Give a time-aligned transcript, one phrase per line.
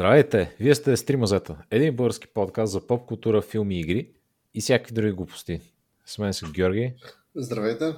[0.00, 0.54] Здравейте!
[0.60, 4.10] Вие сте Стримазета, един български подкаст за поп култура, филми и игри
[4.54, 5.60] и всякакви други глупости.
[6.06, 6.94] С мен са Георги
[7.36, 7.94] Здравейте!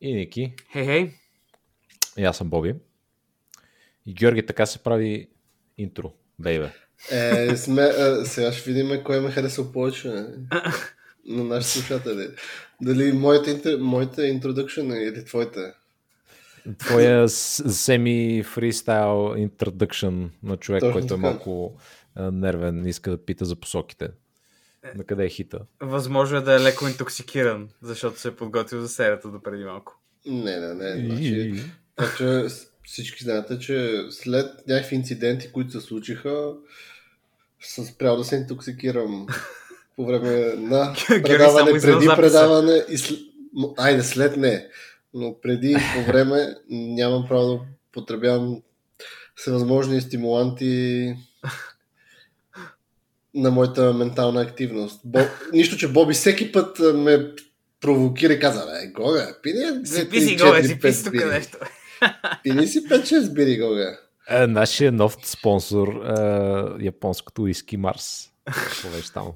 [0.00, 0.54] и Ники.
[0.72, 1.10] Хей, хей!
[2.18, 2.74] И аз съм Боби.
[4.06, 5.28] И Георги така се прави
[5.78, 6.70] интро, бейбе.
[7.10, 10.08] Е, сме, е, сега ще видим кой ме харесва повече
[11.26, 12.28] на нашите слушатели.
[12.82, 15.60] Дали моите, моите introduction или твоите?
[16.78, 21.76] Твоя семи фристайл introduction на човек, Точно който е малко
[22.32, 24.08] нервен, иска да пита за посоките.
[24.96, 25.58] На къде е хита?
[25.80, 30.00] Възможно е да е леко интоксикиран, защото се е подготвил за серията до преди малко.
[30.26, 31.06] Не, не, не.
[31.06, 31.54] Значи,
[31.96, 32.46] така че
[32.84, 36.52] всички знаете, че след някакви инциденти, които се случиха,
[37.60, 39.26] съм спрял да се интоксикирам
[39.96, 43.18] по време на предаване, преди предаване и след...
[43.76, 44.68] Айде, след не.
[45.14, 47.60] Но преди и по време нямам право да
[47.92, 48.62] потребявам
[49.36, 51.14] всевъзможни стимуланти
[53.34, 55.00] на моята ментална активност.
[55.04, 55.18] Бо...
[55.52, 57.32] Нищо, че Боби всеки път а, ме
[57.80, 61.58] провокира и каза, бе, Гога, пини Си пи си го, бе, си тук нещо.
[62.42, 63.98] Пини си 5-6 бири, Гога.
[64.28, 68.30] Е, нашия нов спонсор е японското уиски Марс.
[68.92, 69.32] Беше там?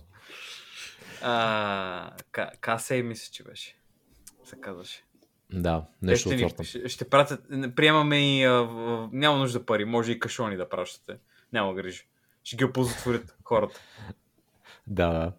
[1.23, 3.77] А, Ка- Касей мисля, че беше.
[4.45, 5.05] Се казваше.
[5.53, 7.41] Да, нещо ще, от ще, ще пратят,
[7.77, 8.69] приемаме и а,
[9.13, 11.17] няма нужда пари, може и кашони да пращате.
[11.53, 12.03] Няма грижа.
[12.45, 13.81] Ще ги опозотворят хората.
[14.87, 15.33] Да, да.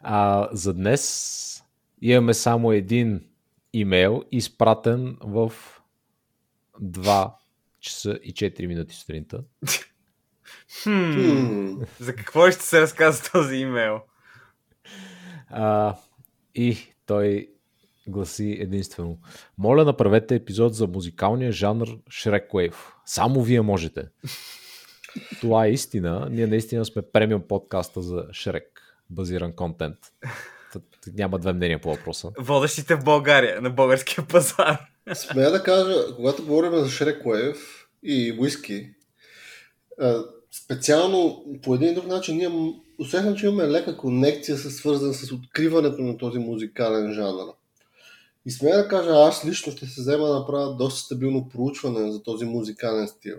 [0.00, 1.64] А, за днес
[2.02, 3.26] имаме само един
[3.72, 5.52] имейл, изпратен в
[6.82, 7.32] 2
[7.80, 9.44] часа и 4 минути сутринта.
[10.82, 11.82] Хм.
[12.00, 14.00] за какво ще се разказва този имейл?
[15.48, 15.96] А,
[16.54, 17.48] и той
[18.08, 19.18] гласи единствено.
[19.58, 22.74] Моля, направете епизод за музикалния жанр Shrek Wave.
[23.06, 24.02] Само вие можете.
[25.40, 26.28] Това е истина.
[26.30, 28.66] Ние наистина сме премиум подкаста за Shrek,
[29.10, 29.96] базиран контент.
[31.14, 32.30] Няма две мнения по въпроса.
[32.38, 34.78] Водещите в България, на българския пазар.
[35.14, 36.88] Смея да кажа, когато говорим за
[37.24, 37.56] Wave
[38.02, 38.38] и
[40.00, 40.24] а,
[40.64, 46.02] специално по един друг начин ние усещам, че имаме лека конекция, с, свързана с откриването
[46.02, 47.52] на този музикален жанр.
[48.46, 52.22] И смея да кажа, аз лично ще се взема да направя доста стабилно проучване за
[52.22, 53.36] този музикален стил.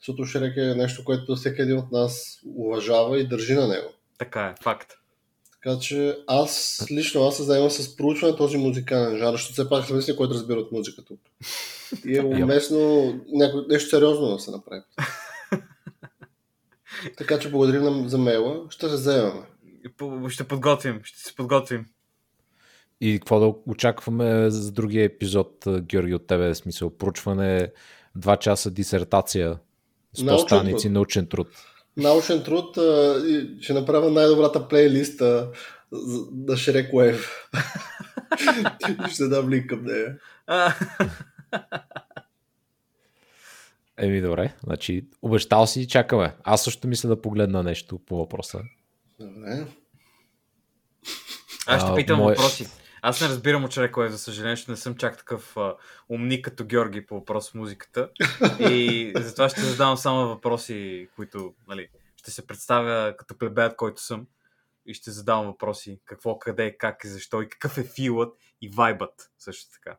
[0.00, 3.88] Защото Шрек е нещо, което всеки един от нас уважава и държи на него.
[4.18, 4.92] Така е, факт.
[5.52, 9.68] Така че аз лично аз се заемам с проучване на този музикален жанр, защото все
[9.68, 11.20] пак съм мисля, който разбира от музика тук.
[12.04, 13.64] И е уместно няко...
[13.68, 14.82] нещо сериозно да се направи.
[17.16, 18.66] така че благодарим за мейла.
[18.70, 19.46] Ще се заемаме.
[20.28, 21.86] Ще подготвим, ще се подготвим.
[23.02, 26.54] И какво да очакваме за другия епизод, а, Георги, от тебе?
[26.54, 27.68] Смисъл, проучване,
[28.14, 29.58] 2 часа дисертация,
[30.14, 30.92] 100 Научен страници труд.
[30.92, 31.48] научен труд.
[31.96, 32.82] Научен труд а,
[33.26, 35.50] и ще направя най-добрата плейлиста
[35.92, 37.26] на Shrek Wave.
[39.08, 40.18] И ще дам линк към нея.
[40.46, 40.74] А,
[43.96, 44.52] Еми, добре.
[44.64, 46.34] Значи, обещал си, чакаме.
[46.44, 48.60] Аз също мисля да погледна нещо по въпроса.
[49.20, 49.66] Добре.
[51.66, 52.66] Аз ще А, питам мое- въпроси.
[53.04, 55.76] Аз не разбирам от човек, е, за съжаление, ще не съм чак такъв а,
[56.08, 58.10] умник като Георги по въпрос музиката.
[58.60, 64.26] И затова ще задавам само въпроси, които, нали, ще се представя като плебеят, който съм.
[64.86, 69.30] И ще задавам въпроси какво, къде, как и защо и какъв е филът и вайбът
[69.38, 69.96] също така.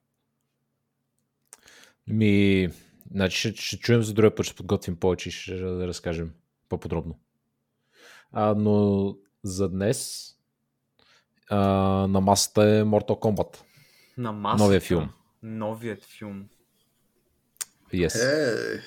[2.07, 2.69] Ми,
[3.11, 6.33] значи ще, ще чуем за другия път, ще подготвим повече и ще разкажем
[6.69, 7.19] по-подробно.
[8.31, 10.29] А, но за днес
[11.53, 13.57] а, на масата е Mortal Kombat.
[14.17, 14.63] На масата.
[14.63, 15.09] Новия филм.
[15.43, 16.43] Новият филм.
[17.93, 18.15] Yes.
[18.15, 18.81] Е,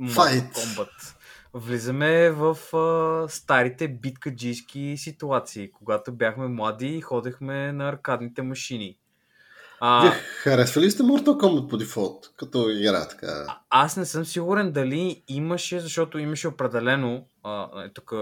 [0.00, 0.52] Mortal Fight.
[0.52, 1.14] Kombat.
[1.54, 8.86] Влизаме в а, старите биткаджийски ситуации, когато бяхме млади и ходехме на аркадните машини.
[8.86, 8.98] Вие
[9.80, 10.10] А,
[10.42, 12.32] харесва ли сте Mortal Kombat по дефолт?
[12.36, 13.46] Като игра така?
[13.70, 18.12] аз не съм сигурен дали имаше, защото имаше определено, а, нали, тук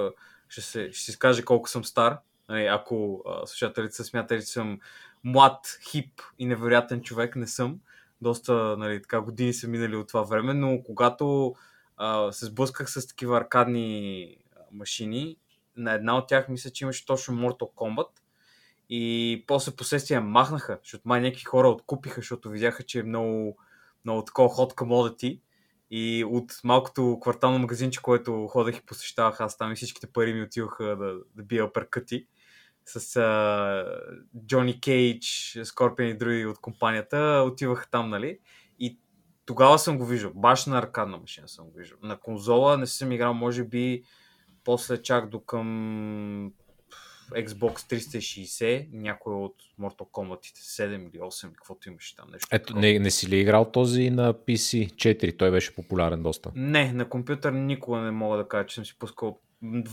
[0.48, 2.18] ще се, ще си скаже колко съм стар,
[2.48, 4.78] нали, ако а, слушателите са смятали, че съм
[5.24, 7.80] млад, хип и невероятен човек, не съм.
[8.20, 11.54] Доста нали, така, години са минали от това време, но когато
[11.96, 14.36] а, се сблъсках с такива аркадни
[14.72, 15.36] машини,
[15.76, 18.08] на една от тях мисля, че имаше точно Mortal Kombat
[18.88, 23.56] и после последствия махнаха, защото май някакви хора откупиха, защото видяха, че е много,
[24.04, 25.40] много такова hot commodity
[25.90, 30.42] и от малкото квартално магазинче, което ходех и посещавах, аз там и всичките пари ми
[30.42, 32.26] отиваха да, да бия перкъти
[32.86, 33.84] с а,
[34.46, 38.38] Джони Кейдж, Скорпион и други от компанията, отиваха там, нали?
[38.78, 38.98] И
[39.46, 40.32] тогава съм го виждал.
[40.34, 41.98] Баш на аркадна машина съм го виждал.
[42.02, 44.02] На конзола не съм играл, може би,
[44.64, 46.52] после чак до към
[47.30, 52.48] Xbox 360, някой от Mortal Kombat 7 или 8, каквото имаше там нещо.
[52.50, 55.38] Ето, не, не си ли играл този на PC 4?
[55.38, 56.52] Той беше популярен доста.
[56.54, 59.40] Не, на компютър никога не мога да кажа, че съм си пускал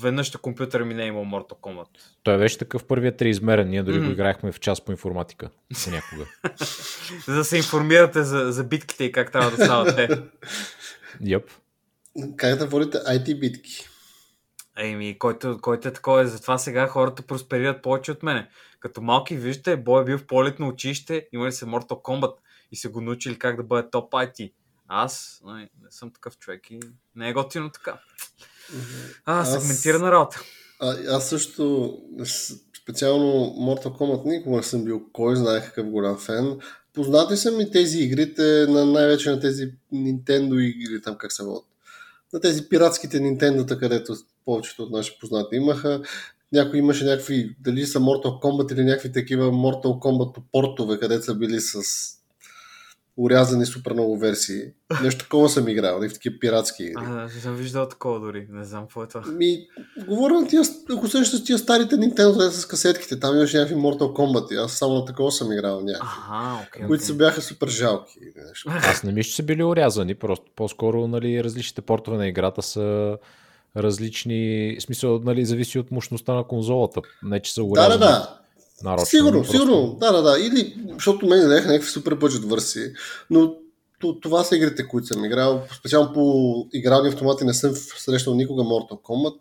[0.01, 1.87] веднъж на компютъра ми не е имал Mortal Kombat.
[2.23, 3.69] Той беше такъв първият триизмерен.
[3.69, 4.05] Ние дори mm-hmm.
[4.05, 5.49] го играхме в час по информатика.
[5.91, 6.25] Някога.
[7.27, 10.09] за да се информирате за, за битките и как трябва да стават те.
[11.25, 11.43] Йоп.
[12.37, 13.87] Как да водите IT битки?
[14.77, 18.49] Еми, който, който е такова, затова сега хората просперират повече от мене.
[18.79, 22.33] Като малки, виждате, Бой е бил в полет на училище, имали се Mortal Kombat
[22.71, 24.53] и се го научили как да бъде топ IT.
[24.87, 26.79] Аз не, не съм такъв човек и
[27.15, 27.99] не е готино така.
[29.25, 30.41] А, сегментирана аз, работа.
[30.79, 31.97] А, аз също,
[32.83, 36.59] специално Mortal Kombat никога не съм бил кой знае какъв голям фен.
[36.93, 41.65] Познати са ми тези игрите, на най-вече на тези Nintendo игри, там как се водят.
[42.33, 44.15] На тези пиратските Nintendo, където
[44.45, 46.01] повечето от наши познати имаха.
[46.51, 51.35] Някой имаше някакви, дали са Mortal Kombat или някакви такива Mortal Kombat портове, където са
[51.35, 51.81] били с
[53.17, 54.61] урязани супер много версии.
[55.03, 57.03] Нещо такова съм играл, и в такива пиратски игри.
[57.05, 59.21] А, не съм виждал такова дори, не знам какво е това.
[59.31, 59.67] Ми,
[60.07, 60.61] говоря на тия,
[60.91, 65.05] ако с тия старите Nintendo с касетките, там имаше някакви Mortal Kombat, аз само на
[65.05, 67.07] такова съм играл някакви, ага, okay, които okay.
[67.07, 68.19] са бяха супер жалки.
[68.49, 68.69] Нещо.
[68.69, 73.17] Аз не мисля, че са били урязани, просто по-скоро нали, различните портове на играта са
[73.77, 77.93] различни, в смисъл, нали, зависи от мощността на конзолата, не че са урязани.
[77.93, 78.40] Да, да, да.
[78.83, 79.51] Нарочно, сигурно, просто...
[79.51, 79.97] сигурно.
[79.99, 80.39] Да, да, да.
[80.39, 82.93] Или, защото мен не някакви супер бъджет върси,
[83.29, 83.55] но
[84.21, 85.63] това са игрите, които съм играл.
[85.79, 89.35] Специално по игрални автомати не съм срещал никога Mortal Kombat,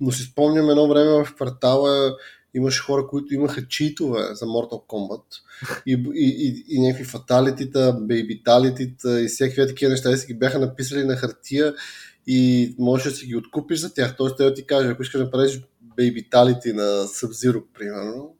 [0.00, 2.16] но си спомням едно време в квартала
[2.54, 5.22] имаше хора, които имаха читове за Mortal Kombat
[5.86, 10.58] и, и, и, и някакви фаталитита, бейбиталитита и всякакви такива неща и си ги бяха
[10.58, 11.74] написали на хартия
[12.26, 14.16] и можеш да си ги откупиш за тях.
[14.16, 18.35] Тоест, той ти каже, ако искаш да правиш бейбиталити на Sub-Zero, примерно,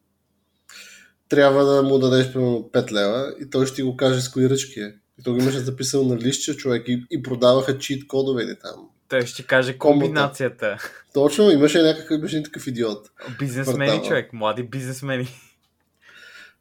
[1.29, 4.51] трябва да му дадеш примерно 5 лева и той ще ти го каже с кои
[4.51, 4.95] ръчки е.
[5.21, 8.89] И той го имаше записано на листче човек и, и продаваха чит кодове или там.
[9.09, 10.79] Той ще ти каже комбинацията.
[11.15, 13.11] Точно, имаше някакъв, имаше такъв идиот.
[13.39, 15.29] Бизнесмени, човек, млади бизнесмени.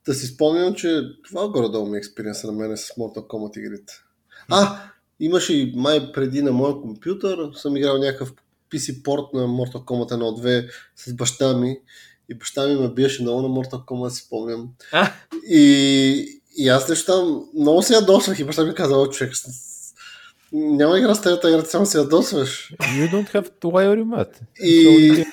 [0.06, 3.94] Да си спомням, че това горе-долу ми е експириенса на мен с Mortal Kombat игрите.
[4.50, 4.78] А,
[5.20, 8.34] имаше и май преди на моя компютър, съм играл някакъв
[8.72, 11.78] PC порт на Mortal Kombat 1-2 с баща ми
[12.30, 14.70] и баща ми ме биеше много на Mortal Kombat, си спомням.
[14.92, 15.12] А?
[15.50, 19.34] И, и аз нещо там много се ядосвах и баща ми каза, о, човек,
[20.52, 22.74] няма игра с тази игра, само се ядосваш.
[22.80, 24.40] You don't have to wire your mat.
[24.64, 24.70] И,
[25.22, 25.26] и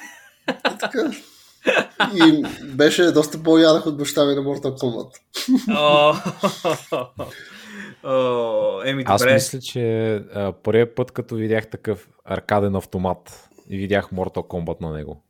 [0.81, 1.13] така.
[2.15, 5.11] И беше доста по-ядах от баща ми на Mortal Kombat.
[8.05, 9.35] О, еми, Аз добре.
[9.35, 14.93] мисля, че а, първият път, като видях такъв аркаден автомат и видях Mortal Kombat на
[14.93, 15.25] него,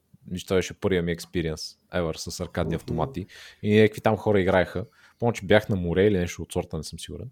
[0.47, 3.27] това беше първият ми експириенс ever с аркадни автомати
[3.63, 4.85] и някакви там хора играеха.
[5.19, 7.31] Помня, че бях на море или нещо от сорта, не съм сигурен.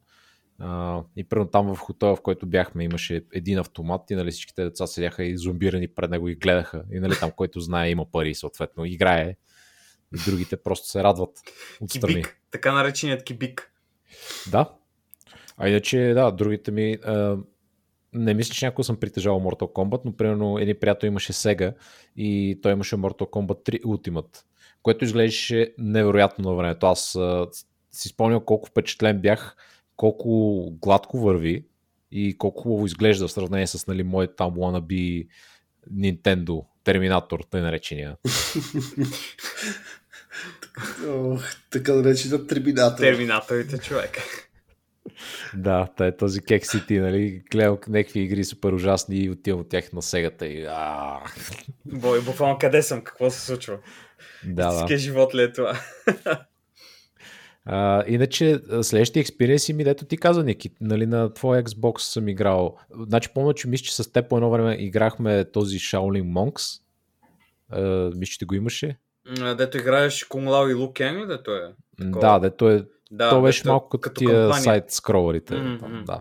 [0.61, 4.65] Uh, и примерно там в хотела, в който бяхме, имаше един автомат и нали, всичките
[4.65, 6.85] деца седяха и зомбирани пред него и гледаха.
[6.93, 9.37] И нали, там, който знае, има пари, съответно, играе.
[10.15, 11.31] И другите просто се радват
[11.81, 12.15] отстрани.
[12.15, 13.73] Кибик, така нареченият кибик.
[14.51, 14.73] Да.
[15.57, 16.99] А иначе, да, другите ми...
[17.05, 17.37] А,
[18.13, 21.75] не мисля, че някой съм притежавал Mortal Kombat, но примерно един приятел имаше Sega
[22.17, 24.43] и той имаше Mortal Kombat 3 Ultimate,
[24.83, 26.87] което изглеждаше невероятно на времето.
[26.87, 27.47] Аз а,
[27.93, 29.57] си спомням колко впечатлен бях,
[29.97, 31.67] колко гладко върви
[32.13, 35.29] и колко хубаво изглежда в сравнение с нали, моят там wannabe
[35.95, 38.17] Nintendo Терминатор, тъй наречения.
[41.71, 42.99] Така наречена Терминатор.
[42.99, 44.19] Терминаторите, човек.
[45.57, 49.93] Да, е този Кек Сити, нали, гледам някакви игри супер ужасни и отивам от тях
[49.93, 50.67] на сегата и.
[51.85, 53.05] Бой, буквално къде съм?
[53.05, 53.79] Какво се случва?
[54.47, 54.75] Да, да.
[54.75, 55.81] Истинския живот ли е това?
[57.65, 62.77] А, иначе, следващия експириенс ми, дето ти каза, Ники, нали, на твоя Xbox съм играл.
[63.09, 66.83] Значи, помня, че мисля, че с теб по едно време играхме този Shaolin Monks.
[67.69, 68.99] А, мисля, че го имаше.
[69.59, 71.75] Дето играеш Кунг Лао и Лу Кенг дето е?
[71.99, 72.21] Такова.
[72.21, 74.85] Да, дето е да, то беше малко като, като тия сайт
[75.47, 76.05] там, мгм.
[76.05, 76.21] да.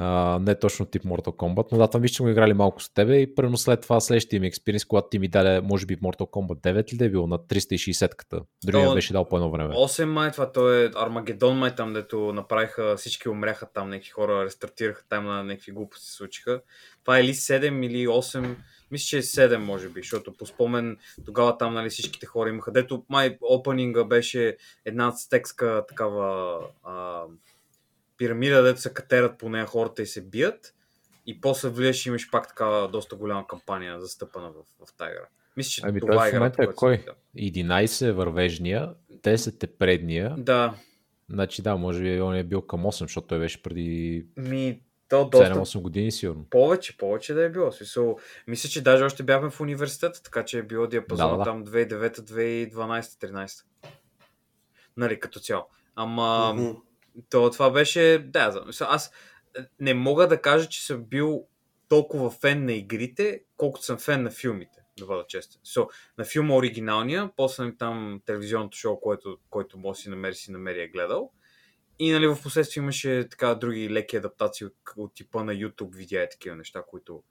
[0.00, 2.94] А, не точно тип Mortal Kombat, но да, там виж, че го играли малко с
[2.94, 6.30] тебе и първо след това следващия ми експириенс, когато ти ми даде, може би Mortal
[6.30, 8.40] Kombat 9 ли да е било на 360-ката.
[8.64, 9.74] Дори ми беше дал по едно време.
[9.74, 14.44] 8 май това, то е Армагедон май там, дето направиха, всички умряха там, някакви хора
[14.44, 16.60] рестартираха там на някакви глупости се случиха.
[17.02, 18.54] Това е или 7 или 8,
[18.90, 22.72] мисля, че е 7 може би, защото по спомен тогава там нали, всичките хора имаха.
[22.72, 27.22] Дето май опенинга беше една ацтекска такава а,
[28.16, 30.74] пирамида, дето се катерат по нея хората и се бият.
[31.26, 35.26] И после влияш и имаш пак такава доста голяма кампания застъпана в, в тази игра.
[35.56, 36.98] Мисля, че Ами това е момента е играта, кой?
[37.04, 40.34] която 11 е вървежния, 10 е предния.
[40.38, 40.74] Да,
[41.30, 45.28] Значи да, може би он е бил към 8, защото той беше преди ми, то
[45.28, 46.46] доста 7-8 години сигурно.
[46.50, 47.72] повече, повече да е било.
[47.72, 51.44] Смисъл, мисля, че даже още бяхме в университета, така че е било диапазон Да, да,
[51.44, 53.64] там 2009-2012-13.
[54.96, 55.66] Нали, като цяло.
[55.94, 56.56] Ама,
[57.30, 59.12] то, това беше, да, аз
[59.80, 61.46] не мога да кажа, че съм бил
[61.88, 65.60] толкова фен на игрите, колкото съм фен на филмите, да бъда честен.
[65.66, 65.88] So,
[66.18, 70.88] на филма оригиналния, после там телевизионното шоу, което, който може си намери, си намери е
[70.88, 71.32] гледал.
[71.98, 76.22] И нали, в последствие имаше така други леки адаптации от, от типа на YouTube видеа
[76.22, 77.22] и такива неща, които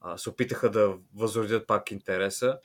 [0.00, 2.58] а, се опитаха да възродят пак интереса,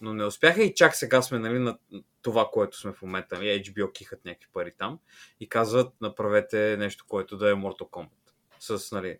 [0.00, 1.78] но не успяха и чак сега сме нали, на
[2.22, 3.34] това, което сме в момента.
[3.34, 4.98] Нали, HBO кихат някакви пари там
[5.40, 8.08] и казват направете нещо, което да е Mortal Kombat.
[8.60, 9.18] С нали,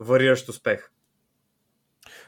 [0.00, 0.90] вариращ успех.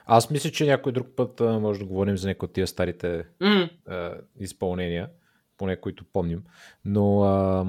[0.07, 3.27] Аз мисля, че някой друг път а, може да говорим за някои от тия старите
[3.41, 5.11] М, а, изпълнения,
[5.57, 6.45] поне които помним.
[6.85, 7.65] Но а,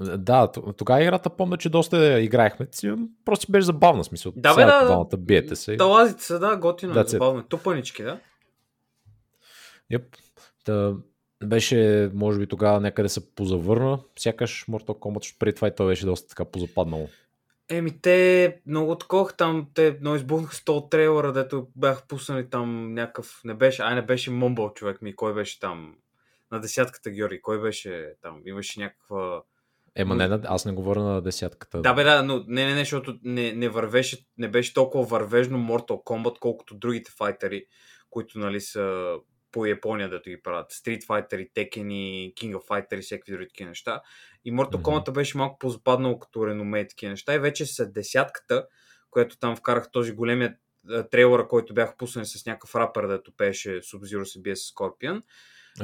[0.00, 2.66] да, тогава играта помня, че доста играехме.
[3.24, 4.32] Просто беше забавна смисъл.
[4.36, 4.84] Да, бе, да.
[4.84, 5.76] Двамата биете се.
[5.76, 7.40] Да, лазите се, да, готино, That's е, забавно.
[7.40, 7.44] е.
[7.48, 8.20] Тупанички, да.
[9.92, 10.04] Yep.
[10.64, 10.94] Та,
[11.44, 16.06] беше, може би тогава някъде се позавърна, сякаш Mortal Kombat, преди това и той беше
[16.06, 17.08] доста така позападнало.
[17.68, 22.94] Еми, те много такова там, те много избухнаха с този трейлера, дето бях пуснали там
[22.94, 25.94] някакъв, не беше, ай не беше Мумбъл човек ми, кой беше там
[26.52, 29.42] на десятката Георги, кой беше там, имаше някаква...
[29.96, 31.80] Ема не, на- аз не говоря на десятката.
[31.80, 35.58] Да бе, да, но не, не, не, защото не, не вървеше, не беше толкова вървежно
[35.58, 37.64] Mortal Kombat, колкото другите файтери,
[38.10, 39.14] които нали са
[39.52, 40.72] по Япония, дето ги правят.
[40.72, 44.00] Street Fighter, Tekken и King of Fighter и всеки други такива неща.
[44.44, 44.82] И Mortal.
[44.82, 47.34] Kombat беше малко позападнал като реноме и такива неща.
[47.34, 48.66] И вече с десятката,
[49.10, 50.56] която там вкарах този големия
[51.10, 55.22] трейлера, който бях пуснали с някакъв рапър, дето пееше Sub-Zero се бие с Scorpion.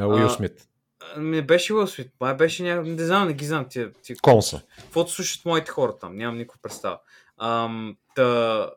[0.00, 0.68] Уил Смит.
[1.16, 4.62] Не беше Smith, май беше някакъв, не знам, не ги знам тия, тия Конса.
[4.76, 6.98] каквото слушат моите хора там, нямам никаква представа.
[7.38, 8.70] Ам, та,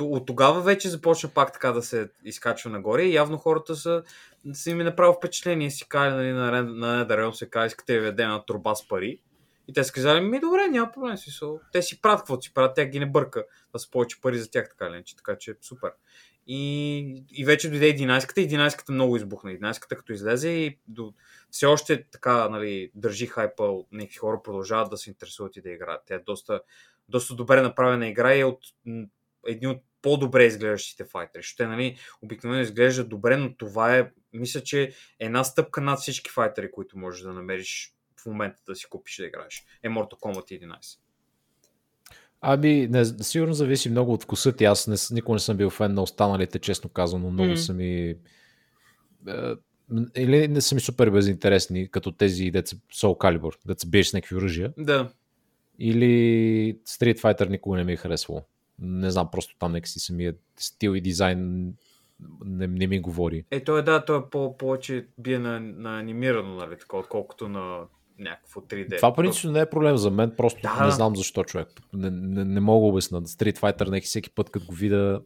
[0.00, 4.02] от тогава вече започна пак така да се изкачва нагоре и явно хората са,
[4.52, 8.00] са им е направил впечатление, си кали нали, на, на Netherrealm, се кали, искате да
[8.00, 9.20] ви дадем една турба с пари.
[9.68, 11.16] И те са казали, ми добре, няма проблем.
[11.16, 11.60] Смисъл.
[11.72, 14.50] Те си правят каквото си правят, тя ги не бърка да са повече пари за
[14.50, 15.90] тях, така или иначе, така че супер.
[16.52, 19.50] И, и вече дойде 11-ката, 11-ката много избухна.
[19.50, 21.14] 11-ката като излезе и до,
[21.50, 26.02] все още така нали, държи хайпа, някакви хора продължават да се интересуват и да играят.
[26.06, 26.60] Тя е доста,
[27.08, 28.60] доста добре направена игра и е от
[29.46, 31.42] едни от по-добре изглеждащите файтери.
[31.42, 36.30] Ще, нали, обикновено изглежда добре, но това е, мисля, че е една стъпка над всички
[36.30, 39.64] файтери, които можеш да намериш в момента да си купиш да играеш.
[39.82, 40.98] Е Mortal Kombat 11.
[42.40, 44.64] Ами, не, сигурно зависи много от вкуса ти.
[44.64, 47.30] Аз не, никога не съм бил фен на останалите, честно казано.
[47.30, 47.56] Много Мгм.
[47.56, 48.14] са ми...
[49.28, 49.54] е,
[50.16, 54.36] Или не са ми супер безинтересни, като тези деца Soul Calibur, деца биеш с някакви
[54.36, 54.72] оръжия.
[54.78, 55.08] Да.
[55.78, 56.06] Или
[56.88, 58.42] Street Fighter никога не ми е харесвало.
[58.78, 61.72] Не знам, просто там нека си самия стил и дизайн
[62.44, 63.44] не, не ми говори.
[63.50, 67.48] Е, той е, да, той е по- повече бие на, на анимирано, нали, така, отколкото
[67.48, 67.80] на
[68.20, 68.96] някакво 3D.
[68.96, 71.68] Това принципно не е проблем за мен, просто Да, не знам защо човек.
[71.92, 73.22] Не, не, не мога да обясна.
[73.22, 75.20] Street Fighter неки всеки път, като го видя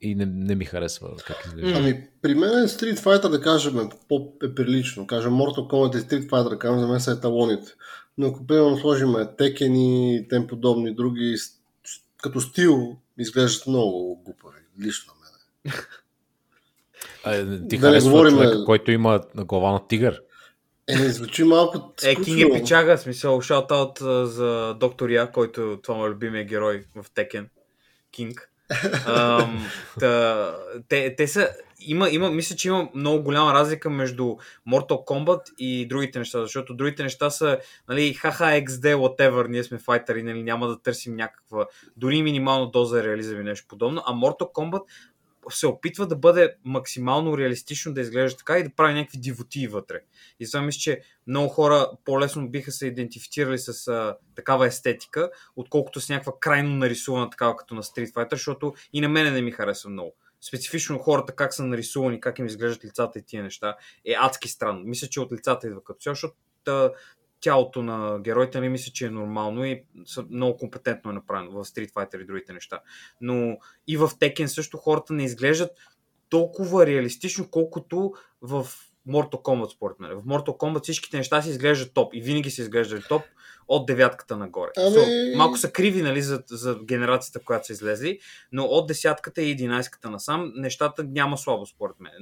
[0.00, 1.78] и не, не ми харесва как изглежда.
[1.78, 5.06] Ами, при мен е Street Fighter, да кажем, е по-прилично.
[5.06, 7.72] Кажем, Mortal Kombat и Street Fighter, да кажем, за мен са еталоните.
[8.18, 11.34] Но ако примерно сложим Tekken и тем подобни други,
[12.22, 15.74] като стил изглеждат много глупави, лично на мен.
[17.24, 20.22] А, ти Да не говорим, човек, който има глава на тигър.
[20.88, 22.24] Е, не звучи малко Е, скучно.
[22.34, 27.04] Кинг е пичага, смисъл, шаутаут за доктор Я, който това му е любимия герой в
[27.14, 27.48] Текен.
[28.12, 28.50] Кинг.
[29.06, 29.66] Ам,
[30.00, 30.54] та,
[30.88, 31.50] те, те са,
[31.80, 34.22] има, има, мисля, че има много голяма разлика между
[34.68, 39.78] Mortal Kombat и другите неща, защото другите неща са, нали, хаха XD, whatever, ние сме
[39.78, 41.66] файтери, нали, няма да търсим някаква,
[41.96, 44.82] дори минимална доза реализъм и нещо подобно, а Mortal Kombat
[45.50, 50.00] се опитва да бъде максимално реалистично да изглежда така и да прави някакви дивотии вътре.
[50.40, 56.00] И това мисля, че много хора по-лесно биха се идентифицирали с а, такава естетика, отколкото
[56.00, 59.50] с някаква крайно нарисувана такава като на Street Fighter, защото и на мене не ми
[59.50, 60.14] харесва много.
[60.40, 64.82] Специфично хората как са нарисувани, как им изглеждат лицата и тия неща е адски странно.
[64.84, 66.34] Мисля, че от лицата идва като цяло, защото
[67.46, 69.84] тялото на героите не мисля, че е нормално и
[70.30, 72.80] много компетентно е направено в Street Fighter и другите неща.
[73.20, 75.70] Но и в Tekken също хората не изглеждат
[76.28, 78.12] толкова реалистично, колкото
[78.42, 78.66] в
[79.08, 80.10] Mortal Kombat, според мен.
[80.10, 83.22] В Mortal Kombat всичките неща си изглеждат топ и винаги си изглеждали топ
[83.68, 84.70] от девятката нагоре.
[84.76, 88.18] Ами- So, малко са криви нали, за, за генерацията, която са излезли,
[88.52, 92.12] но от десятката и единайстката насам нещата няма слабо според мен.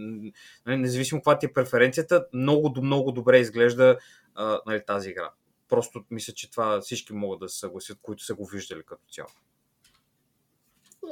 [0.66, 3.98] Нали, независимо каква ти е преференцията, много, много добре изглежда
[4.34, 5.30] а, нали, тази игра.
[5.68, 9.28] Просто мисля, че това всички могат да се съгласят, които са го виждали като цяло.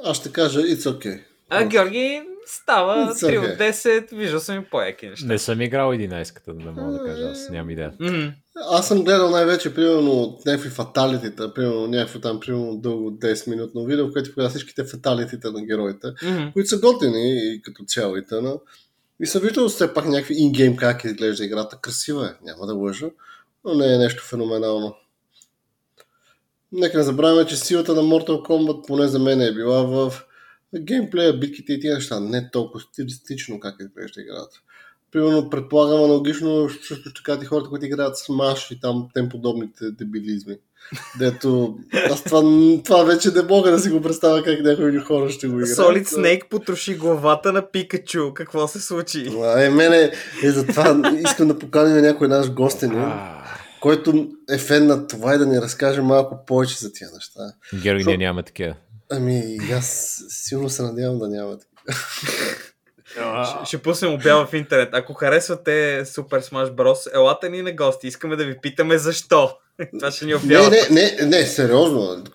[0.03, 1.23] Аз ще кажа, it's okay.
[1.49, 3.53] А, Георги, става It's 3 okay.
[3.53, 5.25] от 10, виждал съм и по-яки неща.
[5.27, 7.29] Не съм играл 11-ката, да мога да кажа.
[7.29, 7.93] Аз нямам идея.
[7.99, 8.27] Мгм.
[8.55, 14.07] Аз съм гледал най-вече, примерно, от някакви фаталитита, примерно някакво там, примерно дълго 10-минутно видео,
[14.07, 16.51] в което показва всичките фаталитита на героите, Мгм.
[16.53, 18.55] които са готини и като цяло и тъна.
[19.23, 21.77] И съм виждал все пак някакви ингейм как изглежда играта.
[21.81, 23.09] Красива е, няма да лъжа,
[23.65, 24.95] но не е нещо феноменално.
[26.71, 30.13] Нека не забравяме, че силата на Mortal Kombat поне за мен е била в
[30.75, 32.19] геймплея, битките и тия неща.
[32.19, 34.61] Не толкова стилистично как изглежда играта.
[35.11, 40.57] Примерно, предполагам аналогично също кажат и хората, които играят Smash и там тем подобните дебилизми.
[41.19, 41.77] Дето,
[42.11, 42.41] аз това,
[42.85, 45.77] това вече не мога да си го представя как някои хора ще го играят.
[45.77, 48.33] Solid Snake потроши главата на Пикачу.
[48.33, 49.31] Какво се случи?
[49.43, 50.11] А, е, мене,
[50.43, 53.11] е, затова искам да поканим някой наш гостен,
[53.81, 57.41] който е фен на това и да ни разкаже малко повече за тия неща.
[57.83, 58.75] Георги, Шо- ние нямаме такива.
[59.11, 61.73] Ами, аз силно се надявам да няма такива.
[63.45, 64.89] Ще, ще пуснем обява в интернет.
[64.91, 68.07] Ако харесвате Super Smash Bros, елате ни на гости.
[68.07, 69.57] Искаме да ви питаме защо.
[69.99, 70.69] Това ще ни Не, обява.
[70.69, 72.23] не, не, не, сериозно.
[72.23, 72.33] Тук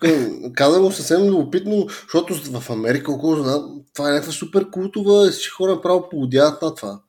[0.53, 5.49] Казвам го съвсем любопитно, защото в Америка, около знам, това е някаква супер култова, всички
[5.49, 6.99] хора направо поудяват на това.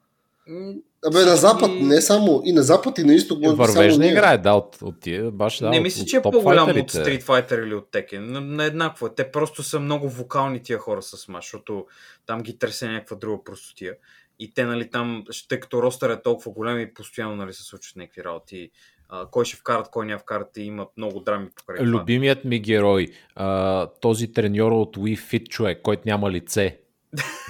[1.06, 3.38] Абе, на запад, не само, и на запад, и на изток.
[3.42, 6.92] Вървежна игра е, да, от, от тия, баш да, не мисля, че е по-голям от.
[6.92, 8.18] Street Fighter или от Tekken.
[8.18, 9.14] На, на еднакво е.
[9.16, 11.86] Те просто са много вокални тия хора с Smash, защото
[12.26, 13.94] там ги търся някаква друга простотия.
[14.38, 17.96] И те, нали, там, тъй като ростър е толкова голям и постоянно, нали, се случват
[17.96, 18.70] някакви работи.
[19.12, 21.84] А, кой ще вкарат, кой няма вкарат и има много драми покрай.
[21.84, 26.78] Любимият ми герой, а, този треньор от Wii Fit човек, който няма лице,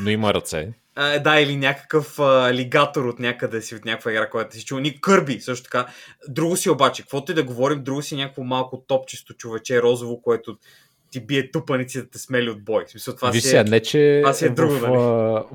[0.03, 0.73] но има ръце.
[0.95, 4.79] А, да, или някакъв а, алигатор от някъде си, от някаква игра, която си чул.
[4.79, 5.87] Ни Кърби, също така.
[6.29, 10.59] Друго си обаче, каквото и да говорим, друго си някакво малко топчесто човече, розово, което
[11.11, 12.85] ти бие тупаници да те смели от бой.
[12.87, 13.65] В смисъл, това Виж си е...
[13.65, 14.95] не че това си е друго, в нали?
[14.95, 14.99] а,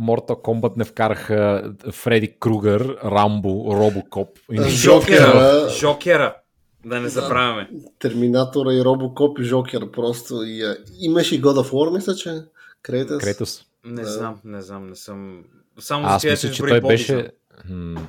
[0.01, 4.29] Mortal Kombat не вкараха Фреди Кругър, Рамбо, Робокоп.
[4.67, 6.35] Жокера, Жокера.
[6.85, 7.69] Да не забравяме.
[7.99, 10.43] Терминатора и Робокоп и Жокер просто.
[10.43, 12.31] И, а, имаше и God of War, мисля, че.
[12.81, 13.17] Кретес.
[13.17, 13.65] Кретос.
[13.85, 14.07] Не Да.
[14.07, 15.43] знам, не знам, не съм...
[15.79, 17.29] Само Аз за мисля, че той беше...
[17.69, 18.07] М,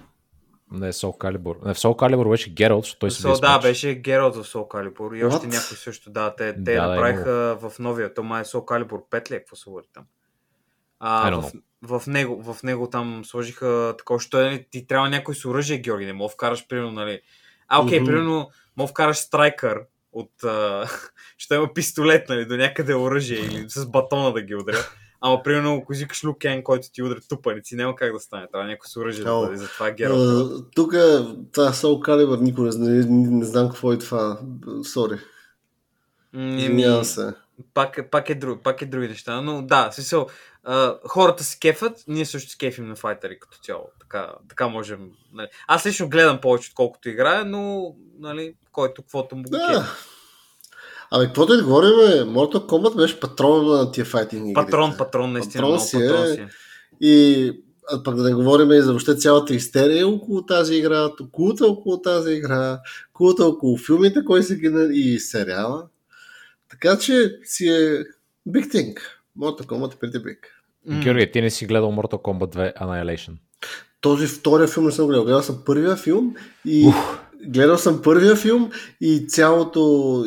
[0.73, 1.67] Не, Soul Calibur.
[1.67, 4.37] Не, в Soul Calibur беше Гералт, защото той се бие Со, с да, беше Гералт
[4.37, 5.53] в Soul Calibur и още What?
[5.53, 6.11] някой също.
[6.11, 8.15] Да, те, те Да, да, направиха в новия.
[8.15, 10.05] То май е Soul Calibur 5 ли е, какво се води там?
[11.01, 11.53] А, в,
[11.83, 16.07] в, него, в него там сложиха такова, що е, ти трябва някой с оръжие, Георги,
[16.07, 17.21] не мога вкараш, примерно, нали...
[17.69, 18.07] А, окей, Мгм.
[18.07, 19.81] примерно, мога вкараш страйкър
[20.13, 20.45] от...
[20.45, 20.87] А,
[21.39, 24.79] ще има пистолет, нали, до някъде оръжие или с батона да ги удря.
[25.27, 28.47] Ама, примерно, ако извикаш Люкен, който ти удря тупаници, няма как да стане.
[28.53, 29.57] Трябва някой с оръжие да бъде.
[29.57, 30.19] Затова Гералт.
[30.21, 30.91] А, Тук
[31.53, 34.41] това Soul Calibur никой не, не, не знам какво е това.
[34.85, 35.19] Сори.
[36.33, 37.35] М, Извинявам се.
[37.75, 40.27] пак, е- пак, е друг, пак е други неща, но да, смисъл,
[40.65, 43.85] а, хората се кефат, ние също се кефим на файтери като цяло.
[44.01, 45.11] Така, така можем.
[45.33, 45.49] Нали.
[45.69, 49.67] Аз лично гледам повече, отколкото играя, но нали, който каквото му Да.
[49.69, 49.91] кефи.
[51.11, 54.55] Абе, каквото и да говорим, Mortal Kombat беше патрон на тия файтинг игрите.
[54.55, 56.09] Патрон, патрон, наистина, Патрон много си е.
[56.09, 56.41] патрон си.
[56.41, 56.49] е.
[57.01, 57.53] И
[57.93, 62.01] а пък да не говорим и за въобще цялата истерия около тази игра, култа около
[62.03, 62.81] тази игра,
[63.13, 65.87] култа около филмите, кой се ги и сериала.
[66.71, 68.05] Така че си е
[68.49, 68.97] big thing.
[69.39, 70.37] Mortal Kombat е pretty big.
[70.87, 71.01] М.
[71.01, 73.33] Георги, ти не си гледал Mortal Kombat 2 Annihilation.
[74.01, 75.25] Този втория филм не съм гледал.
[75.25, 76.91] Гледал съм първия филм и
[77.47, 80.25] гледал съм първия филм и цялото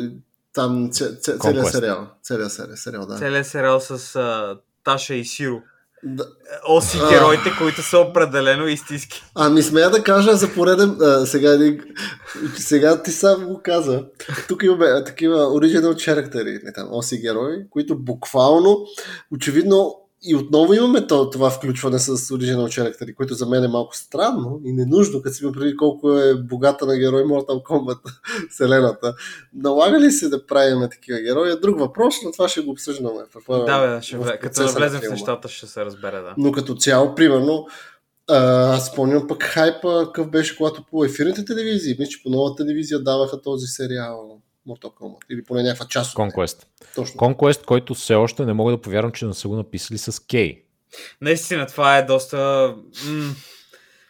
[0.52, 2.06] там ц- ц- целият сериал.
[2.22, 3.16] Целият сериал, сериал да.
[3.16, 5.62] Целият сериал с а, Таша и Сиро.
[6.02, 6.24] да.
[6.68, 7.08] Оси А.
[7.08, 9.22] героите, които са определено истински.
[9.34, 10.96] Ами смея да кажа за пореден...
[11.00, 11.80] А, сега, един-
[12.56, 14.04] сега ти сам го каза.
[14.48, 18.86] Тук имаме а, такива original characters, не там, оси герои, които буквално,
[19.32, 23.96] очевидно, и отново имаме то, това включване с original characters, което за мен е малко
[23.96, 27.98] странно и ненужно, като си има преди колко е богата на герой Mortal Kombat
[28.50, 29.14] вселената.
[29.54, 31.50] Налага ли се да правим такива герои?
[31.50, 33.20] Е друг въпрос, но това ще го обсъждаме.
[33.48, 36.34] в- да, бе, ще, в като навлезем в нещата, ще се разбере, да.
[36.38, 37.66] Но като цяло, примерно,
[38.28, 43.02] аз спомням пък хайпа, какъв беше, когато по ефирните телевизии, мисля, че по нова телевизия
[43.02, 45.24] даваха този сериал Mortal Kombat.
[45.30, 46.18] Или поне някаква част от.
[46.18, 46.64] Conquest.
[46.94, 47.20] Точно.
[47.20, 50.62] Conquest, който все още не мога да повярвам, че не са го написали с Кей.
[51.20, 52.74] Наистина, това е доста...
[53.06, 53.34] М-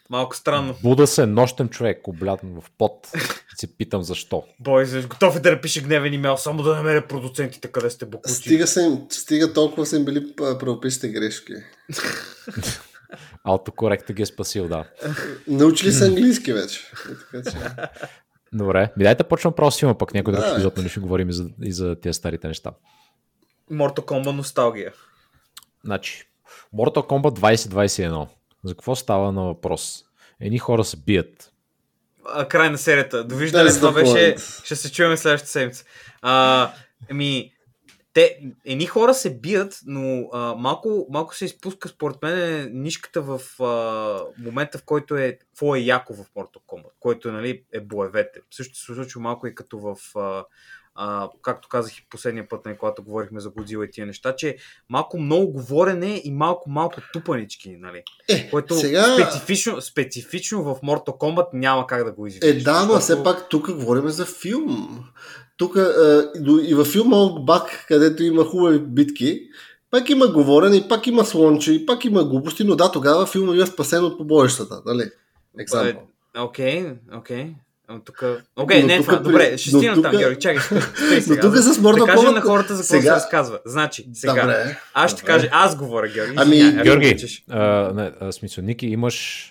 [0.09, 0.75] Малко странно.
[0.83, 3.11] Буда се нощен човек, облятен в пот.
[3.55, 4.43] Се питам защо.
[4.59, 8.33] Бой, готов е да напише гневен имейл, само да намеря продуцентите къде сте букучи.
[8.33, 11.53] Стига, им, стига толкова са им били а, правописите грешки.
[13.43, 14.85] Автокоректа ги е спасил, да.
[15.47, 16.91] Научили са английски вече.
[17.31, 17.57] Така че...
[18.53, 20.55] Добре, ми дайте почвам просто филма, пък някой друг Давай.
[20.55, 22.71] епизод, нали ще говорим и за, и за тези старите неща.
[23.71, 24.93] Mortal Kombat носталгия.
[25.83, 26.27] Значи,
[26.75, 28.27] Mortal Kombat 2021.
[28.63, 30.03] За какво става на въпрос?
[30.39, 31.53] Едни хора се бият.
[32.25, 33.23] А, край на серията.
[33.23, 34.35] Довиждане, това беше...
[34.63, 35.85] Ще се чуем следващата седмица.
[36.21, 36.71] А,
[37.11, 37.51] ами,
[38.13, 43.41] те, едни хора се бият, но а, малко, малко се изпуска според мен нишката в
[43.63, 48.39] а, момента, в който е какво е яко в Mortal Kombat, който нали, е боевете.
[48.51, 50.45] Също се случва малко и като в а,
[50.95, 54.57] а, както казах и последния път, нали, когато говорихме за Годзила и тия неща, че
[54.89, 58.03] малко много говорене и малко малко тупанички, нали?
[58.29, 59.03] Е, Което сега...
[59.03, 62.61] специфично, специфично в Mortal Kombat няма как да го изведеш.
[62.61, 65.05] Е, да, но все пак тук говорим за филм.
[65.57, 66.31] Тук а,
[66.63, 69.41] и във филма Бак, където има хубави битки,
[69.91, 73.51] пак има говорене, и пак има слонче, и пак има глупости, но да, тогава филма
[73.51, 75.09] бива спасен от побоищата, нали?
[75.59, 75.99] Екзампл.
[76.37, 77.41] Окей, окей.
[77.41, 77.55] А,
[77.99, 78.23] Тук...
[78.55, 79.17] Окей, Но не е това.
[79.17, 80.39] при- Добре, ще тук- там, Георги.
[80.39, 81.41] Чакай, спей, спей Но сега.
[81.41, 83.59] тук да, с Mortal да кажем на хората за какво сега- се разказва.
[83.65, 84.77] Значи, сега, Добре.
[84.93, 86.33] аз ще кажа, аз говоря, Георги.
[86.37, 87.59] Ами, ако Георги, а,
[87.93, 89.47] не, а, смисъл, Ники, имаш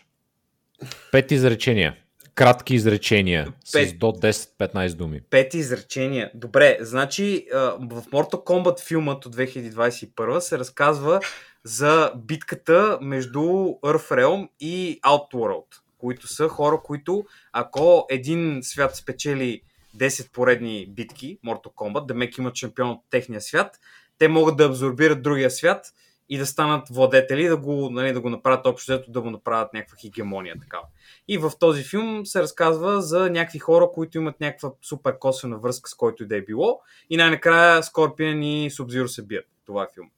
[1.12, 1.94] пет изречения.
[2.35, 3.88] Кратки изречения Пет.
[3.88, 5.20] с до 10-15 думи.
[5.31, 6.31] Пет изречения.
[6.35, 7.46] Добре, значи
[7.81, 11.20] в Mortal Kombat филмът от 2021 се разказва
[11.64, 13.40] за битката между
[13.85, 15.64] Earthrealm и Outworld,
[16.01, 19.61] които са хора, които ако един свят спечели
[19.97, 23.81] 10 поредни битки, Mortal Kombat, да мек имат шампион от техния свят,
[24.19, 25.87] те могат да абсорбират другия свят
[26.29, 29.75] и да станат владетели, да го, нали, да го направят общо, взето, да му направят
[29.75, 30.55] някаква хегемония.
[30.61, 30.85] Такава.
[31.29, 35.91] И в този филм се разказва за някакви хора, които имат някаква супер косвена връзка
[35.91, 36.81] с който и да е било.
[37.11, 39.47] И най-накрая Скорпион и Субзиро се бият.
[39.67, 40.11] Това е филм.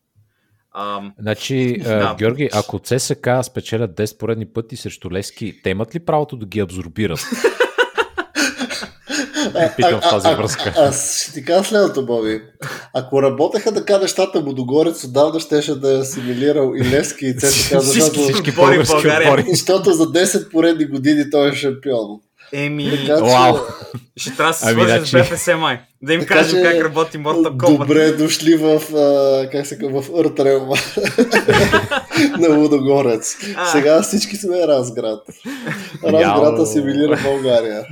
[0.75, 2.15] Ам, Значи, Да.
[2.19, 6.61] Георги, ако ЦСК спечелят 10 поредни пъти срещу Лески, те имат ли правото да ги
[6.61, 7.21] абсорбират?
[9.77, 10.75] Питам в тази връзка.
[10.77, 12.43] Аз ще ти кажа следното, Боби.
[12.95, 17.49] Ако работеха така нещата, Будогорец отдавна щеше да е асимилирал и Левски и ЦСКА,
[17.81, 22.21] Всички- защото, Всички отбори в български защото за 10 поредни години той е шампион.
[22.55, 23.57] Еми, Така Вау.
[24.17, 25.81] ще трябва да се Ами, свържем значи- с BFS май.
[26.03, 27.79] Да им Така кажем че, как работи Mortal Kombat.
[27.79, 30.67] добре дошли в, а, как се казва, вЪртрел
[32.39, 33.37] на Лудогорец.
[33.57, 33.67] А.
[33.67, 35.21] Сега всички сме Разград.
[36.05, 37.87] Разград асимилира България.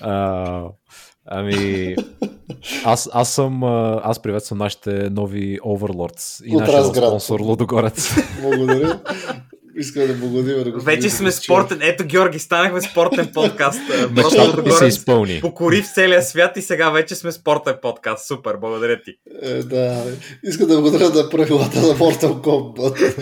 [0.00, 0.62] А,
[1.26, 1.96] ами,
[2.84, 3.64] аз, аз съм,
[4.04, 7.04] аз приветствам нашите нови Overlords и От нашия Разград.
[7.04, 8.14] спонсор Лудогорец.
[8.42, 9.00] Благодаря.
[9.78, 11.78] Искам да благодаря на господин Вече сме спортен.
[11.82, 13.80] Ето, Георги, станахме спортен подкаст.
[14.14, 15.40] Просто ми се изпълни.
[15.40, 18.26] покори в целия свят и сега вече сме спортен подкаст.
[18.26, 19.10] Супер, благодаря ти.
[19.42, 20.04] Е, да.
[20.44, 23.14] Искам да благодаря на правилата на Mortal Kombat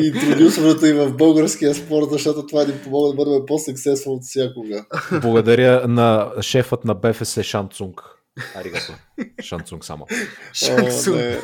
[0.00, 4.84] и интродюсването и в българския спорт, защото това ни помогна да бъдем по-сексесфул от всякога.
[5.22, 8.21] Благодаря на шефът на БФС Шанцунг.
[8.54, 8.92] Аригато.
[9.42, 10.06] Шанцунг само.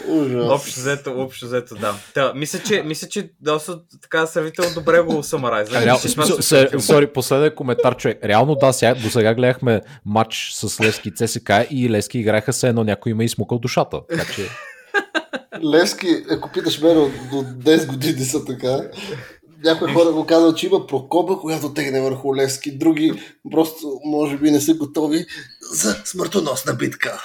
[0.08, 0.50] Ужас.
[0.50, 1.94] Общо взето, общо взето, да.
[2.14, 5.68] Та, мисля, че, мисля, че доста така сравнително добре го самарайз.
[5.72, 8.18] А, реал, смисъл, се, сори, последен коментар, човек.
[8.24, 12.68] Реално да, сега, до сега гледахме матч с Лески и ЦСК и Лески играха се
[12.68, 14.00] едно някой има измукал душата.
[14.08, 14.48] Така че,
[15.64, 18.80] Левски, ако питаш мен от до 10 години са така,
[19.64, 24.50] някои хора го казват, че има прокоба, която тегне върху Левски, други просто може би
[24.50, 25.26] не са готови
[25.72, 27.22] за смъртоносна битка.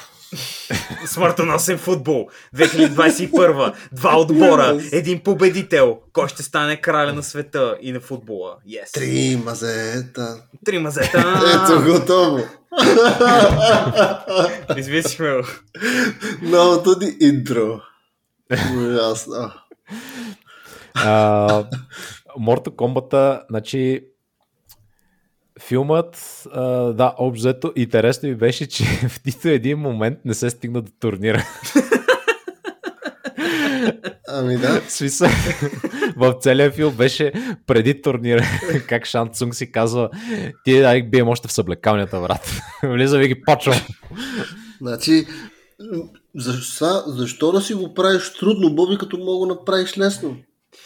[1.06, 2.28] Смъртоносен футбол.
[2.56, 3.74] 2021.
[3.92, 4.82] Два отбора.
[4.92, 5.98] Един победител.
[6.14, 8.56] Кой ще стане краля на света и на футбола?
[8.68, 8.94] Yes.
[8.94, 10.44] Три мазета.
[10.66, 11.42] Три мазета.
[11.54, 12.44] Ето, готово.
[14.78, 15.48] Извисихме го.
[16.42, 17.80] Новото ни интро.
[18.78, 19.52] Ужасно.
[22.40, 24.06] Mortal Kombat, значи,
[25.62, 30.50] филмът, а, да, общо взето, интересно ми беше, че в нито един момент не се
[30.50, 31.44] стигна до турнира.
[34.28, 34.82] Ами да.
[34.88, 35.30] Смисъл,
[36.18, 37.34] в целия филм беше
[37.68, 38.44] преди турнира,
[38.88, 40.10] как Шан Цунг си казва,
[40.64, 42.62] ти дай бием още в съблекалнята, брат.
[42.84, 43.76] Влизам и ги почвам.
[44.82, 45.26] Значи,
[46.36, 50.38] защо, защо да си го правиш трудно, Боби, като мога да направиш лесно?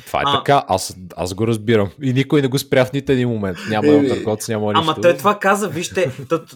[0.05, 0.37] Това е А.
[0.37, 1.89] така, аз, аз го разбирам.
[2.01, 3.57] И никой не го спря в нито един момент.
[3.69, 4.07] Няма Еми.
[4.07, 4.81] търговец, няма нищо.
[4.91, 6.11] Ама той това каза, вижте,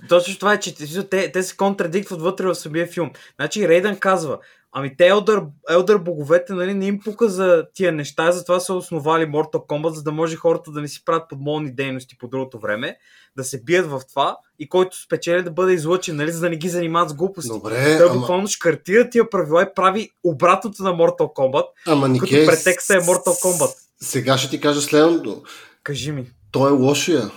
[0.09, 0.75] точно това е, че
[1.09, 3.11] те, те се контрадиктват вътре в самия филм.
[3.35, 4.37] Значи Рейдън казва,
[4.73, 9.25] Ами те Елдър, Елдър боговете нали, не им пука за тия неща, затова са основали
[9.25, 12.97] Mortal Kombat, за да може хората да не си правят подмолни дейности по другото време,
[13.38, 16.55] да се бият в това и който спечели да бъде излъчен, нали, за да не
[16.55, 17.49] ги занимават с глупости.
[17.49, 22.12] Добре, Той ама, буквално шкартира тия правила и прави обратното на Mortal Kombat, ама като
[22.12, 23.75] Никей, претекста е Mortal Kombat.
[24.01, 25.43] Сега ще ти кажа следното.
[25.84, 26.25] Кажи ми.
[26.51, 27.31] Той е лошия.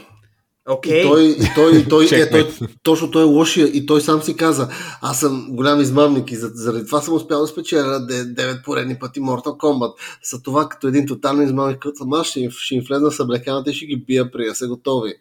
[0.69, 1.01] Окей.
[1.01, 2.49] И той, и той, и той, е, той,
[2.83, 4.69] точно той е лошия и той сам си каза,
[5.03, 9.21] аз съм голям измамник и за- заради това съм успял да спечеля 9 поредни пъти
[9.21, 9.93] Mortal Kombat.
[10.31, 13.17] За това като един тотален измамник, като съм аз, ще, им- ще им влезна в
[13.17, 15.15] съблеканата и ще ги бия при да са готови.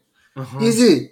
[0.62, 1.10] Изи!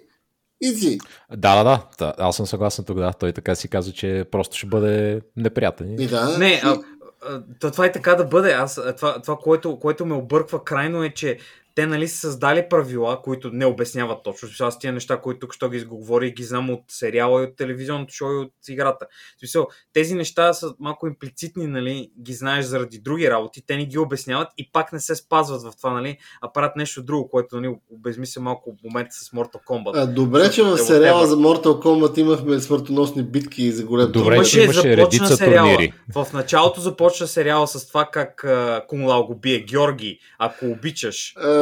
[0.60, 0.98] Изи!
[1.36, 2.14] Да, да, да, да.
[2.18, 3.12] Аз съм съгласен тогава.
[3.12, 6.00] Той така си каза, че просто ще бъде неприятен.
[6.00, 6.38] И да.
[6.38, 6.78] Не, и- а,
[7.22, 8.52] а, то, това е така да бъде.
[8.52, 11.38] Аз, а, това, това което, което ме обърква крайно е, че
[11.74, 14.48] те нали са създали правила, които не обясняват точно.
[14.48, 17.44] Смисъл, Аз тия неща, които тук що ги изговоря и ги знам от сериала и
[17.44, 19.06] от телевизионното шоу и от играта.
[19.38, 23.98] Смисъл, тези неща са малко имплицитни, нали, ги знаеш заради други работи, те не ги
[23.98, 27.74] обясняват и пак не се спазват в това, нали, а правят нещо друго, което нали,
[27.90, 29.90] обезмисля малко в момента с Mortal Kombat.
[29.94, 34.48] А, добре, че в сериала за Mortal Kombat имахме смъртоносни битки за голям Добре, турнир.
[34.48, 35.92] че имаше редица турнири.
[36.14, 41.34] В началото започна сериала с това как uh, Кунлау го бие Георги, ако обичаш.
[41.36, 41.61] А,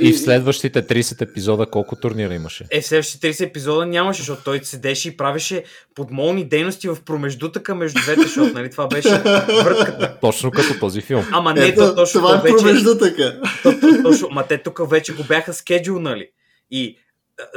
[0.00, 2.64] И в следващите 30 епизода колко турнира имаше?
[2.70, 7.74] Е, в следващите 30 епизода нямаше, защото той седеше и правеше подмолни дейности в промеждутъка
[7.74, 9.22] между двете, защото нали, това беше
[9.64, 10.16] въртката.
[10.20, 11.24] Точно като този филм.
[11.32, 12.56] Ама не, Ето, то, точно това е вече...
[12.56, 13.40] промеждутъка.
[13.62, 16.28] То, то, точно, ма те тук вече го бяха скеджулнали.
[16.70, 16.98] И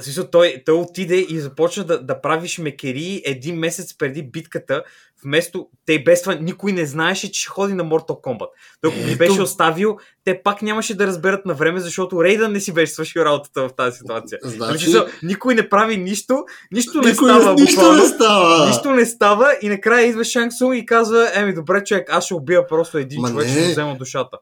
[0.02, 4.84] смисъл, той, той отиде и започна да, да прави шмекери един месец преди битката,
[5.26, 8.48] вместо те без това никой не знаеше, че ще ходи на Mortal Kombat.
[8.82, 12.60] Той ако ги беше оставил, те пак нямаше да разберат на време, защото Рейдън не
[12.60, 14.40] си беше свършил работата в тази ситуация.
[14.44, 15.12] Значи, Значи...
[15.24, 18.04] Никой не прави нищо, нищо не никой става нищо буквално.
[18.04, 18.68] не става.
[18.68, 22.34] Нищо не става и накрая идва Шанг Сунг и казва, еми добре човек, аз ще
[22.34, 23.52] убия просто един Ма човек, не.
[23.52, 24.38] ще му взема душата.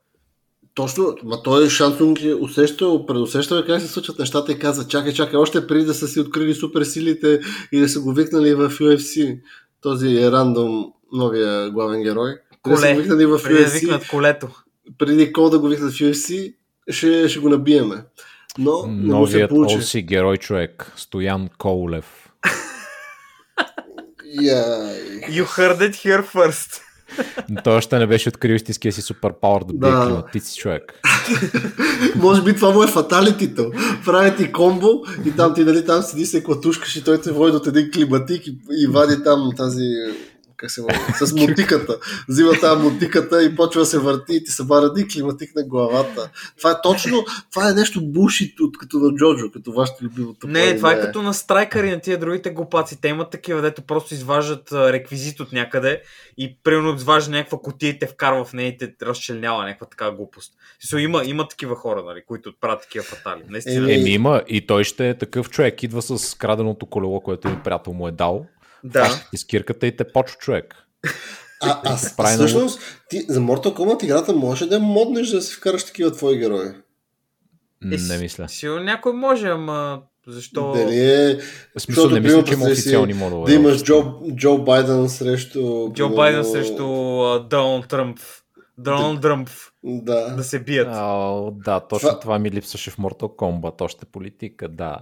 [0.76, 5.40] Точно, ма той Шансунг е усещал, предусещал как се случват нещата и каза, чакай, чакай,
[5.40, 7.40] още преди да са си открили суперсилите
[7.72, 9.40] и да са го викнали в UFC,
[9.82, 12.32] този е рандом новия главен герой.
[12.68, 12.94] Да Коле.
[12.94, 14.50] в Преди да UFC, викнат колето.
[14.98, 16.54] преди Кол да го викнат в UFC,
[16.90, 18.04] ще, ще го набиеме.
[18.58, 19.52] Но не му се Новият.
[19.52, 22.30] OC герой човек, Стоян Коулев.
[24.42, 25.22] Яй.
[25.30, 26.82] You heard it here first.
[27.50, 30.06] Но Той още не беше открил истинския си суперпауър да бие Да.
[30.06, 30.94] климатици човек.
[32.16, 33.72] Може би това му е фаталитито.
[34.06, 34.90] Прави ти комбо
[35.26, 38.48] и там ти нали, там седи се клатушкаш и той те води от един климатик
[38.48, 39.86] и, и вади там тази
[40.60, 40.96] как се води,
[41.26, 41.98] с мотиката.
[42.30, 45.64] Взима тази мотиката и почва да се върти и ти се бара един климатик на
[45.64, 46.30] главата.
[46.58, 50.48] Това е точно, това е нещо бушит от като на Джоджо, като вашето любимото.
[50.48, 51.06] Не, това е племе.
[51.06, 53.02] като на страйкър и на тия другите глупаци.
[53.02, 56.02] Те имат такива, дето просто изваждат реквизит от някъде
[56.38, 60.12] и примерно изважда някаква котия и те вкарва в нея и те разчленява някаква така
[60.12, 60.54] глупост.
[60.86, 63.42] So, има, има такива хора, нали, които правят такива фатали.
[63.50, 63.94] Наистина.
[63.94, 65.84] Еми, има и той ще е такъв човек.
[65.84, 68.46] Идва с краденото колело, което един приятел му е дал.
[68.84, 69.24] Да.
[69.34, 70.76] И с кирката и те почва човек.
[71.62, 75.42] А, а, а Прави на всъщност, ти, за Mortal Kombat играта може да моднеш да
[75.42, 76.68] си вкараш такива твои герои.
[76.68, 76.74] Е,
[77.84, 78.50] Не мисля.
[78.50, 80.72] Сигурно някой може, ама защо...
[80.72, 83.46] Дали е В смисъл Защото, не мисля, че има официални модове.
[83.46, 85.60] да имаш Джо, Джо Байден срещу...
[85.60, 86.84] Джо примерно, Байден срещу
[87.22, 88.20] а, Доналд Тръмп.
[88.78, 89.50] Доналд Тръмп
[89.84, 90.28] Да.
[90.28, 90.88] да се бият.
[90.92, 92.40] А, да, точно Това- това...
[92.40, 94.98] ми липсваше в Mortal Kombat, още политика, да.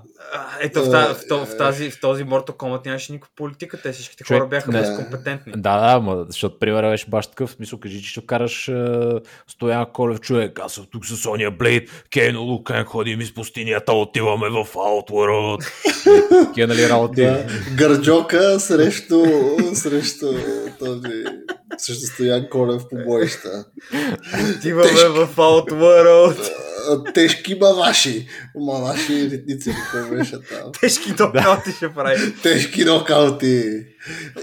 [0.61, 3.91] Ето в, та, в, то- в, тази, в този Mortal Kombat нямаше никаква политика, те
[3.91, 4.79] всичките Човек, хора бяха не.
[4.79, 5.53] безкомпетентни.
[5.55, 9.11] Да, да, ма, защото примерът беше баш такъв, смисъл, кажи, че ще караш е,
[9.47, 14.49] Стоян Колев човек, аз съм тук с Соня Блейд, Кейно Лукен, ходим из пустинята, отиваме
[14.49, 15.67] в Outworld.
[16.47, 17.21] Такива, нали, работи.
[17.21, 17.45] Да.
[17.77, 19.23] Гърджока срещу,
[19.73, 20.27] срещу
[20.79, 21.23] този
[21.77, 23.65] срещу Стоян Колев по боища.
[24.57, 25.07] Отиваме Тежки.
[25.07, 26.51] в Outworld.
[26.89, 28.27] А, Тежки маваши.
[28.55, 30.71] Маваши ритници, какво беше там.
[30.81, 32.33] Тежки нокаути ще прави.
[32.43, 33.85] Тежки нокаути.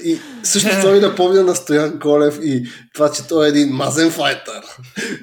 [0.05, 4.11] И също това ми напомня на Стоян Колев и това, че той е един мазен
[4.11, 4.63] файтър.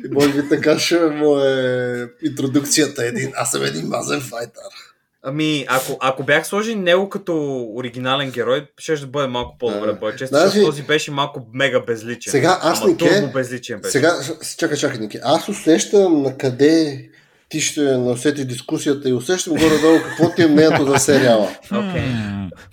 [0.05, 3.05] И може би така ще му е интродукцията.
[3.05, 4.90] Един, аз съм един мазен файтър.
[5.23, 9.93] Ами, ако, ако бях сложил него като оригинален герой, ще бъде малко по-добре, Да.
[9.93, 12.31] да бъде често, Значи- защото този беше малко мега безличен.
[12.31, 13.91] Сега аз, Ама Нике, безличен беше.
[13.91, 14.13] Сега,
[14.57, 15.19] чакай, чакай, Ники.
[15.23, 17.05] Аз усещам на къде
[17.49, 21.49] ти ще насети дискусията и усещам горе-долу какво ти е мнението за сериала.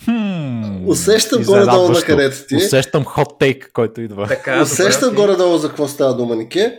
[0.04, 2.56] Хм, Усещам горе-долу на където ти.
[2.56, 4.26] Усещам хот тейк, който идва.
[4.26, 6.78] Така, Усещам добре, горе-долу за какво става дума, Нике.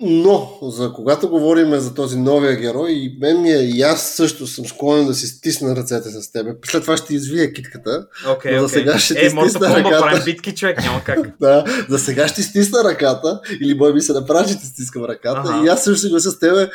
[0.00, 4.46] Но, за когато говорим за този новия герой, и мен ми е, и аз също
[4.46, 6.54] съм склонен да си стисна ръцете с тебе.
[6.64, 8.06] След това ще извия китката.
[8.30, 10.00] Окей, Но за сега ще ти Е, стисна ръката.
[10.00, 11.18] правим битки, човек, няма как.
[11.40, 15.42] Да, за сега ще стисна ръката, или бой ми се направи, че ти стискам ръката.
[15.44, 15.66] Ага.
[15.66, 16.70] И аз също се глася с тебе.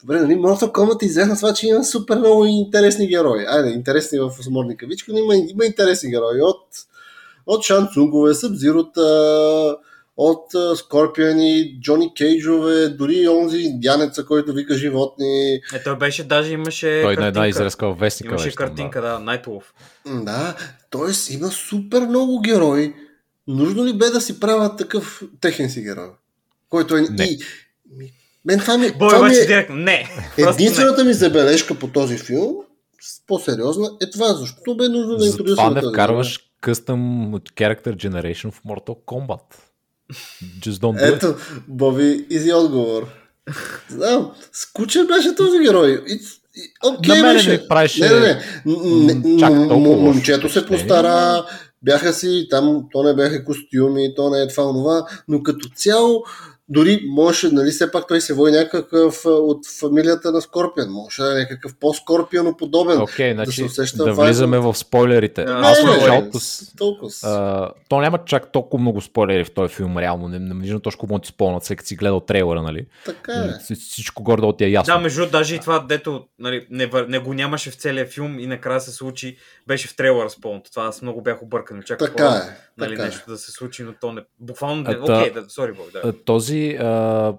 [0.00, 3.44] Добре, нали, Mortal Kombat известна с това, че има супер много интересни герои.
[3.48, 6.42] Айде, интересни в осморни кавички, но има, има интересни герои.
[6.42, 6.62] От,
[7.46, 9.76] от Шанцунгове, Събзирота,
[10.22, 15.54] от Скорпиони, Джони Кейджове, дори онзи индианеца, който вика животни.
[15.54, 17.48] Е, той беше, даже имаше Той на една картинка.
[17.48, 18.32] изрезка в вестника.
[18.32, 19.18] Имаше беше картинка, да.
[19.18, 20.56] М, Да,
[20.90, 21.34] т.е.
[21.34, 22.94] има супер много герои.
[23.46, 26.10] Нужно ли бе да си правят такъв техен си герой?
[26.68, 27.00] Който е...
[27.00, 27.24] Не.
[27.24, 27.38] И,
[28.44, 30.08] мен това ми, Бой това ми е директно, не.
[30.36, 30.64] Просто не.
[30.64, 32.54] единствената ми забележка по този филм,
[33.26, 34.26] по-сериозна, е това.
[34.34, 39.69] Защо бе нужно да Затова интродюсваме не вкарваш custom character generation в Mortal Kombat.
[40.60, 41.14] Just don't do.
[41.16, 41.34] Ето,
[41.68, 43.06] Боби, изи отговор.
[43.88, 46.04] Знам, скучен беше този герой.
[46.84, 47.50] Окей мене беше.
[47.52, 48.42] ми правеше- Не, не, не.
[48.66, 51.46] Н- н- чак Момчето се постара,
[51.82, 56.24] бяха си, там то не бяха костюми, то не е това, онова, но като цяло
[56.70, 60.90] дори можеше, нали, все пак той се води някакъв от фамилията на Скорпион.
[60.90, 63.00] Може да е някакъв по-скорпионоподобен.
[63.00, 64.26] Окей, да значи се усеща да вайбът.
[64.26, 65.44] влизаме в спойлерите.
[65.44, 66.72] Не, Аз не, жалко с...
[66.76, 67.10] Толкова.
[67.22, 70.28] А, то няма чак толкова много спойлери в този филм, реално.
[70.28, 72.86] Не, не виждам точно какво ти спомнят, след като си гледал трейлера, нали?
[73.06, 73.36] така е.
[73.36, 74.94] Нали, Всичко горе ти е ясно.
[74.94, 78.46] Да, между даже и това, дето нали, не, не го нямаше в целия филм и
[78.46, 80.70] накрая се случи, беше в трейлера спълнато.
[80.70, 81.78] Това аз много бях объркан.
[81.78, 82.69] Очаквах Така е.
[82.80, 83.06] Нали, така е.
[83.06, 84.22] нещо да се случи, но то не...
[84.38, 84.82] Буквално...
[84.82, 86.12] Не- Окей, да, сори, Бог, да.
[86.24, 87.34] Този а,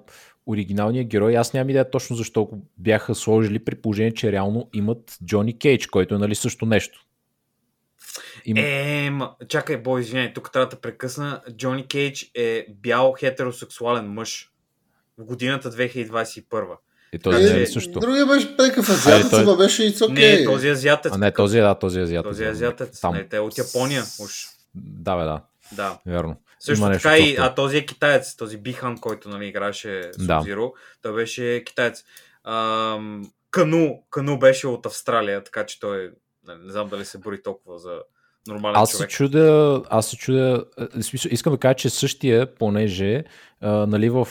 [0.45, 5.17] оригиналният герой, аз нямам идея точно защо го бяха сложили, при положение, че реално имат
[5.25, 7.05] Джони Кейдж, който е нали също нещо.
[8.45, 8.59] Има...
[8.61, 11.41] Е, ма, чакай, бой, извиняй, тук трябва да те прекъсна.
[11.57, 14.51] Джони Кейдж е бял хетеросексуален мъж
[15.17, 16.65] в годината 2021.
[17.13, 17.99] И този не е Е, също.
[17.99, 20.45] Другия беше прекъв азиатец, той- беше и Не, окей.
[20.45, 21.11] този азиатец.
[21.15, 22.29] А не, този е, да, този е азиатец.
[22.29, 22.99] този да, азиатец.
[23.01, 23.13] Там.
[23.13, 24.03] Не, те е от Япония.
[24.23, 24.45] Уж.
[24.75, 25.97] Да, бе, да, Да.
[26.05, 26.35] верно.
[26.59, 30.41] Също Има така и, а този е китаец, този Бихан, който нали, играше Да.
[30.41, 32.03] Sub-Zero, той беше китаец.
[32.43, 36.11] Ам, Кану, Кану беше от Австралия, така че той
[36.47, 37.99] нали, не знам дали се бори толкова за
[38.47, 39.09] нормален Аз се човек.
[39.09, 40.65] чудя, аз се чудя,
[41.01, 43.23] смисъл, искам да кажа, че същия, понеже
[43.61, 44.27] а, нали, в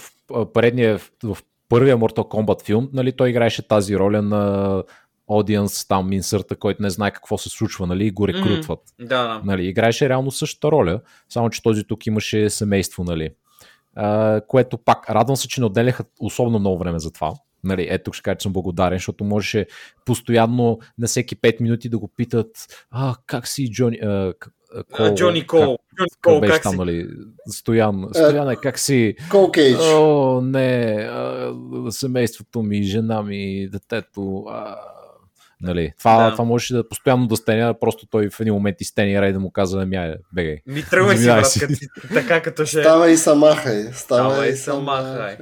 [0.54, 4.82] предния, в първия Mortal Kombat филм, нали, той играеше тази роля на
[5.30, 8.80] аудиенс, там инсърта, който не знае какво се случва, нали, и го рекрутват.
[9.00, 9.40] Да, да.
[9.44, 13.30] Нали, играеше реално същата роля, само че този тук имаше семейство, нали.
[13.94, 17.32] А, което пак, радвам се, че не отделяха особено много време за това.
[17.64, 19.66] Нали, ето тук ще кажа, че съм благодарен, защото можеше
[20.04, 22.50] постоянно на всеки 5 минути да го питат
[22.90, 23.98] а, как си Джони...
[24.02, 25.58] А, к- а, А, Джони Кол.
[25.60, 26.78] Джони Как, Кол, как беше как там, си?
[26.78, 27.08] нали?
[27.48, 29.14] Стоян, Стояне, как си?
[29.30, 29.78] Кол Кейдж.
[29.80, 31.54] О, не, а,
[31.90, 34.44] семейството ми, жена ми, детето.
[34.48, 34.76] А,
[35.60, 36.32] нали, това, Да.
[36.32, 39.50] това можеше да постоянно да стеня, просто той в един момент изтеня и да му
[39.50, 40.58] каза, ами, бегай.
[40.66, 41.66] Ми тръгвай си, брат, си.
[42.14, 42.80] така като ще...
[42.80, 43.82] Става и самахай.
[43.92, 45.36] Става Става и самахай.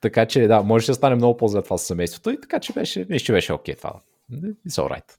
[0.00, 3.06] Така че, да, може да стане много по-зле това с семейството и така че беше,
[3.08, 3.92] мисля, че беше окей това.
[4.68, 5.18] It's alright.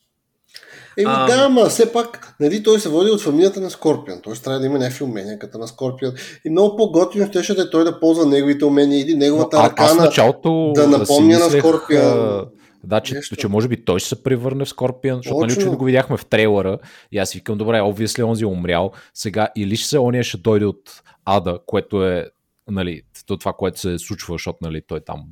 [0.97, 1.27] Еми Ам.
[1.27, 4.19] да, ама все пак, нали, той се води от фамилията на Скорпион.
[4.23, 6.13] Той трябва да има някакви умения като на Скорпион.
[6.45, 9.93] И много по-готино щеше да е той да ползва неговите умения или неговата а, ръка
[9.93, 10.03] на...
[10.03, 12.45] началото да напомня на Скорпион а,
[12.84, 13.36] Да, че, нещо.
[13.36, 16.26] че може би той ще се превърне в Скорпион, защото нали, очевидно го видяхме в
[16.26, 16.78] трейлера
[17.12, 20.65] и аз викам, добре, обвисли онзи е умрял, сега или ще се ония ще дойде
[20.65, 22.30] от Ада, което е
[22.68, 25.26] нали, то- това, което се случва, защото нали, той там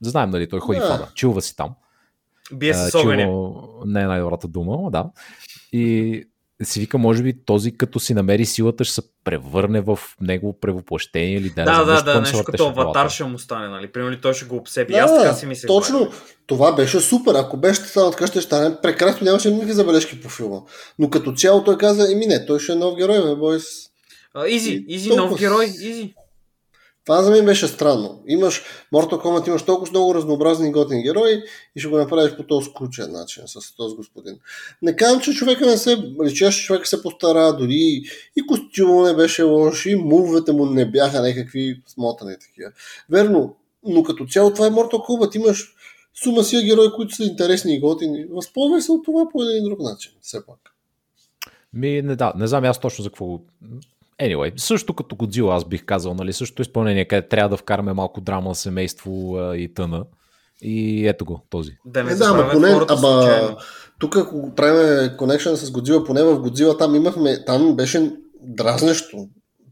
[0.00, 0.86] знаем, нали, той ходи Да.
[0.86, 1.74] в Ада, чилва си там.
[2.52, 3.52] Бие А, с огъня.
[3.86, 5.10] не е най-добрата дума, да.
[5.72, 6.24] И
[6.64, 11.36] си вика, може би този като си намери силата ще се превърне в негово превоплъщение
[11.36, 13.92] или да, Да, да, да, нещо като аватар ще му стане, нали?
[13.92, 14.92] Примерно той ще го обсеби.
[14.92, 15.66] Да, Аз така си мисля.
[15.66, 16.10] точно.
[16.46, 17.34] Това беше супер.
[17.34, 19.24] Ако беше станал така, ще стане прекрасно.
[19.24, 20.60] Нямаше никакви забележки по филма.
[20.98, 23.64] Но като цяло той каза, еми не, той ще е нов герой, бе, бойс.
[24.48, 26.14] Изи, изи, нов герой, изи.
[27.06, 28.22] Това за мен беше странно.
[28.26, 28.62] Имаш
[28.94, 31.42] Mortal Kombat, имаш толкова много разнообразни готини герои
[31.76, 34.38] и ще го направиш по този скручен начин с този господин.
[34.82, 38.02] Не казвам, че човека не се личеше, че човека се постара, дори
[38.36, 42.70] и костюма не беше лош, и мувовете му не бяха някакви смотани такива.
[43.10, 45.36] Верно, но като цяло това е Mortal Kombat.
[45.36, 45.74] Имаш
[46.22, 48.24] сума си герои, които са интересни и готини.
[48.30, 50.58] Възползвай се от това по един друг начин, все пак.
[51.72, 53.38] Ми, не, да, не знам аз точно за какво.
[54.22, 58.20] Anyway, също като Годзила аз бих казал, нали, същото изпълнение, къде трябва да вкараме малко
[58.20, 60.04] драма, семейство а, и тъна.
[60.62, 61.76] И ето го, този.
[61.86, 63.56] Да не Е, да, ама поне, ама,
[63.98, 68.12] тук ако правим конекшен с Годзила, поне в Годзила там имахме, там беше
[68.42, 69.28] дразнещо.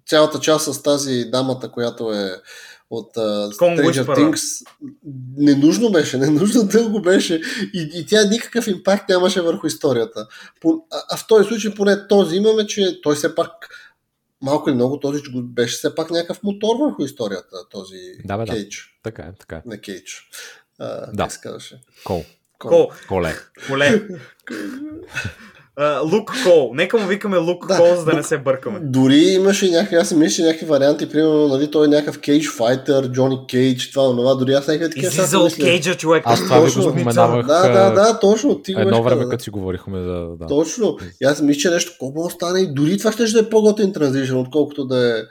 [0.07, 2.31] Цялата част с тази дамата, която е
[2.91, 4.07] от uh, Stranger.
[4.07, 4.67] Things.
[5.37, 7.41] Ненужно беше, ненужно дълго беше
[7.75, 10.27] и, и тя никакъв импакт нямаше върху историята.
[10.61, 13.51] По, а, а в този случай поне този имаме, че той все пак
[14.45, 18.53] малко или много този беше все пак някакъв мотор върху историята, този Да, бе, да.
[18.53, 18.99] Кейдж.
[19.03, 19.63] Така е, така е.
[19.67, 20.29] Не Кейдж.
[20.79, 21.23] А, Да.
[21.23, 21.81] Как се казваше?
[22.05, 22.25] Кол.
[22.59, 22.91] Кол.
[23.09, 23.35] Коле.
[23.69, 24.09] Коле.
[26.13, 26.71] Лук Кол.
[26.75, 28.27] Нека му викаме Лук Да, Кол, за да не Лук.
[28.27, 28.79] се бъркаме.
[28.83, 33.39] Дори имаше някакви, аз мисля, някакви варианти, примерно, нали, той е някакъв Кейдж файтър, Джони
[33.51, 35.65] Кейдж, това, това, дори аз някакви такива Излиза сега от мисля.
[35.65, 36.23] Кейджа, човек.
[36.27, 38.63] Аз това ви го Точно, споменавах Да, да, да, точно.
[38.63, 40.27] Ти едно време, като си говорихме за...
[40.39, 40.47] Да.
[40.47, 40.99] Точно.
[41.23, 43.51] И аз мисля, че нещо колко може да стане и дори това ще да е
[43.51, 45.23] по-готин транзишън, отколкото да е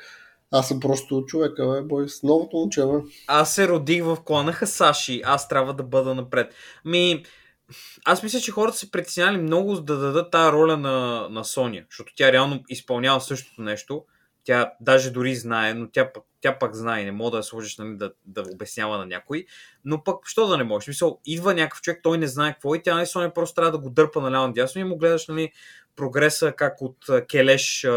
[0.56, 3.00] аз съм просто човека, бе, бой, с новото момче, бе.
[3.28, 6.54] Аз се родих в клана Хасаши, аз трябва да бъда напред.
[6.86, 7.24] Ми,
[8.06, 12.14] аз мисля, че хората се притесняли много да дадат тази роля на, на Соня, защото
[12.16, 14.06] тя реално изпълнява същото нещо.
[14.44, 17.78] Тя даже дори знае, но тя, пък- тя пак знае, не мога да я сложиш
[17.78, 19.46] нали, да, да обяснява на някой.
[19.86, 20.88] Но пък, що да не можеш?
[20.88, 23.72] Мисъл, идва някакъв човек, той не знае какво е и тя, нали, Соня просто трябва
[23.72, 25.52] да го дърпа наляво надясно и му гледаш, нали,
[25.96, 26.98] прогреса, как от
[27.30, 27.88] Келеш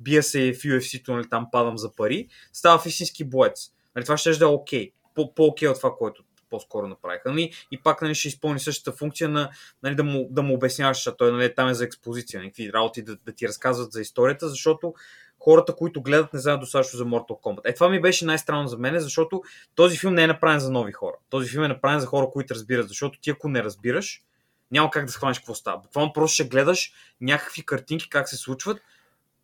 [0.00, 3.70] бия се в UFC-то, нали, там падам за пари, става в истински боец.
[3.96, 4.92] Нали, това ще да е окей.
[5.14, 6.24] По- По-окей от това, което
[6.54, 7.30] по-скоро направиха.
[7.30, 7.52] Нали?
[7.70, 9.50] И пак нали, ще изпълни същата функция на
[9.82, 13.02] нали, да, му, да му обясняваш, защото той нали, там е за експозиция, някакви работи
[13.02, 14.94] да, да ти разказват за историята, защото
[15.40, 17.60] хората, които гледат, не знаят достатъчно за Mortal Kombat.
[17.64, 19.42] Е, това ми беше най-странно за мен, защото
[19.74, 21.16] този филм не е направен за нови хора.
[21.30, 24.22] Този филм е направен за хора, които разбират, защото ти ако не разбираш,
[24.70, 25.78] няма как да схванеш какво става.
[25.78, 28.80] Буквално просто ще гледаш някакви картинки как се случват.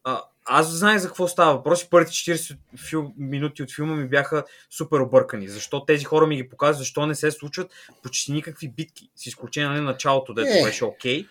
[0.04, 0.22] А,
[0.53, 2.57] аз знаех за какво става въпрос и първите 40
[2.88, 3.12] фил...
[3.18, 5.48] минути от филма ми бяха супер объркани.
[5.48, 7.70] Защо тези хора ми ги показват, защо не се случват
[8.03, 9.11] почти никакви битки.
[9.16, 10.64] С изключение на началото, дето Е.
[10.64, 11.26] беше окей.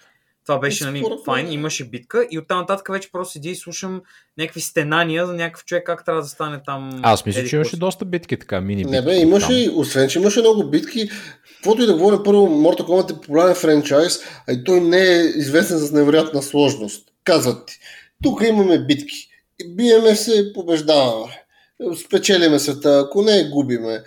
[0.46, 4.02] Това беше нали, файн, имаше битка и оттам нататък вече просто седи и слушам
[4.38, 7.00] някакви стенания за някакъв човек как трябва да стане там.
[7.04, 8.92] Аз мисля, че имаше доста битки, така, мини битки.
[8.92, 11.10] Не бе, имаше, освен че имаше много битки,
[11.56, 15.20] каквото и да говорим, първо, Mortal Kombat е популярен франчайз, а и той не е
[15.20, 17.08] известен с невероятна сложност.
[17.24, 17.80] Казват ти,
[18.24, 19.28] тук имаме битки,
[19.68, 21.44] биеме се, побеждаваме,
[22.06, 23.94] спечелиме света, ако не, губиме.
[23.94, 24.02] А,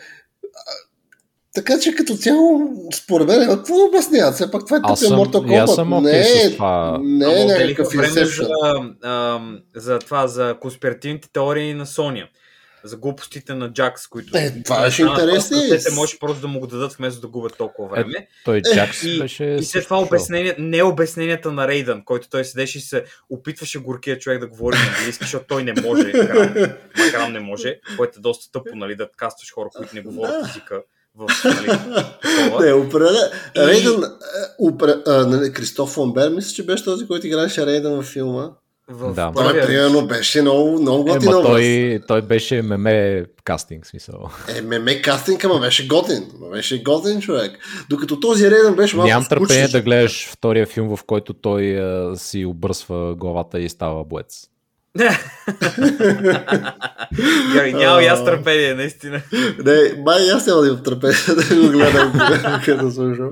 [1.54, 2.60] Така че като цяло,
[2.94, 4.34] според мен, какво да обясняват?
[4.34, 5.74] Все пак това е тъпия Mortal и аз Kombat.
[5.74, 6.98] съм не, с това.
[7.02, 8.46] не е някакъв време Inception.
[9.02, 12.28] за, ам, за това, за конспиративните теории на Соня.
[12.84, 14.36] За глупостите на Джакс, които...
[14.36, 15.58] Е, това беше станат интересно.
[15.68, 18.28] Те се може просто да му го дадат вместо да губят толкова време.
[18.44, 19.44] Той Джакс и- беше...
[19.44, 24.18] И след това обяснение, не обясненията на Рейдън, който той седеше и се опитваше горкия
[24.18, 26.12] човек да говори на английски, защото той не може.
[27.12, 30.82] Грам, не може, което е доста тъпо, нали, да кастваш хора, които не говорят езика
[31.14, 31.78] в нали.
[32.66, 33.30] Не, определя.
[33.56, 38.06] И- Рейдън, е, а, нали, Кристоф Фонбер, мисля, че беше този, който играеше Рейдън във
[38.06, 38.50] филма.
[38.88, 39.32] В Да.
[39.32, 41.42] Той, първия- примерно, беше много, много Е, готин образ.
[41.44, 44.14] той, той беше меме кастинг, смисъл.
[44.48, 46.26] Е, меме кастинг, ама беше готин.
[46.40, 47.58] Ма Беше готин човек.
[47.90, 52.16] Докато този Рейдън беше малко Нямам търпение да гледаш втория филм, в който той а,
[52.16, 54.46] си обръсва главата и става боец.
[57.52, 59.22] Георги, няма и аз търпение, наистина.
[59.64, 62.12] Не, май аз няма да имам търпение да го гледам,
[62.64, 63.30] като слушам.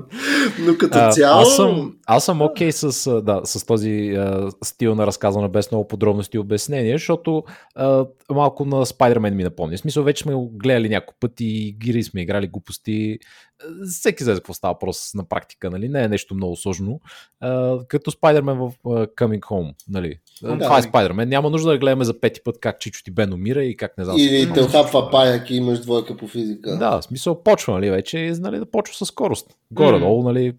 [0.59, 1.41] Но като А, цяло...
[1.41, 5.87] Аз съм, аз съм окей с, да, с този а, стил на разказване без много
[5.87, 7.43] подробности и обяснения, защото
[7.75, 9.77] а, малко на Spider-Man ми напомня.
[9.77, 13.19] В смисъл, вече сме го гледали няколко пъти, гири сме играли глупости.
[13.89, 15.89] Всеки знае за какво става въпрос на практика, нали?
[15.89, 16.99] Не е нещо много сложно.
[17.39, 20.19] А, като Spider-Man в а, Coming Home, нали?
[20.43, 20.59] Да.
[20.59, 21.25] Това е Spider-Man.
[21.25, 24.03] Няма нужда да гледаме за пети път как Чичо ти Бен умира и как не
[24.03, 24.17] знам.
[24.19, 26.77] Или те хапва паяк и имаш двойка по физика.
[26.77, 29.55] Да, в смисъл почва, нали, вече, нали, да почва със скорост.
[29.71, 30.53] Горе-долу, нали,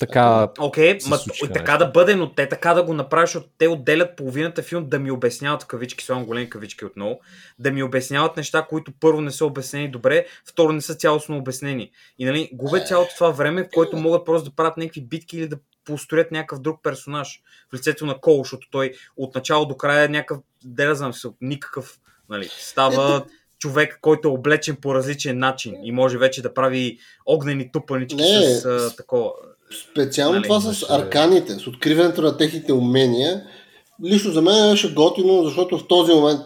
[0.00, 3.68] така Окей, ма, случиха така да бъде, но те така да го направят, защото те
[3.68, 7.20] отделят половината филм да ми обясняват кавички, слагам големи кавички отново,
[7.58, 11.90] да ми обясняват неща, които първо не са обяснени добре, второ не са цялостно обяснени.
[12.18, 15.48] И нали, губят цялото това време, в което могат просто да правят някакви битки или
[15.48, 20.04] да построят някакъв друг персонаж в лицето на Кол, защото той от начало до края
[20.04, 21.98] е някакъв, да знам, смисъл, никакъв,
[22.28, 23.24] нали, става
[23.58, 28.54] човек, който е облечен по различен начин и може вече да прави огнени тупанички Не,
[28.54, 29.32] с а, такова.
[29.90, 33.44] Специално Нали, това с арканите, с откриването на техните умения,
[34.04, 36.40] лично за мен беше готино, защото в този момент,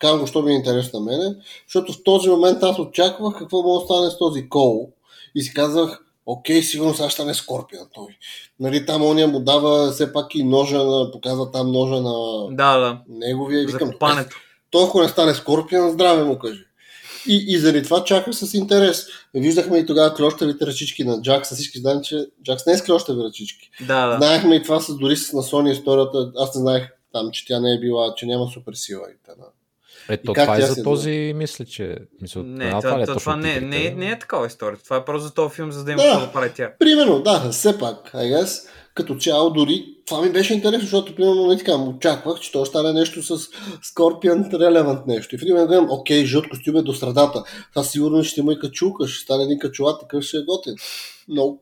[0.00, 1.34] казвам го, що ми е интересно на мене,
[1.66, 4.88] защото в този момент аз очаквах какво може да стане с този кол
[5.34, 8.16] и си казах, окей, сигурно сега ще стане Скорпион той.
[8.60, 12.78] Нали, там ония му дава все пак и ножа, на, показва там ножа на Да,
[12.78, 12.98] да.
[13.08, 13.90] неговия и викам,
[14.70, 16.64] той ако не стане Скорпион, здраве му кажи.
[17.28, 19.06] И, и заради това чаках с интерес.
[19.34, 21.54] Виждахме и тогава клещавите ръчички на Джакс.
[21.54, 23.70] Всички знаем, че Джакс не е с клещави ръчички.
[23.80, 24.16] Да, да.
[24.16, 26.32] Знаехме и това с, дори с на Sony историята.
[26.36, 29.44] Аз не знаех там, че тя не е била, че няма суперсила и т.н.
[30.08, 31.96] Ето, това е за този, мисля, че...
[32.22, 34.78] Мисля, Не, това, ли е това, това не, не, не е такава история.
[34.84, 36.08] Това е просто за този филм, за да има Да.
[36.08, 36.72] какво да прави тя.
[36.78, 41.46] Примерно, да, все пак, I guess, като цяло дори това ми беше интересно, защото примерно
[41.46, 43.38] не така, очаквах, че то ще стане нещо с
[43.94, 45.34] Scorpion Relevant нещо.
[45.34, 47.44] И в един момент гледам, окей, жълт костюм е до средата.
[47.70, 50.74] Това сигурно ще има и качулка, ще стане един качулат, такъв ще е готин.
[51.28, 51.58] Но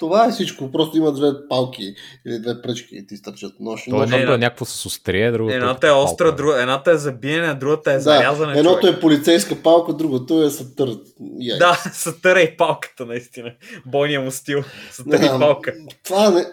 [0.00, 0.72] това е всичко.
[0.72, 1.94] Просто има две палки
[2.26, 3.84] или две пръчки и ти стърчат нощ.
[3.90, 6.36] То едното е някакво с острие, другото Едната е като остра, палка.
[6.36, 8.96] друга, едната е за биене, другата е да, едното човек.
[8.96, 10.96] е полицейска палка, другото е сатър.
[11.38, 11.58] Яй.
[11.58, 13.52] Да, сатъра и палката, наистина.
[13.86, 14.62] Бойния му стил.
[14.90, 15.74] Сатъра и Да, палка.
[16.04, 16.46] Това не,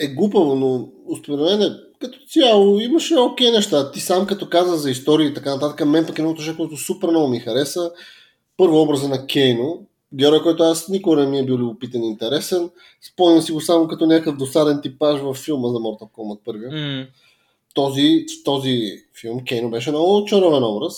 [0.00, 0.88] е глупаво, но
[1.22, 3.90] според мен като цяло имаше окей неща.
[3.90, 7.08] Ти сам като каза за истории и така нататък, мен пък едното нещо, което супер
[7.08, 7.90] много ми хареса.
[8.56, 12.70] Първо образа на Кейно, герой, който аз никога не ми е бил любопитен и интересен.
[13.12, 16.70] Спомням си го само като някакъв досаден типаж във филма за Mortal Kombat първия.
[17.00, 17.06] М,
[17.74, 18.80] Този, този
[19.20, 20.94] филм Кейно беше много чаровен образ.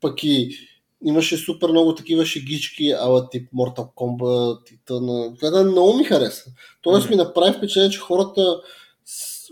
[0.00, 0.56] Пък и
[1.04, 5.34] имаше супер много такива шегички, ала тип Mortal Kombat и тъна.
[5.40, 6.44] Това много ми хареса.
[6.82, 8.60] Тоест ми направи впечатление, че хората
[9.04, 9.48] с-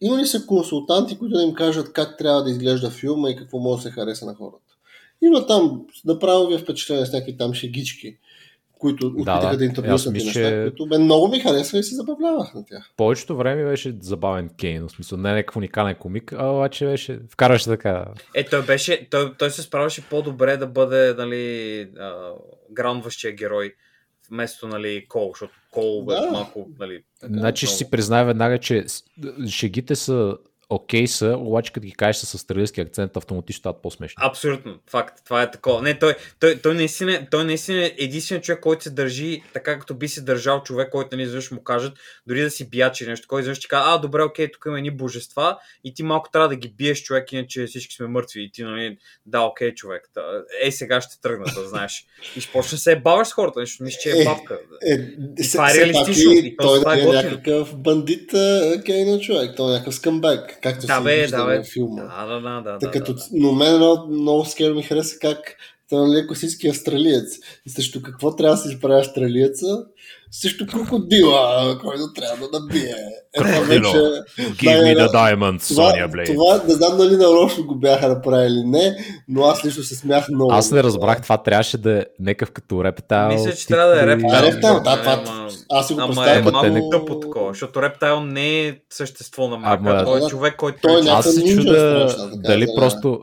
[0.00, 3.58] има ли са консултанти, които да им кажат как трябва да изглежда филма и какво
[3.58, 4.74] може да се хареса на хората.
[5.22, 8.16] Има там, направо ви е впечатление с някакви там шегички,
[8.78, 9.56] които опитаха да.
[9.56, 12.90] да, интервюсат мисля, неща, че- които бе, много ми харесва и се забавлявах на тях.
[12.96, 17.20] Повечето време беше забавен Кейн, в смисъл не е някакъв уникален комик, а обаче беше,
[17.30, 18.04] вкарваше така.
[18.34, 22.32] Е, той беше, той, той се справяше по-добре да бъде, нали, а,
[22.70, 23.74] граундващия герой,
[24.30, 26.28] вместо, нали, Кол, защото Кол Да.
[26.32, 28.84] малко, нали, така, Значи ще си призная веднага, че
[29.48, 30.36] шегите са
[30.68, 34.14] окей са, обаче като ги кажеш с австралийски акцент, автоматично стават по-смешни.
[34.20, 35.24] Абсолютно, факт.
[35.24, 35.82] Това е такова.
[35.82, 39.94] Не, той, той, той, наистина, той наистина е единственият човек, който се държи така, като
[39.94, 41.92] би се държал човек, който нали, изведнъж му кажат,
[42.26, 44.90] дори да си биячи нещо, който изведнъж ти казва, а, добре, окей, тук има едни
[44.90, 48.42] божества и ти малко трябва да ги биеш човек, иначе всички сме мъртви.
[48.42, 48.96] И ти, нали,
[49.26, 50.02] да, окей, човек.
[50.14, 52.06] Да, ей, сега ще тръгна, да знаеш.
[52.36, 54.58] И ще почне да се е баваш с хората, нещо мисля, че е Е, бабка.
[54.82, 54.98] Е,
[55.52, 58.82] това е все пак реалистично, и и то той това е е някакъв бандит а,
[58.86, 59.56] кейно човек.
[59.56, 62.02] Той е някакъв скъмбек, както Да, се бе, вижда да, във филма.
[62.02, 62.78] Да, да, да, да.
[62.78, 63.22] Та да, като, да.
[63.32, 63.76] Но мен
[64.08, 65.56] много скеро ми хареса как
[65.90, 67.24] той нали, е класически австралиец.
[67.66, 69.66] И също какво трябва да се изправя австралиеца?
[70.32, 72.94] Също крокодила, който трябва да набие.
[73.34, 73.66] Е, Крокодило.
[73.66, 73.98] вече...
[74.38, 76.26] Give me да, the diamonds, Това, Sonya Blade.
[76.26, 78.96] това не знам дали нарочно го бяха направили или не,
[79.28, 80.52] но аз лично се смях много.
[80.52, 83.28] Аз не разбрах, това трябваше да е някакъв като рептайл.
[83.28, 84.42] Мисля, че трябва да е рептайл.
[84.44, 87.48] рептайл, да, това, Ама- аз си го Ама е Ама те малко не- тъпо такова,
[87.48, 89.90] защото рептайл не е същество на марка.
[89.90, 92.74] Ама- той е Да, човек, който той е прилича- Аз се чуда дали да.
[92.76, 93.20] просто...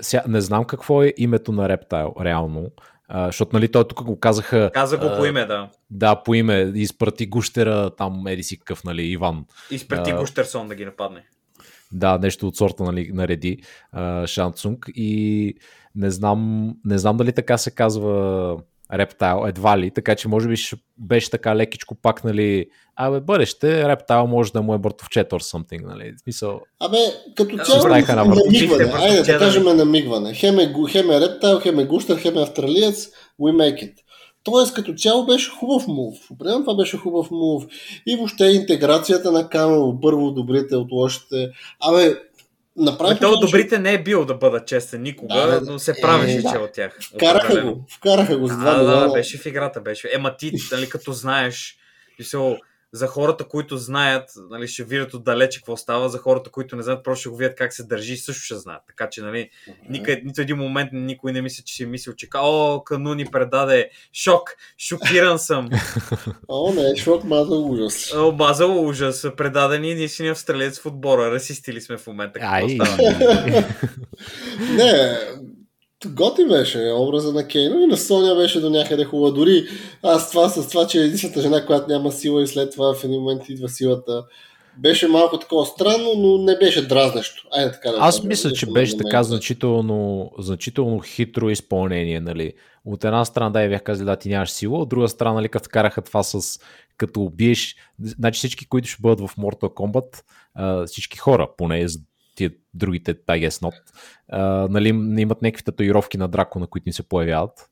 [0.00, 2.70] Сега, не знам какво е името на рептайл, реално.
[3.08, 5.70] А, защото нали той тук го казаха Каза го по а, име, да.
[5.90, 9.44] да, по име, изпрати гущера, там еди си какъв, нали, Иван.
[9.70, 11.24] Изпрати а, Гуштерсон да ги нападне.
[11.92, 15.54] Да, нещо от сорта нали, нареди а, Шансунг и
[15.94, 18.56] не знам, не знам дали така се казва
[18.92, 22.66] Рептайл, едва ли, така че може би ще беше така лекичко пак, нали,
[22.96, 26.98] абе, бъдеще, Рептайл може да му е бъртовчет or something, нали, в смисъл, Абе,
[27.36, 28.92] като цяло на намигване.
[28.94, 30.34] Айде да кажем намигване.
[30.34, 33.08] Хем е, хем е рептайл, хем е гущер, хем е австралиец.
[33.40, 33.94] We make it.
[34.44, 36.30] Тоест, като цяло беше хубав мув.
[36.30, 37.64] Определено това беше хубав мув.
[38.06, 41.50] И въобще интеграцията на Камел, първо добрите от лошите.
[41.80, 42.16] Абе,
[42.78, 45.78] направи Ами той от добрите не е бил да бъда честен никога, Да, да, но
[45.78, 46.50] се е, правеше, да.
[46.50, 46.98] че е от тях.
[47.16, 47.74] Вкараха Определено.
[47.74, 47.84] го.
[47.96, 50.10] Вкараха го с два Да, да, беше в играта, беше.
[50.14, 51.76] Ема ти, нали, като знаеш,
[52.18, 52.56] мисъл,
[52.92, 57.04] за хората, които знаят, нали, ще видят отдалече какво става, за хората, които не знаят,
[57.04, 58.82] просто ще го видят как се държи и също ще знаят.
[58.86, 59.50] Така че, нали,
[59.88, 63.90] никъде, нито един момент никой не мисли, че си мислил, че о, Кану ни предаде
[64.12, 65.68] шок, шокиран съм,
[66.48, 68.14] О, не, шок, маза ужас.
[68.14, 72.78] о, базал ужас, предадени единствения австралиец в отбора, расисти ли сме в момента, какво ай,
[72.84, 72.96] става?
[74.76, 75.18] Не,
[76.06, 79.30] готи беше образа на Кейно и на Соня беше до някъде хубава.
[79.30, 79.66] Дори
[80.02, 83.04] аз това с това, че е единствената жена, която няма сила и след това в
[83.04, 84.24] един момент идва силата,
[84.78, 87.48] беше малко такова странно, но не беше дразнещо.
[87.52, 88.28] Айде така да Аз кажа.
[88.28, 92.52] мисля, че беше така значително, значително хитро изпълнение, нали.
[92.84, 95.48] От една страна, да, я бях казали, да, ти нямаш сила, от друга страна, нали,
[95.48, 96.60] като вкараха това с
[96.96, 100.22] като убиеш, значи всички, които ще бъдат в Mortal Kombat,
[100.86, 101.98] всички хора, поне за
[102.38, 103.74] тия другите, I guess not,
[104.28, 107.70] а, нали, не имат някакви татуировки на дракона, които ни се появяват.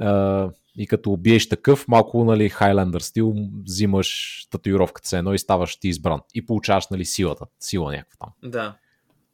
[0.00, 3.34] А, и като убиеш такъв, малко, нали, Highlander стил,
[3.64, 6.20] взимаш татуировката се едно и ставаш ти избран.
[6.34, 8.50] И получаваш, нали, силата, сила някаква там.
[8.50, 8.76] Да.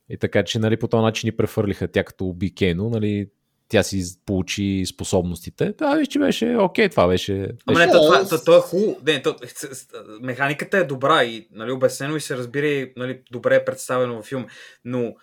[0.09, 3.29] И така че нали, по този начин ни прехвърлиха тя като уби Кейно, нали,
[3.71, 5.75] тя си получи способностите.
[5.79, 7.49] Да, виж, че беше окей, това беше...
[7.67, 7.87] Ама беше...
[7.87, 8.97] не, то, това, аз- то, то е хубаво.
[9.07, 9.37] Не, то,
[10.21, 14.25] механиката е добра и нали, обяснено и се разбира и нали, добре е представено във
[14.25, 14.47] филм.
[14.85, 15.15] Но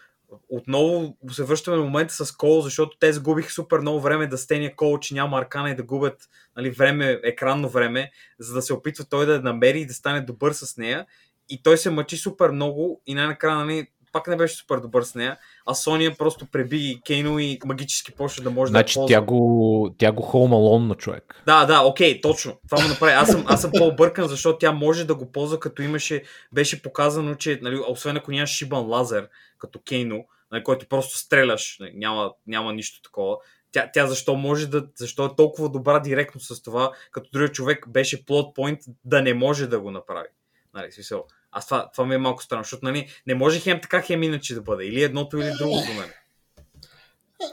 [0.50, 4.76] отново се връщаме на момента с Кол, защото те загубиха супер много време да стеня
[4.76, 9.06] Кол, че няма аркана и да губят нали, време, екранно време, за да се опитва
[9.10, 11.06] той да намери и да стане добър с нея.
[11.50, 13.88] И той се мъчи супер много и най-накрая нали,
[14.18, 18.44] пак не беше супер добър с нея, а Сония просто преби Кейно и магически почна
[18.44, 21.44] да може значи, да я тя го, тя го Alone на човек.
[21.46, 22.60] Да, да, окей, точно.
[22.70, 23.14] Това му направи.
[23.14, 27.36] Аз съм, аз съм по-объркан, защото тя може да го ползва, като имаше, беше показано,
[27.36, 32.34] че, нали, освен ако нямаш шибан лазер, като Кейно, нали, който просто стреляш, нали, няма,
[32.48, 33.38] няма нищо такова.
[33.72, 37.90] Тя, тя защо може да, защо е толкова добра директно с това, като другия човек
[37.90, 40.28] беше плот point да не може да го направи.
[40.74, 41.26] Нали, смисъл.
[41.58, 44.54] Аз това, това ми е малко странно, защото нали, не може хем така, хем иначе
[44.54, 44.86] да бъде.
[44.86, 46.10] Или едното, или другото до мен.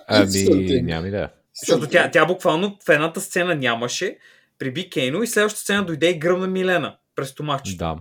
[0.07, 1.31] Ами, няма идея.
[1.55, 4.19] Защото тя, тя буквално в едната сцена нямаше,
[4.59, 7.79] приби Кейно и следващата сцена дойде и гръмна Милена през томахчето.
[7.79, 7.97] Да.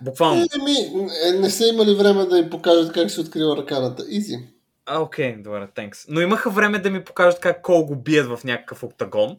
[0.00, 0.46] Буквално.
[0.60, 4.04] Еми, е, не са имали време да им покажат как се открива ръканата.
[4.08, 4.38] Изи.
[4.86, 6.04] А, окей, добре, тенкс.
[6.08, 9.36] Но имаха време да ми покажат как Кол го бият в някакъв октагон.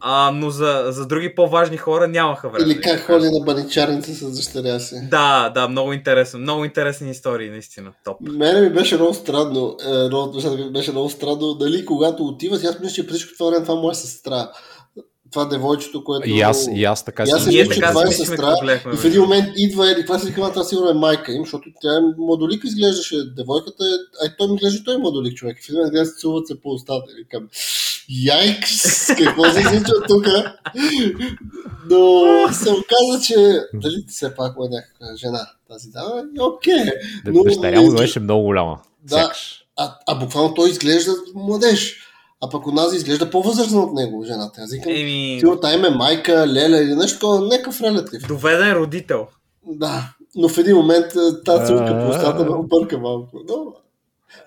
[0.00, 2.72] А, но за, за други по-важни хора нямаха време.
[2.72, 4.94] Или как ходи на баничарница с дъщеря си.
[5.10, 6.38] Да, да, много интересно.
[6.38, 7.92] Много интересни истории, наистина.
[8.04, 8.16] Топ.
[8.20, 9.76] Мене ми беше много странно.
[10.56, 11.54] Е, беше много странно.
[11.54, 14.50] Дали когато отиват, аз мисля, че през всичко това време това е моя сестра.
[15.32, 16.28] Това девойчето, което...
[16.28, 18.80] И аз, и аз така И аз си мисля, че това е сестра.
[18.94, 21.68] И в един момент идва Еди, каква си казва, това сигурно е майка им, защото
[21.80, 25.56] тя е модолик изглеждаше, девойката е, ай той ми изглежда, той е модолик човек.
[25.62, 27.48] В един момент гледа, се целуват се по устата и викам,
[28.08, 30.26] яйкс, какво се случва тук?
[31.90, 33.36] Но се оказа, че
[33.74, 36.84] дали все пак е някаква жена тази дама, окей.
[37.26, 38.78] Но дъщеря му беше много голяма.
[39.02, 39.16] Да.
[39.16, 39.60] Сякаш.
[39.76, 41.96] А, а буквално той изглежда младеж.
[42.40, 44.60] А пък онази изглежда по-възрастна от него, жената.
[44.60, 48.26] Аз викам, Еми, сигурно тая име майка, леля или нещо такова, някакъв релатив.
[48.28, 49.26] доведен родител.
[49.66, 51.06] Да, но в един момент
[51.44, 53.40] тази целка по устата ме обърка малко.
[53.48, 53.72] Но,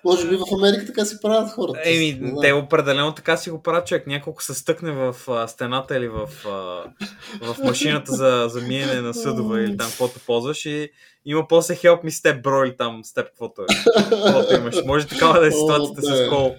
[0.03, 1.79] може би в Америка така си правят хората.
[1.83, 4.07] Еми, те определено така си го правят човек.
[4.07, 6.83] Няколко се стъкне в а, стената или в, а,
[7.53, 10.89] в машината за, за миене на съдове или там каквото ползваш и
[11.25, 13.65] има после help me step bro или там step каквото е.
[14.09, 14.75] Каквото имаш.
[14.85, 16.25] Може такава да е О, ситуацията да.
[16.25, 16.55] с кол.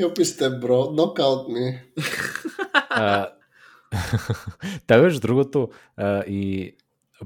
[0.00, 0.90] Help me step, bro.
[0.96, 1.78] Knockout me.
[4.86, 6.74] Та между другото а, и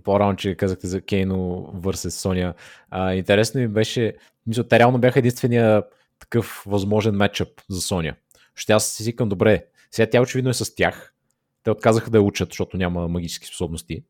[0.05, 2.09] по-рано, че казахте за Кейно vs.
[2.09, 2.55] Соня.
[2.91, 4.15] А, интересно ми беше,
[4.49, 5.83] мисля, те реално бяха единствения
[6.19, 8.15] такъв възможен матчъп за Соня.
[8.55, 11.15] Ще аз си викам, добре, сега тя очевидно е с тях.
[11.63, 14.03] Те отказаха да я учат, защото няма магически способности.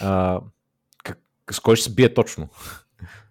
[0.00, 0.40] А,
[1.04, 1.18] как,
[1.50, 2.48] с кой ще се бие точно?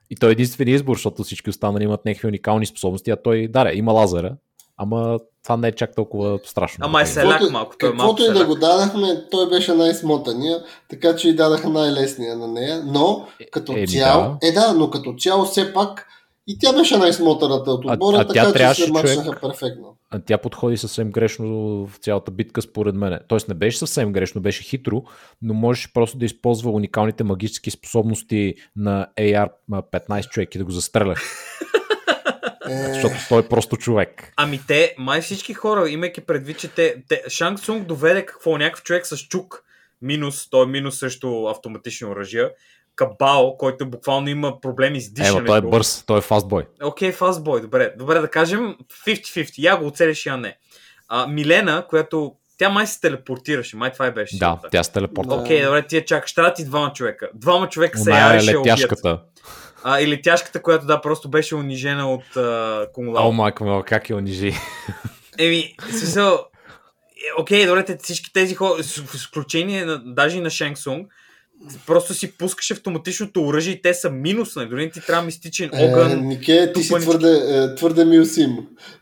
[0.10, 3.72] И той е единствения избор, защото всички останали имат някакви уникални способности, а той, да,
[3.74, 4.36] има лазера,
[4.78, 6.86] ама това не е чак толкова страшно.
[6.86, 7.76] Ама е селяк малко.
[7.80, 11.70] Той е малко каквото и да го дадахме, той беше най-смотания, така че и дадаха
[11.70, 16.08] най-лесния на нея, но като Еми, цяло, е да, но като цяло все пак
[16.48, 19.40] и тя беше най-смотаната от А- отбора, а тя така че трябваше, се мачнаха човек,
[19.42, 19.98] перфектно.
[20.12, 21.48] А тя подходи съвсем грешно
[21.88, 23.20] в цялата битка, според мен.
[23.28, 25.04] Тоест не беше съвсем грешно, беше хитро,
[25.42, 31.22] но можеше просто да използва уникалните магически способности на AR-15 човек и да го застрелях,
[32.70, 34.34] Е, защото той е просто човек.
[34.38, 38.84] Ами те, май всички хора, имайки предвид, че те, те Шанг Цунг доведе какво, някакъв
[38.84, 39.64] човек с чук,
[40.02, 42.52] минус, той е минус срещу автоматични оръжия,
[42.96, 45.46] Кабал, който буквално има проблеми с Ева, дишането.
[45.46, 46.66] той е бърз, той е фастбой.
[46.84, 47.94] Окей, okay, фастбой, добре.
[47.98, 48.76] Добре, да кажем
[49.08, 49.54] 50-50.
[49.58, 50.58] Я го оцелиш, я не.
[51.08, 54.38] А, Милена, която тя май се телепортираше, май това и беше.
[54.38, 54.68] Да, силата.
[54.72, 55.36] тя се телепорта.
[55.36, 56.34] Окей, okay, добре, тия чакаш.
[56.34, 57.30] Трябва ти двама човека.
[57.34, 58.80] Двама човека се Она е яреше убият.
[58.80, 59.20] летяшката.
[59.84, 64.18] А, и летяшката, която да, просто беше унижена от а, О, майка ми, как я
[64.18, 64.54] унижи.
[65.40, 70.42] Еми, смисъл, е, окей, добре, те, всички тези хора, с с изключение на, даже и
[70.42, 71.08] на Шенг Сунг,
[71.88, 74.70] просто си пускаш автоматичното оръжие и те са минус, нали?
[74.70, 76.28] Дори не ти трябва мистичен Е, огън.
[76.28, 78.58] Нике, ти си твърде, е, твърде милсим.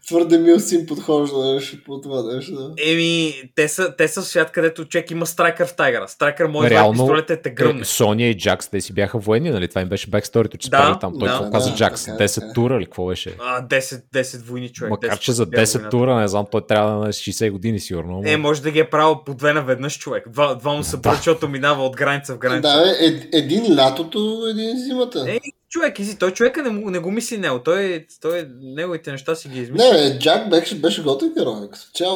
[0.08, 2.72] Твърде милсим подхождаш по това нещо.
[2.86, 6.08] Еми, те са, те са в свят, където човек има страйкър в тайгъра.
[6.08, 7.82] Страйкър може да Реално, пистолета и те гръмне.
[7.82, 9.68] Е, Соня и Джакс, те си бяха военни, нали?
[9.68, 11.14] Това им беше бексторито, че Да, там.
[11.20, 12.06] Той да, какво да, каза Джакс?
[12.06, 12.54] така, 10 така.
[12.54, 13.36] тура или какво беше?
[13.40, 14.90] А, 10, 10 войни човек.
[14.92, 15.90] Макар, 10 че за бяха 10 войната.
[15.90, 18.22] тура, не знам, той трябва да е на 60 години сигурно.
[18.26, 20.30] Е, може да ги е правил по две наведнъж човек.
[20.30, 21.02] Два, два му се Да.
[21.02, 21.16] да.
[21.16, 22.51] защото минава от граница в граница.
[22.60, 25.26] Да, бе, ед, един лятото, един зимата.
[25.28, 25.40] Е,
[25.70, 27.60] човек, изи, той човека не, не го мисли него.
[27.60, 29.86] Той, той неговите неща си ги измисля.
[29.86, 31.56] Не, бе, Джак беше, беше готин герой.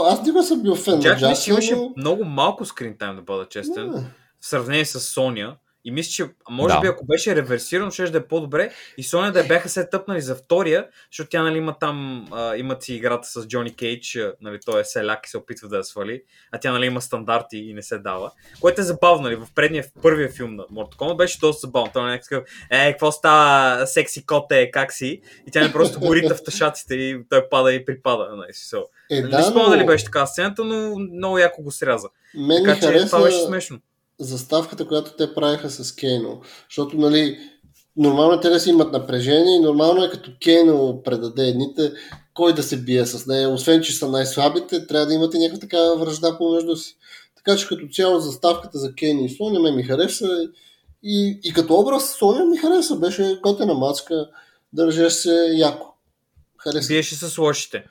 [0.06, 1.94] Аз никога съм бил фен Джак на Мис Джакса, имаше но...
[1.98, 3.92] много малко скрин тайм, да бъда честен.
[3.92, 4.04] Да.
[4.42, 5.56] В сравнение с Соня.
[5.86, 6.82] И мисля, че може Да.
[6.82, 8.72] би ако беше реверсирано, ще да е по-добре.
[8.98, 12.56] И Соня да я бяха се тъпнали за втория, защото тя нали, има там, а,
[12.56, 15.84] имат си играта с Джони Кейдж, нали, той е селяк и се опитва да я
[15.84, 16.22] свали,
[16.52, 18.32] а тя нали, има стандарти и не се дава.
[18.62, 21.92] Което е забавно, нали, в предния, в първия филм на Mortal Kombat беше доста забавно.
[21.94, 25.22] Той е някакъв, е, какво става, секси коте, как си?
[25.48, 28.36] И тя не просто горите в тъшаците и той пада и припада.
[28.36, 28.86] Нали, смисъл.
[29.12, 32.10] Е, не да, спомня но дали беше така сцената, но много яко го сряза.
[32.38, 33.80] мен Така че това беше смешно.
[34.20, 36.42] Заставката, която те правиха с Кейно.
[36.70, 37.40] Защото, нали,
[37.98, 41.92] нормално те да си имат напрежение и нормално е като Кейно предаде едните,
[42.34, 43.50] кой да се бие с нея.
[43.50, 46.98] Освен, че са най-слабите, трябва да имате някаква такава връжда помежду си.
[47.36, 50.28] Така че като цяло заставката за Кейни и Соня ме ми хареса
[51.04, 52.96] и, и като образ Соня ми хареса.
[52.96, 54.30] Беше готена мацка,
[54.74, 55.88] държеше се яко.
[56.58, 56.88] Хареса.
[56.88, 57.84] Биеше с лошите.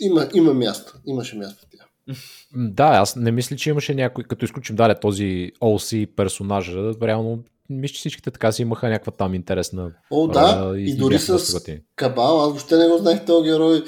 [0.00, 0.94] Има, има място.
[1.06, 1.66] Имаше място
[2.54, 5.24] Да, аз не мисля, че имаше някой, като изключим дале този
[5.60, 7.38] OC персонажа, реално
[7.70, 9.90] мисля, че всичките така си имаха някаква там интересна.
[10.10, 11.80] О, а, да, и- и, и дори с готини.
[11.96, 13.84] Кабал, аз въобще не го знаех този герой.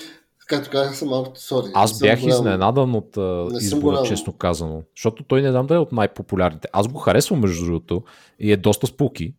[0.47, 1.67] Както казах, съм малко сори.
[1.75, 4.07] Аз бях голям- изненадан от а, Не избора, голям.
[4.07, 4.83] честно казано.
[4.97, 6.69] Защото той не знам да е от най-популярните.
[6.73, 8.03] Аз го харесвам, между другото,
[8.39, 9.35] и е доста спуки.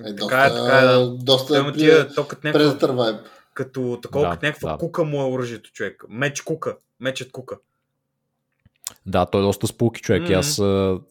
[0.00, 1.10] Е, доста, Така е, така е, да.
[1.10, 3.18] Доста е vibe.
[3.54, 4.78] като такова, Да, като някаква да.
[4.78, 6.04] кука му е оръжието, човек.
[6.08, 6.76] Меч кука.
[7.00, 7.56] Мечът кука.
[9.06, 10.22] Да, той е доста спуки човек.
[10.22, 10.30] Mm-hmm.
[10.30, 10.58] И, аз,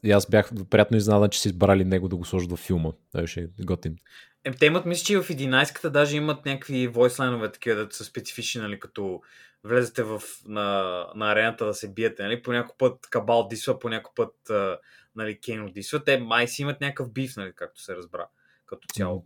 [0.04, 2.92] и аз бях приятно изненадан, че са избрали него да го сложат във филма.
[3.12, 3.96] Той беше готин.
[4.44, 8.04] Е, те имат, мисля, че и в 11-ката даже имат някакви войслайнове, такива, да са
[8.04, 9.22] специфични, нали, като
[9.64, 13.90] влезете в, на, на арената да се биете, нали, по някой път Кабал дисва, по
[13.90, 14.36] някой път,
[15.16, 16.04] нали, Кейно дисва.
[16.04, 18.28] Те май си имат някакъв биф, нали, както се разбра,
[18.66, 19.26] като цяло.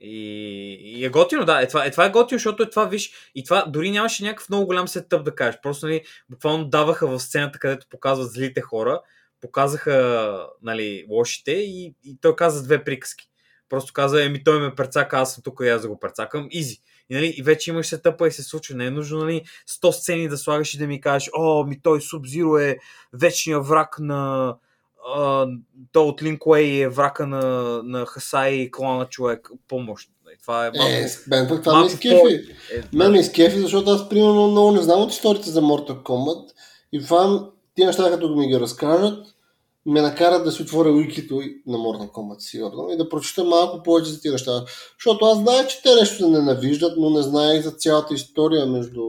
[0.00, 1.62] И, и е готино, да.
[1.62, 4.48] Е, това, е, това е готино, защото е това, виж, и това дори нямаше някакъв
[4.48, 5.60] много голям сетъп да кажеш.
[5.62, 9.00] Просто, нали, буквално даваха в сцената, където показват злите хора,
[9.40, 13.28] показаха, нали, лошите и, и той каза две приказки.
[13.68, 16.48] Просто каза, еми той ме прецака, аз съм тук и аз да го прецакам.
[16.50, 16.78] Изи.
[17.10, 18.76] И, нали, и вече имаш сетъпа и се случва.
[18.76, 22.00] Не е нужно нали, 100 сцени да слагаш и да ми кажеш, о, ми той
[22.00, 22.78] Субзиро е
[23.12, 24.54] вечният враг на
[25.16, 25.46] а,
[25.92, 27.42] той от Линкуей е врака на,
[27.84, 29.50] на Хасай и клана човек.
[29.68, 30.10] Помощ.
[30.42, 30.92] Това е малко...
[30.92, 32.34] Е, мен пък това малко ме изкефи.
[32.74, 36.50] е, Мен ме изкефи, защото аз примерно много не знам от историите за Mortal Kombat.
[36.92, 39.26] И това, тия неща, като ми ги разкажат,
[39.88, 44.10] ме накарат да си отворя уикито на Mortal Kombat, сигурно, и да прочета малко повече
[44.10, 44.64] за тия неща.
[44.98, 49.02] Защото аз знаех, че те нещо се ненавиждат, но не знаех за цялата история между...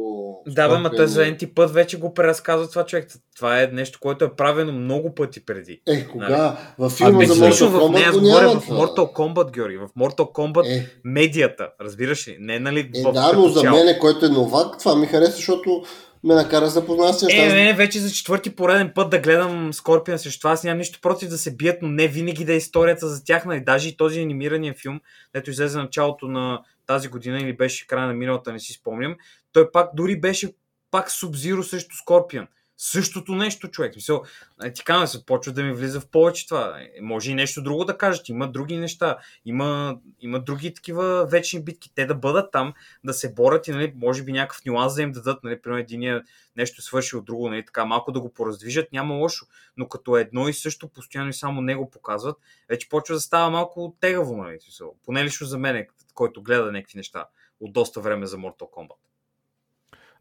[0.47, 3.07] Да, бе, ма той за енти път вече го преразказва това човек.
[3.35, 5.81] Това е нещо, което е правено много пъти преди.
[5.87, 6.57] Е, кога?
[6.79, 8.67] Във филма Ами, за Mortal в нея Kombat го няма в.
[8.67, 9.77] Mortal Kombat, Георги.
[9.77, 12.37] В Mortal Kombat Е, медията, разбираш ли?
[12.39, 15.83] Не, нали, е в, да, но за мен, който е новак, това ми хареса, защото
[16.23, 19.73] ме накара да запозная с Е, не, не, вече за четвърти пореден път да гледам
[19.73, 20.51] Скорпион срещу това.
[20.51, 23.45] Аз нямам нищо против да се бият, но не винаги да е историята за тях.
[23.45, 23.59] Нали?
[23.59, 25.01] Даже и този анимирания филм,
[25.33, 29.15] дето излезе началото на тази година или беше края на миналата, не си спомням.
[29.51, 30.53] Той пак дори беше
[30.91, 32.47] пак Субзиро срещу Скорпион.
[32.81, 33.95] Същото нещо, човек.
[33.95, 34.23] Мисъл,
[34.63, 36.79] е, ти казвам, се почва да ми влиза в повече това.
[36.79, 38.29] Е, Може и нещо друго да кажат.
[38.29, 39.17] Има други неща.
[39.45, 41.91] Има, има други такива вечни битки.
[41.95, 42.73] Те да бъдат там,
[43.03, 45.43] да се борят и, нали, може би някакъв нюанс да им дадат.
[45.43, 46.23] Нали, примерно единия
[46.55, 49.45] нещо свърши от друго, нали, така малко да го пораздвижат, няма лошо.
[49.77, 52.37] Но като е едно и също, постоянно и само него показват,
[52.69, 54.95] вече почва да става малко тегаво, нали, смисъл.
[55.05, 57.25] поне лично за мен, който гледа някакви неща
[57.59, 59.08] от доста време за Mortal Kombat.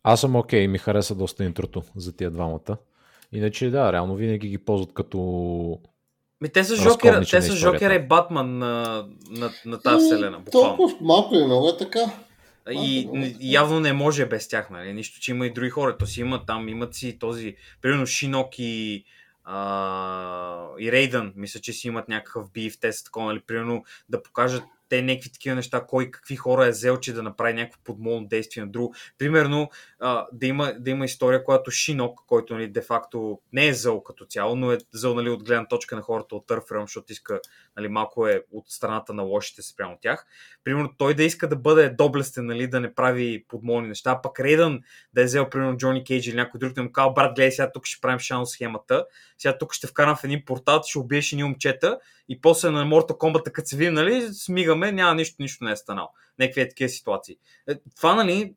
[0.03, 2.77] Аз съм окей, ми хареса доста интрото за тия двамата.
[3.33, 5.19] Иначе да, реално винаги ги ползват като...
[6.41, 7.57] Ми, те са Жокера, те са.
[7.57, 10.77] Жокера и Батман на, на, на тази вселена, буквално.
[10.77, 12.01] Толкова малко или много е така.
[12.71, 13.09] И,
[13.41, 14.93] и явно не може без тях, нали?
[14.93, 15.97] Нищо, че има и други хора.
[15.99, 19.05] То си има там, имат си този, примерно Шинок и,
[19.45, 23.41] а, и Рейдън, мисля, че си имат някакъв бив, те са такова, нали?
[23.47, 27.53] Примерно да покажат те някакви такива неща, кой какви хора е взел, че да направи
[27.55, 28.95] някакво подмолно действие на друго.
[29.19, 29.71] Примерно
[30.01, 34.25] а, да, има, да има история, която Шинок, който нали, де-факто не е зъл като
[34.25, 37.41] цяло, но е зъл нали, от гледна точка на хората от Търфрем, защото иска
[37.77, 40.27] нали, малко е от страната на лошите спрямо тях.
[40.65, 44.81] Примерно той да иска да бъде доблестен, нали, да не прави подмолни неща, пък Рейдън
[45.15, 47.73] да е взел примерно Джони Кейдж или някой друг, да му казва, брат, гледай, сега
[47.73, 49.07] тук ще правим шано схемата,
[49.39, 53.19] сега тук ще вкарам в един портал, ще убиеш едни момчета и после на Mortal
[53.19, 54.29] Kombat, като се видим, нали,
[54.79, 56.09] смигаме, няма нищо, нищо не е станало.
[56.39, 57.37] Някакви е такива ситуации.
[57.69, 58.55] Е, това, нали,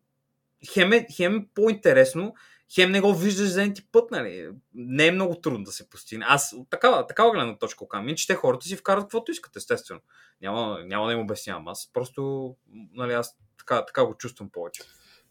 [0.73, 2.33] хем е, хем е по-интересно,
[2.75, 4.49] хем не го виждаш за един път, нали.
[4.73, 6.25] Не е много трудно да се постигне.
[6.27, 10.01] Аз такава, такава гледна точка казвам, че те хората си вкарат каквото искат, естествено.
[10.41, 11.67] Няма, няма да им обяснявам.
[11.67, 12.55] Аз просто,
[12.93, 14.83] нали, аз така, така го чувствам повече.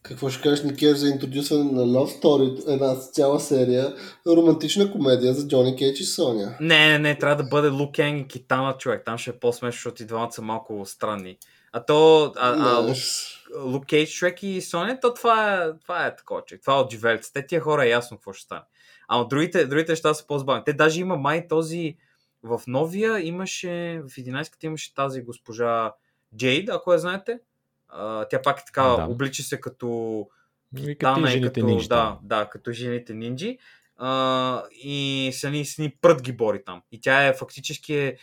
[0.03, 3.95] Какво ще кажеш, Никер, за интродюсване на Love Story, една цяла серия,
[4.27, 6.57] романтична комедия за Джони Кейдж и Соня?
[6.59, 9.05] Не, не, не, трябва да бъде Лук Енг и Китана, човек.
[9.05, 11.37] Там ще е по-смешно, защото и двамата са малко странни.
[11.71, 12.97] А то, а, а, Лук,
[13.63, 16.61] Лук Кейдж, човек и Соня, то това е, това е такова, човек.
[16.61, 17.41] Това е от живелците.
[17.41, 18.61] Те тия хора е ясно какво ще стане.
[19.07, 20.63] А другите, другите неща са по-забавни.
[20.65, 21.95] Те даже има май този,
[22.43, 25.93] в новия имаше, в 11-ката имаше тази госпожа
[26.37, 27.39] Джейд, ако я знаете.
[27.91, 29.05] А, тя пак е така, Да.
[29.09, 30.27] облича се като
[30.77, 31.87] И Тана като и жените като, нинджи.
[31.87, 33.57] да, да, като жените нинджи.
[33.97, 36.81] А, и с ни, с ни прът ги бори там.
[36.91, 38.17] И тя е фактически е,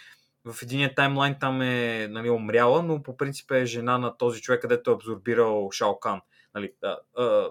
[0.44, 4.62] в единия таймлайн там е нали, умряла, но по принцип е жена на този човек,
[4.62, 6.20] където е абсорбирал Шао Кан.
[6.54, 7.48] Нали, а, а,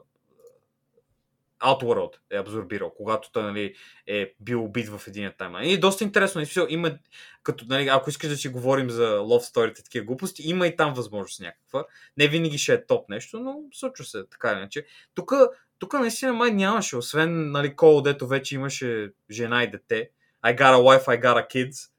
[1.64, 3.76] Outworld е абсорбирал, когато той нали,
[4.08, 5.70] е бил убит в един таймлайн.
[5.70, 6.42] И доста интересно.
[6.70, 6.98] Има,
[7.44, 10.94] като, нали, ако искаш да си говорим за love story такива глупости, има и там
[10.94, 11.86] възможност някаква.
[12.18, 14.86] Не винаги ще е топ нещо, но случва се така иначе.
[15.16, 15.34] Тук,
[15.80, 20.10] тук наистина май нямаше, освен нали, Кол, дето вече имаше жена и дете.
[20.46, 21.92] I got a wife, I got a kids.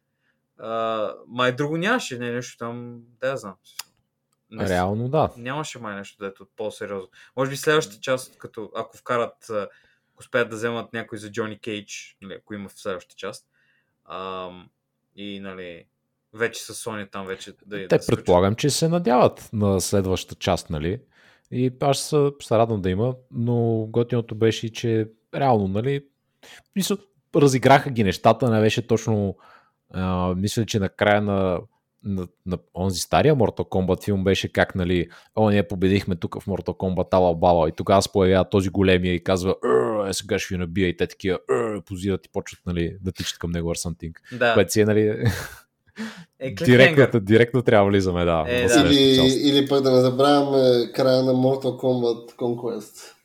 [0.63, 3.55] Uh, май друго нямаше, не нещо там, да знам.
[4.51, 5.31] Не, Реално да.
[5.37, 7.09] Нямаше май нещо, дето по-сериозно.
[7.37, 12.17] Може би следващата част, като ако вкарат, ако успеят да вземат някой за Джони Кейдж,
[12.23, 13.47] нали, ако има в следващата част.
[14.05, 14.69] Ам,
[15.17, 15.85] и нали,
[16.35, 20.71] вече с Соня там вече да Те да предполагам, че се надяват на следващата част,
[20.71, 21.01] нали?
[21.51, 26.05] И аз се, радвам да има, но готиното беше, че реално, нали,
[26.77, 26.97] мисля,
[27.37, 29.37] разиграха ги нещата, не беше точно,
[29.91, 31.61] а, мисля, че накрая на,
[32.05, 36.47] на, на онзи стария Mortal Kombat филм беше как, нали, о, ние победихме тук в
[36.47, 39.55] Mortal Kombat, ала бала, и тогава се появява този големия и казва,
[40.09, 43.39] е, сега ще ви набия, и те такива, «Ър», позират и почват, нали, да тичат
[43.39, 44.23] към него Арсантинг.
[44.33, 45.25] Да, Което си е, нали,
[46.39, 48.45] е директно, директно трябва влизаме, да.
[48.49, 48.81] Е, да.
[48.81, 53.18] Или, или пък да не забравяме края на Mortal Kombat Conquest.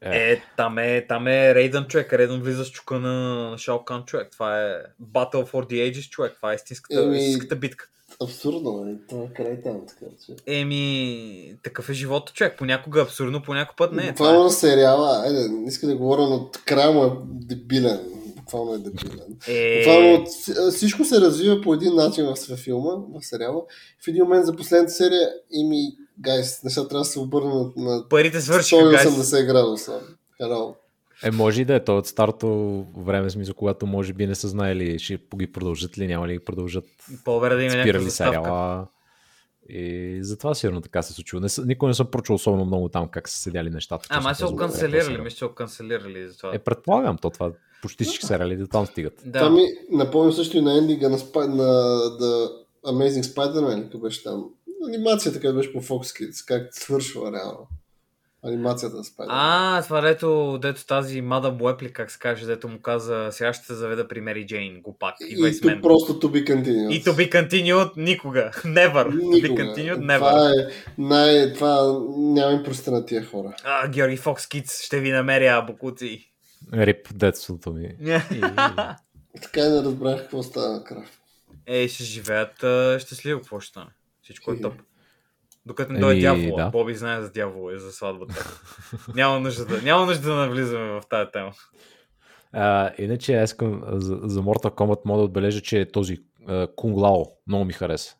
[0.00, 4.04] Е, там е, там е Рейдън човек, Рейдън влиза с чука на, на Шао Кан
[4.04, 4.28] човек.
[4.32, 4.74] Това е
[5.12, 7.88] Battle for the Ages човек, това е истинската, Еми, истинската битка.
[8.22, 8.96] Абсурдно, нали?
[9.08, 10.32] Това е край там, така че.
[10.46, 12.58] Еми, такъв е живота човек.
[12.58, 14.08] Понякога е абсурдно, понякога път не е.
[14.08, 18.00] Буквално Това на сериала, айде, не иска да говоря, но края му е дебилен.
[18.36, 19.36] Буквално е дебилен.
[19.48, 19.78] е...
[19.78, 20.26] Буквално
[20.70, 23.62] всичко се развива по един начин в филма, в сериала.
[24.04, 28.40] В един момент за последната серия ими, гайс, неща трябва да се обърнат на Парите
[28.40, 29.08] свършиха, гайс.
[29.08, 30.00] 180 градуса.
[30.40, 30.74] Hello.
[31.24, 31.84] Е, може и да е.
[31.84, 36.06] То от старото време, смисъл, когато може би не са знаели, ще ги продължат ли,
[36.06, 36.84] няма ли ги продължат,
[37.24, 38.86] По-добре да има спирали сериала.
[39.68, 41.40] И затова сигурно така се случило.
[41.40, 44.06] Не, никой не съм прочул особено много там как са седяли нещата.
[44.10, 45.24] А, май точно са го този канцелирали, сериал.
[45.24, 46.54] мисля, че са го канцелирали за това.
[46.54, 47.52] Е, предполагам, то това
[47.82, 49.22] почти всички сериали до там стигат.
[49.26, 49.38] да.
[49.38, 51.64] Това ми напомня също и на ендинга на, на
[52.20, 52.50] The
[52.86, 54.50] Amazing Spider-Man, като беше там.
[54.88, 57.68] Анимацията, където беше по Fox Kids, как свършва реално.
[58.44, 59.26] Анимацията на Spider-Man.
[59.28, 63.66] А, това дето, дето тази Мадам Уепли, как се каже, дето му каза, сега ще
[63.66, 65.82] се заведа при Мери Джейн, глупак, идва и, и тук мен.
[65.82, 66.92] просто to be continued.
[66.92, 68.50] И to be continued никога.
[68.64, 69.04] Never.
[69.06, 69.62] To be Никога.
[69.62, 70.18] continued never.
[70.18, 70.52] Това е
[70.98, 71.52] най...
[71.52, 73.54] Това няма им прости на тия хора.
[73.64, 76.30] А, Георги Фокс Китс, ще ви намеря, бокуци.
[76.72, 77.88] Рип детството ми.
[79.42, 81.04] Така и не разбрах какво става накрая.
[81.66, 83.90] Ей, ще живеят а, щастливо, какво ще стане?
[84.26, 84.74] Всичко е топ.
[85.66, 86.64] Докато не Еми, дойде дявола.
[86.64, 86.70] да.
[86.70, 88.60] Боби знае за дявола и за сватбата.
[89.14, 91.52] няма, нужда да, няма нужда да навлизаме в тази тема.
[92.52, 96.18] А, иначе аз искам за, за Mortal Kombat мога да отбележа, че този
[96.76, 98.14] Кунг Лао много ми хареса.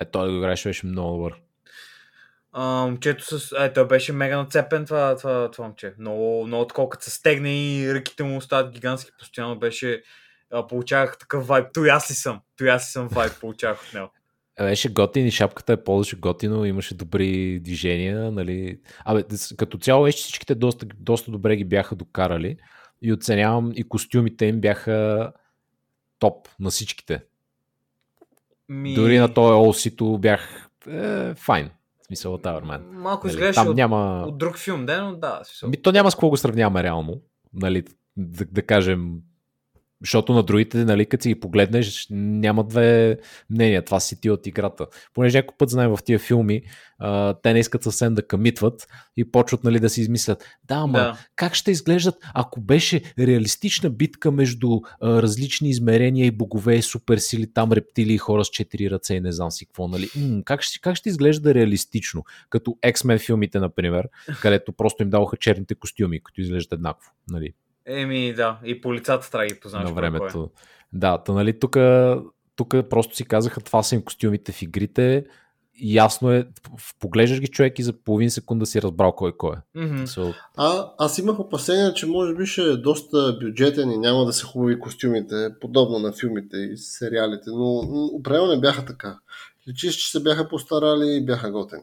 [0.00, 1.34] Е, той да го играеше, беше много добър.
[2.52, 3.52] А, момчето с...
[3.58, 5.94] Е, той беше мега нацепен това, това, това момче.
[5.98, 10.02] Много, много такова, като се стегне и ръките му остават гигантски, постоянно беше...
[10.52, 11.66] А, получавах такъв вайб.
[11.74, 12.40] Той аз ли съм?
[12.58, 14.10] Той аз ли съм вайб получавах от него.
[14.58, 18.80] Беше готин и шапката е ползваше готино, имаше добри движения, нали.
[19.04, 19.24] Абе,
[19.56, 22.56] като цяло вече всичките доста, доста добре ги бяха докарали
[23.02, 25.32] и оценявам и костюмите им бяха
[26.18, 27.22] топ на всичките.
[28.68, 28.94] Ми...
[28.94, 31.70] Дори на този Олсито бях е, файн.
[32.02, 32.82] В смисъл Тауърмен.
[32.92, 34.24] Малко Нали, изглеждаше от, няма...
[34.26, 35.40] от друг филм, да, но да.
[35.44, 35.68] смисъл.
[35.68, 37.20] Ми, то няма с какво го сравняваме реално.
[37.54, 37.84] Нали,
[38.16, 39.14] да, да кажем,
[40.00, 43.18] защото на другите, нали, като си ги погледнеш, няма две
[43.50, 43.84] мнения.
[43.84, 44.86] Това си ти от играта.
[45.14, 46.62] Понеже някой път знаем в тия филми,
[46.98, 50.44] а, те не искат съвсем да камитват и почват нали, да си измислят.
[50.64, 51.18] Да, ама Да.
[51.36, 57.72] как ще изглеждат, ако беше реалистична битка между а, различни измерения и богове, суперсили, там
[57.72, 60.08] рептили и хора с четири ръце и не знам си какво, нали?
[60.16, 62.24] М, как, ще, как ще изглежда реалистично?
[62.50, 64.08] Като X-Men филмите, например,
[64.42, 67.52] където просто им даваха черните костюми, които изглеждат еднакво, нали?
[67.86, 68.58] Еми, да.
[68.64, 69.90] И по лицата трябва да ги познаваш.
[69.90, 70.50] на е времето.
[70.92, 71.76] Да, та нали тук
[72.56, 75.24] тук просто си казаха това са им костюмите в игрите
[75.80, 76.48] ясно е,
[77.00, 79.84] поглеждаш ги човек и за половин секунда си разбрал кой е кой е.
[79.84, 80.04] Мгм.
[80.04, 84.32] So, А, аз имах опасения, че може би ще е доста бюджетен и няма да
[84.32, 87.78] са хубави костюмите, подобно на филмите и сериалите, но
[88.12, 89.18] определено не бяха така.
[89.68, 91.82] Личиш, че се бяха постарали и бяха готени.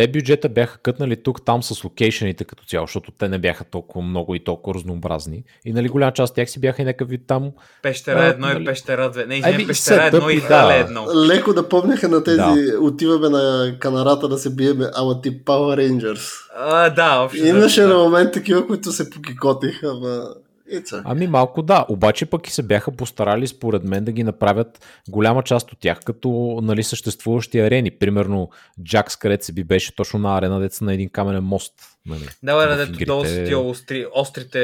[0.00, 4.04] Те бюджета бяха кътнали тук, там с локейшените като цяло, защото те не бяха толкова
[4.04, 5.44] много и толкова разнообразни.
[5.64, 7.50] И нали голяма част от тях си бяха и някакъв вид там.
[7.82, 9.26] Пещера едно и нали- пещера две.
[9.26, 10.80] Не, Ами, извиня, пещера едно и хале да.
[10.80, 11.06] едно.
[11.26, 12.56] Леко да помняха на тези, Да.
[12.80, 16.30] отиваме на канарата да се биеме, ама тип Power Rangers.
[16.56, 17.46] А, да, общо.
[17.46, 18.04] Имаше взето, на да.
[18.04, 20.24] момент такива, които се покикотиха, ама...
[20.70, 21.02] Ица.
[21.04, 25.42] Ами малко да, обаче пък и се бяха постарали според мен да ги направят голяма
[25.42, 27.90] част от тях като нали, съществуващи арени.
[27.90, 28.50] Примерно
[28.84, 31.74] Джакс, където се би беше точно на арена деца на един каменен мост.
[32.06, 32.28] Нали.
[32.42, 33.04] Да, бе, в дето игрите.
[33.04, 34.58] долу са тия остри, острите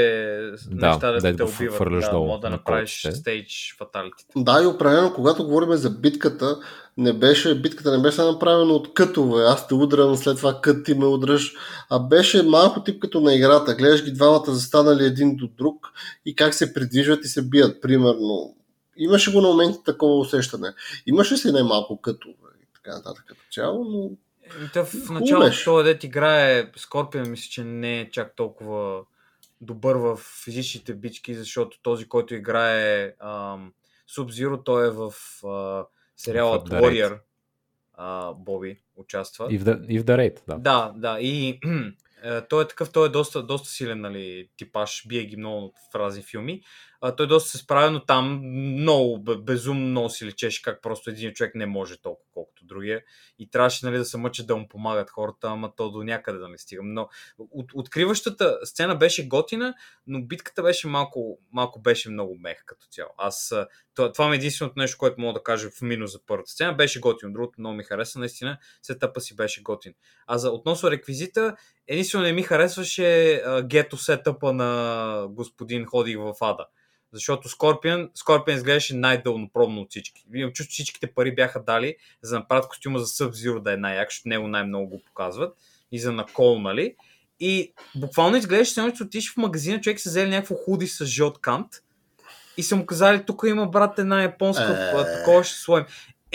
[0.70, 2.00] да, неща, да дето те убиват.
[2.00, 4.32] Да, долу мога да на направиш стейдж фаталитите.
[4.36, 6.56] Да, и определено, когато говорим за битката,
[6.96, 9.44] не беше, битката не беше направена от кътове.
[9.44, 11.54] Аз те удрям, след това кът ти ме удръж.
[11.90, 13.74] А беше малко тип като на играта.
[13.74, 15.86] Гледаш ги двамата застанали един до друг
[16.26, 18.56] и как се придвижват и се бият, примерно.
[18.96, 20.68] Имаше го на моменти такова усещане.
[21.06, 24.10] Имаше си най-малко кътове и така нататък като цяло, но
[24.54, 29.02] Еми, Та в началото този дет играе Скорпион, мисля, че не е чак толкова
[29.60, 33.72] добър в физичните бички, защото този, който играе ам,
[34.16, 35.12] Sub-Zero, той е в
[35.46, 35.84] а,
[36.18, 36.80] The Raid.
[36.80, 37.18] Warrior.
[37.94, 39.48] А, Боби участва.
[39.50, 40.58] И в The, The Raid, да.
[40.58, 41.20] Да, да.
[41.20, 41.60] И
[42.24, 45.94] е, той е такъв, той е доста, доста силен, нали, типаж, бие ги много в
[45.94, 46.62] разни филми.
[47.00, 48.40] А, той доста се справя, но там
[48.80, 53.02] много, бе- безумно много си лечеше как просто един човек не може толкова, колкото другия.
[53.38, 56.48] И трябваше нали, да се мъчат да му помагат хората, ама то до някъде да
[56.48, 56.92] не стигам.
[56.92, 57.08] Но
[57.38, 59.74] от, откриващата сцена беше готина,
[60.06, 63.10] но битката беше малко, малко беше много мех като цяло.
[63.18, 63.54] Аз,
[63.94, 66.74] това, това ми е единственото нещо, което мога да кажа в минус за първата сцена.
[66.74, 69.94] Беше готино, другото много ми хареса, наистина сетъпа си беше готин.
[70.26, 71.56] А за относно реквизита,
[71.86, 76.66] единствено не ми харесваше а, гето сетъпа на господин Ходих в Ада.
[77.16, 80.24] Защото Скорпион, Скорпион изглеждаше най-дълнопробно от всички.
[80.34, 84.10] Имам чувство, всичките пари бяха дали за да направят костюма за Sub-Zero да е най-як,
[84.10, 85.56] защото него най-много го показват.
[85.92, 86.94] И за Накол, нали?
[87.40, 91.40] И буквално изглеждаше, се че отиш в магазина, човек се взели някакво худи с жълт
[91.40, 91.66] кант
[92.56, 95.18] и са му казали, тук има брат една японска, е...
[95.18, 95.84] такова ще слоем.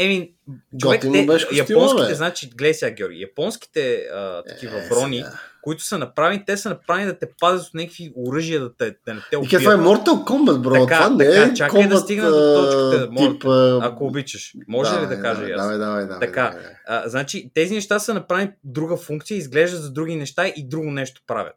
[0.01, 0.31] Еми,
[0.79, 2.15] човек, те, беше костюма, японските, бе.
[2.15, 5.31] значи, гледай сега, Георги, японските а, такива Е, брони, сега.
[5.61, 9.13] които са направени, те са направени да те пазят от някакви оръжия, да, те, да
[9.13, 9.49] не те И убият.
[9.51, 10.73] ке, това е Mortal Kombat, бро.
[10.73, 14.53] Така, това не така, е чакай да Kombat, стигна до точката, Тип, а, Ако обичаш.
[14.67, 15.61] Може ли давай, да кажа давай, и аз?
[15.61, 16.19] Давай, давай, давай.
[16.27, 16.49] Така.
[16.53, 16.65] давай.
[16.87, 21.21] А, значи, тези неща са направени друга функция, изглеждат за други неща и друго нещо
[21.27, 21.53] правят.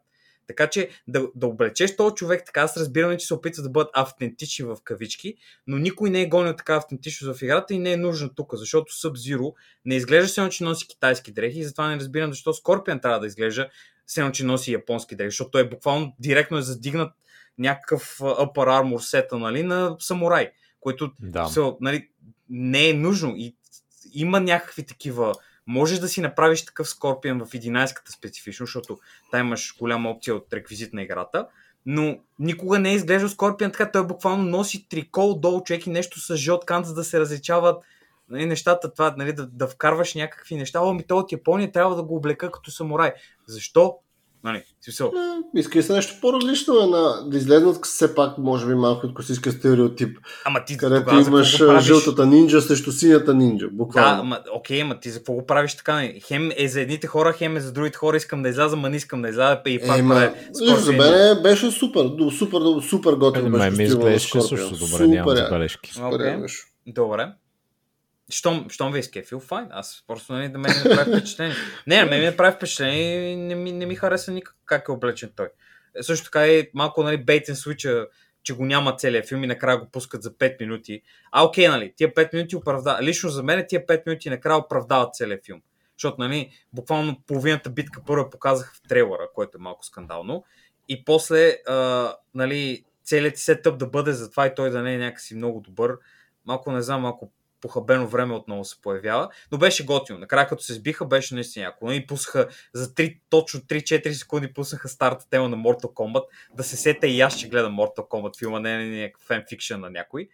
[0.47, 3.89] Така че да, да облечеш този човек така, аз разбирам, че се опитват да бъдат
[3.93, 5.35] автентични в кавички,
[5.67, 8.93] но никой не е гонил така автентичност в играта и не е нужно тук, защото
[8.93, 9.53] Sub-Zero
[9.85, 13.27] не изглежда се че носи китайски дрехи и затова не разбирам защо Скорпион трябва да
[13.27, 13.69] изглежда
[14.07, 17.13] се че носи японски дрехи, защото той е буквално директно е задигнат
[17.57, 21.45] някакъв upper armor сета нали, на самурай, който Да.
[21.45, 22.09] се, нали,
[22.49, 23.55] не е нужно и
[24.13, 25.33] има някакви такива
[25.67, 28.99] можеш да си направиш такъв Скорпион в 11-ката специфично, защото
[29.31, 31.47] там имаш голяма опция от реквизит на играта,
[31.85, 36.19] но никога не е изглеждал Скорпион така, той буквално носи трико отдолу човек и нещо
[36.19, 37.83] с жълт кант, за да се различават
[38.29, 40.79] нали, нещата, това, нали, да, да вкарваш някакви неща.
[40.81, 43.13] О, ми то от Япония трябва да го облека като самурай.
[43.47, 43.97] Защо?
[44.45, 45.07] Нали, смисъл,
[45.55, 49.13] Е, Иска се нещо по-различно, е на, да излезнат все пак, може би, малко от
[49.13, 51.83] класическия стереотип, ама ти където тогава имаш а, правиш?
[51.83, 54.21] жълтата нинджа срещу синята нинджа, Да, буквално.
[54.21, 55.95] ама, окей, ама ти за какво го правиш така?
[55.95, 56.19] не?
[56.27, 58.95] Хем е за едните хора, хем е за другите хора, искам да изляза, ма не
[58.95, 63.45] искам да изляза, и пак Е, ма, е за мен беше супер, супер, супер готин
[63.45, 65.91] Е, беше Мен ми изглеждаше също добре, нямам Супер, забележки.
[66.41, 66.63] Беше.
[66.87, 67.27] Добре.
[68.29, 69.67] Щом, щом ви е скефил, файн.
[69.71, 71.55] Аз просто нали, да мен ми прави впечатление.
[71.87, 74.87] Не, на мен ми не прави впечатление и не ми, не ми хареса никак как
[74.87, 75.49] е облечен той.
[75.99, 78.07] Е, също така е малко нали, бейтен случая,
[78.43, 81.01] че го няма целият филм и накрая го пускат за 5 минути.
[81.31, 83.03] А окей, нали, тия 5 минути оправдават.
[83.03, 85.61] Лично за мен тия 5 минути накрая оправдават целият филм.
[85.97, 90.43] Защото, нали, буквално половината битка първо показах в трейлера, което е малко скандално.
[90.87, 94.97] И после, а, нали, целият сетъп да бъде за това и той да не е
[94.97, 95.97] някакси много добър.
[96.45, 97.31] Малко, не знам, малко
[97.65, 100.19] похабено време отново се появява, но беше готино.
[100.19, 101.91] Накрая като се сбиха, беше наистина яко.
[101.91, 106.77] И пуснаха за 3, точно 3-4 секунди пуснаха старта тема на Mortal Kombat, да се
[106.77, 110.29] сета и аз ще гледам Mortal Kombat филма, не е някакъв фенфикшн на някой.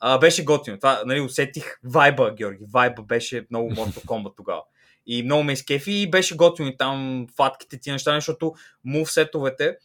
[0.00, 0.78] А, беше готино.
[0.78, 2.64] Това, нали, усетих вайба, Георги.
[2.72, 4.62] Вайба беше много Mortal Kombat тогава.
[5.06, 8.54] И много ме изкефи и беше готино и там фатките ти неща, защото
[8.84, 9.76] мувсетовете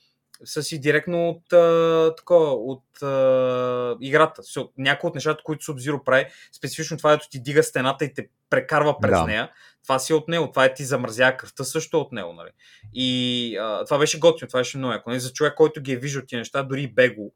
[0.46, 4.42] са си директно от, а, такова, от а, играта.
[4.78, 9.00] Някои от нещата, които Sub-Zero прави, специфично това, ето ти дига стената и те прекарва
[9.02, 9.26] през Да.
[9.26, 9.52] нея.
[9.84, 12.50] това си е от него, това е ти замразява кръвта също е от него, нали.
[12.94, 15.10] И а, това беше готино, това беше много яко.
[15.10, 15.20] Нали?
[15.20, 17.32] За човек, който ги е виждал тия неща, дори бего,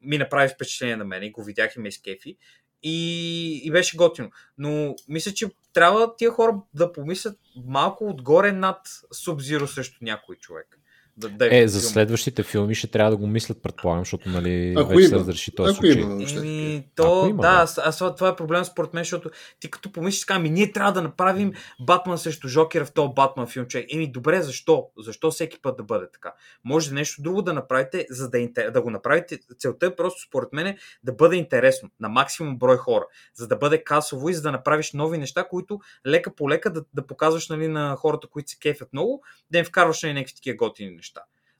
[0.00, 2.36] ми направи впечатление на мен и го видях и ме изкефи.
[2.82, 4.30] И, и беше готино.
[4.58, 8.80] Но мисля, че трябва тия хора да помислят малко отгоре над
[9.12, 10.78] Субзиро срещу някой човек.
[11.18, 14.88] Да, да Е, за следващите филми ще трябва да го мислят, предполагам, защото нали, Ако
[14.88, 15.20] вече се има.
[15.20, 16.02] разреши този Ако случай.
[16.02, 16.24] има.
[16.36, 19.92] Еми, то, Ако има, да, аз, аз, това- е проблем според мен, защото ти като
[19.92, 23.86] помислиш така, ами ние трябва да направим Батман срещу Жокера в този Батман филм, човек.
[23.92, 24.86] Еми, добре, защо?
[24.98, 26.32] Защо всеки път да бъде така?
[26.64, 29.38] Може нещо друго да направите, за да, интер- да го направите.
[29.58, 33.04] Целта е просто, според мен, да бъде интересно на максимум брой хора,
[33.34, 36.84] за да бъде касово и за да направиш нови неща, които лека по лека да,
[36.94, 40.56] да показваш нали, на хората, които се кефят много, да им вкарваш нали, някакви такива
[40.56, 41.07] готини неща.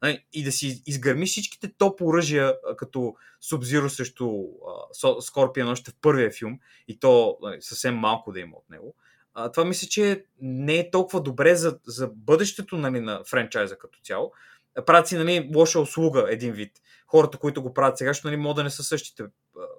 [0.03, 4.45] Нали, И да си изгърмиш всичките топ оръжия, като Субзиро срещу
[5.21, 8.95] Скорпион още в първия филм, и то нали, съвсем малко да има от него.
[9.53, 14.33] Това мисля, че не е толкова добре за, за бъдещето нали, на франчайза като цяло.
[14.87, 16.73] Правят си нали, лоша услуга един вид.
[17.07, 19.29] Хората, които го правят сега, защото нали, могат да не са същите а,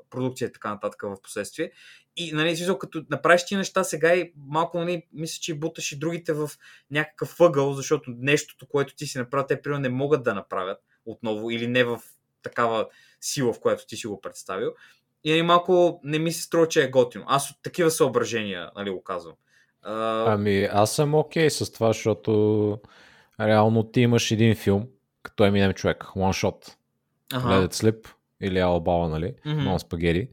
[0.10, 1.72] продукции и така нататък в последствие.
[2.16, 6.00] И нали, смисъл, като направиш ти неща сега и малко, нали, мисля, че буташ и
[6.00, 6.50] другите в
[6.92, 11.52] някакъв въгъл, защото нещото, което ти си направил, те примерно не могат да направят отново
[11.52, 12.02] или не в
[12.42, 12.88] такава
[13.22, 14.74] сила, в която ти си го представил.
[15.24, 17.26] И нали, малко не ми се струва, че е готино.
[17.28, 19.36] Аз от такива съображения нали, го казвам.
[19.82, 22.80] А, Ами аз съм окей с това, защото
[23.40, 24.88] реално ти имаш един филм,
[25.24, 26.76] като Eminem човек, one shot,
[27.34, 28.08] It Slip
[28.42, 29.78] или Албала, нали, mm-hmm.
[29.78, 30.30] спагери.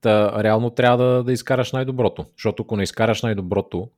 [0.00, 3.90] Та реално трябва да, да изкараш най-доброто, защото ако не изкараш най-доброто,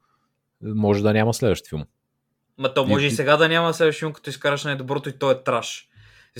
[0.62, 1.84] може да няма следващ филм.
[2.58, 5.30] Ма то може и И- сега да няма следващия филм, като изкараш най-доброто и то
[5.30, 5.88] е траш.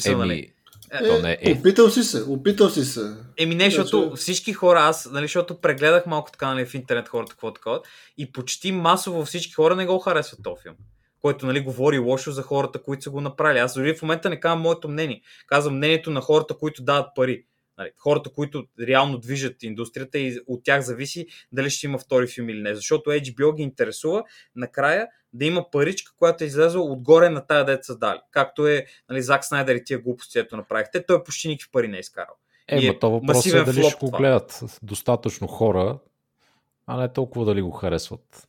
[0.07, 0.53] Еми, нали?
[0.93, 1.53] Еми, то не е.
[1.59, 3.17] Опитал си се, опитал си се.
[3.37, 7.09] Еми не, защото Иначе- всички хора, аз, нали, защото прегледах малко така нали, в интернет
[7.09, 7.81] хората какво такова
[8.19, 10.75] и почти масово всички хора не го харесват този филм.
[11.23, 13.59] Който нали, говори лошо за хората, които са го направили.
[13.59, 15.23] Аз дори в момента не казвам моето мнение.
[15.47, 17.45] Казвам мнението на хората, които дават пари.
[17.79, 22.49] Нали, хората, които реално движат индустрията и от тях зависи дали ще има втори филм
[22.49, 22.75] или не.
[22.75, 24.25] Защото HBO ги интересува
[24.57, 28.19] накрая да има паричка, която е излезла отгоре на тая дет са дали.
[28.31, 31.07] Както е нали, Зак Снайдер и тия глупости, ето направихте.
[31.07, 32.35] Той почти никакви пари не е изкарал.
[32.69, 35.99] Е, е то въпрос е дали ще го гледат достатъчно хора,
[36.87, 38.49] а не толкова дали го харесват.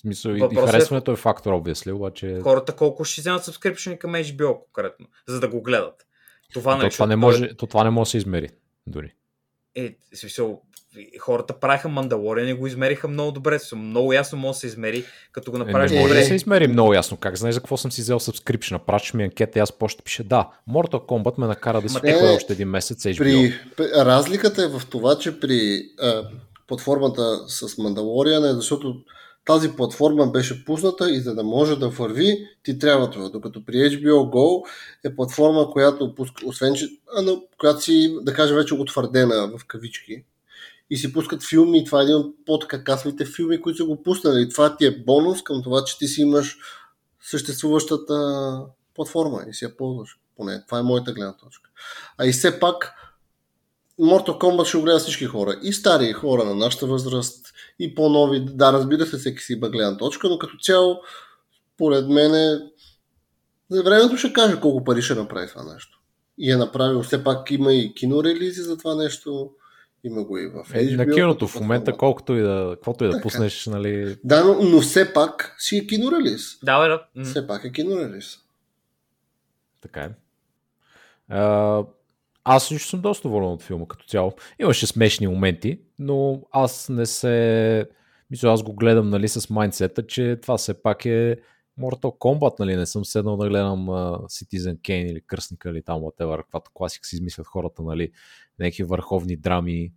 [0.00, 4.12] В смисъл, и, е- харесването е фактор, obviously, обаче хората колко ще вземат subscription към
[4.12, 6.06] HBO конкретно, за да го гледат.
[6.52, 8.48] Това, то, нали, това, не може, то това не може да се измери
[8.86, 9.14] дори.
[9.74, 10.62] Е, смисъл,
[11.18, 13.58] хората правиха Мандалориан и го измериха много добре.
[13.74, 16.20] Много ясно може да се измери, като го Е, направиш не може добре.
[16.20, 17.16] да се измери много ясно.
[17.16, 18.78] Как знаеш за какво съм си взел subscription?
[18.78, 20.50] Пращаш ми анкета и аз по ще пиша да.
[20.70, 23.18] Mortal Kombat ме накара да си купя не, още един месец HBO.
[23.18, 26.28] При, при, разликата е в това, че при а,
[26.68, 28.94] платформата с Мандалориан е защото
[29.50, 33.28] тази платформа беше пусната и за да може да върви, ти трябва това.
[33.28, 34.68] Докато при HBO Go
[35.04, 40.24] е платформа, която пуска, освен че, а, която си, да кажем, вече утвърдена в кавички
[40.90, 44.48] и си пускат филми и това е един от по-касовите филми, които са го пуснали.
[44.48, 46.58] Това ти е бонус към това, че ти си имаш
[47.22, 48.58] съществуващата
[48.94, 50.18] платформа и си я ползваш.
[50.36, 51.70] Поне това е моята гледна точка.
[52.18, 52.92] А и все пак
[54.00, 55.56] Mortal Kombat ще го всички хора.
[55.62, 57.46] И стари хора на нашата възраст,
[57.80, 58.44] и по-нови.
[58.44, 61.00] Да, разбира се, всеки си има гледна точка, но като цяло,
[61.78, 62.60] поред мен,
[63.70, 66.00] за времето ще каже колко пари ще направи това нещо.
[66.38, 69.50] И е направил, все пак има и кинорелизи за това нещо,
[70.04, 70.96] има го и в Е, HBO.
[70.96, 73.22] на киното в момента, колкото и да, каквото и да Така.
[73.22, 76.58] пуснеш, нали, Да, но, но все пак си е кинорелиз.
[76.62, 77.24] Да, бе, да.
[77.24, 78.36] Все пак е кинорелиз.
[79.80, 80.10] така е.
[81.28, 81.82] А,
[82.44, 84.32] аз лично съм доста доволен от филма като цяло.
[84.58, 87.86] Имаше смешни моменти, но аз не се...
[88.30, 91.36] Мисля, аз го гледам нали, с майндсета, че това все пак е
[91.80, 92.76] Mortal Kombat, нали?
[92.76, 97.06] Не съм седнал да гледам uh, Citizen Kane или Кръстника или там, whatever, каквато класика
[97.06, 98.10] си измислят хората, нали?
[98.58, 99.92] Някакви върховни драми.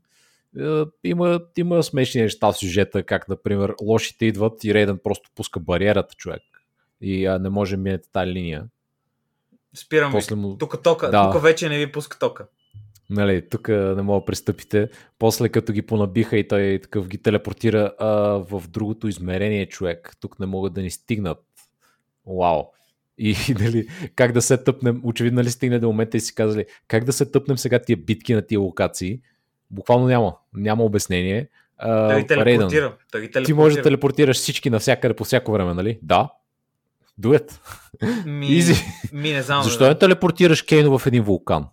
[0.59, 5.59] Е, има, има смешни неща в сюжета, как, например, лошите идват и Рейден просто пуска
[5.59, 6.41] бариерата, човек.
[7.01, 8.65] И а, не може да минете тази линия.
[9.75, 10.17] Спирам ви.
[10.17, 10.57] После му...
[10.57, 11.31] Тук тока, Да.
[11.31, 12.45] тук вече не ви пуска тока.
[13.09, 14.89] Нали, тук не мога да пристъпите.
[15.19, 18.09] После като ги понабиха и той такъв ги телепортира а,
[18.49, 20.17] в другото измерение човек.
[20.19, 21.37] Тук не могат да ни стигнат.
[22.25, 22.63] Вау.
[23.17, 27.03] И нали, как да се тъпнем, очевидно ли стигне до момента и си казали, как
[27.03, 29.19] да се тъпнем сега тия битки на тия локации.
[29.71, 30.35] Буквално няма.
[30.53, 31.49] Няма обяснение.
[31.81, 32.97] Той ги телепортира.
[33.11, 35.99] Той ги ти можеш да телепортираш всички навсякъде по всяко време, нали?
[36.01, 36.29] Да.
[37.17, 37.61] Дует.
[38.25, 38.75] Ми, Изи.
[39.13, 39.63] ми не знам.
[39.63, 41.65] Защо не телепортираш Кейно в един вулкан?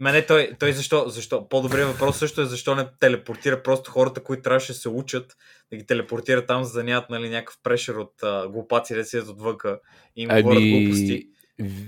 [0.00, 1.48] Ма не, той, той защо, защо?
[1.48, 5.36] По-добрият въпрос също е защо не телепортира просто хората, които трябваше да се учат,
[5.70, 9.28] да ги телепортира там, за да нямат нали, някакъв прешер от а, глупаци, да седят
[9.28, 9.80] отвънка
[10.16, 11.26] и им говорят глупости.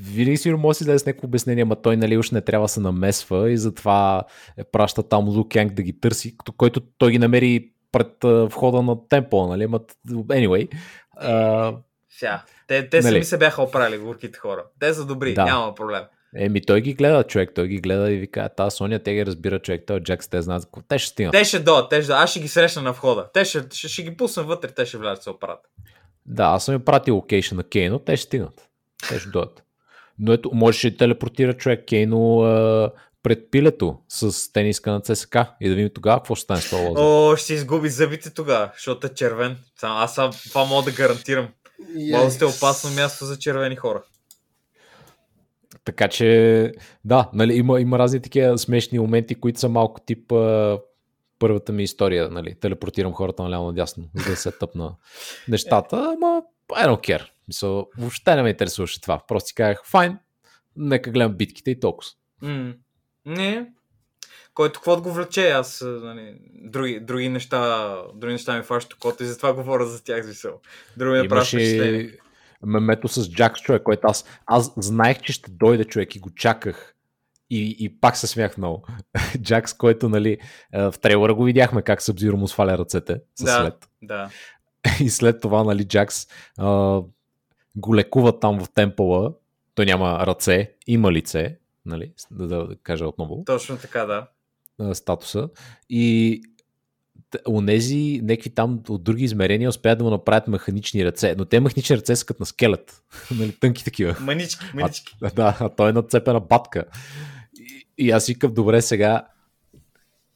[0.02, 2.64] Винаги сигурно може да си даде с някакво обяснение, ма той нали уж не трябва
[2.64, 4.24] да се намесва и затова
[4.56, 8.16] е праща там Лук Янг да ги търси, който той ги намери пред
[8.50, 9.66] входа на темпо, нали?
[9.66, 10.68] Ма, anyway.
[11.16, 11.74] А,
[12.18, 13.12] Сега, те, те Нали?
[13.12, 14.64] сами се бяха оправили горките хора.
[14.80, 15.44] Те са добри, Да.
[15.44, 16.02] няма проблем.
[16.36, 19.58] Еми, той ги гледа, човек, той ги гледа и вика, тази Соня, те ги разбира,
[19.58, 21.32] човек, той Джакс, те знаят, какво- те ще стигнат.
[21.32, 22.22] Те ще дойдат, те ще дойдат.
[22.24, 23.28] Аз ще ги срещна на входа.
[23.34, 25.60] Те ще, ще, ще ги пусна вътре, те ще влязат да се оправят.
[26.26, 28.68] Да, аз съм им пратил локейшн на Кейно, те ще стигнат.
[29.08, 29.62] Те ще дойдат.
[30.18, 32.90] Но ето, можеше да телепортира човек Кейно а,
[33.22, 36.82] пред пилето с тениска на ЦСК и да видим тогава какво ще стане с това
[36.82, 37.00] лоза.
[37.02, 39.56] О, ще изгуби зъбите тогава, защото е червен.
[39.82, 40.14] Аз
[40.48, 41.48] това мога да гарантирам.
[42.10, 44.02] Да сте опасно място за червени хора.
[45.84, 46.72] Така че,
[47.04, 50.78] да, нали, има, има разни такива смешни моменти, които са малко тип а,
[51.38, 54.94] първата ми история, нали, телепортирам хората наляво надясно, за да се тъпна
[55.48, 56.42] нещата, ама
[56.72, 57.28] I don't care.
[57.48, 59.22] Мисъл, въобще не ме интересуваше това.
[59.28, 60.18] Просто си казах, файн,
[60.76, 62.10] нека гледам битките и толкова.
[62.42, 62.74] М.
[63.26, 63.72] Не.
[64.54, 69.22] Който каквото го влече, аз а, нали, други, други неща, други неща ми фащат окото
[69.22, 70.60] и затова говоря за тях смисъл.
[70.96, 72.00] Други ме впечатление.
[72.00, 72.18] Имаше
[72.66, 76.94] мемето с Джакс човек, който аз, аз знаех, че ще дойде човек и го чаках.
[77.50, 78.86] И, и пак се смях много.
[79.42, 80.38] Джакс, който, нали,
[80.72, 83.60] а, в трейлера го видяхме как Събзиро му сваля ръцете със Да.
[83.60, 83.88] след.
[84.02, 84.30] Да.
[85.00, 86.26] И след това, нали, Джакс
[86.58, 87.00] а,
[87.76, 89.32] го лекува там в темпъла.
[89.74, 94.26] Той няма ръце, има лице, нали, да, да, да кажа отново Точно така, да.
[94.92, 95.48] Статуса.
[95.90, 96.40] И
[97.48, 101.34] онези, някакви там от други измерения успеят да му направят механични ръце.
[101.38, 103.02] Но те механични ръце са като на скелет.
[103.38, 104.16] нали, тънки такива.
[104.20, 105.16] Манички, манички.
[105.22, 106.84] А, да, а той е нацепена батка.
[107.58, 109.26] И, и аз викам, добре сега,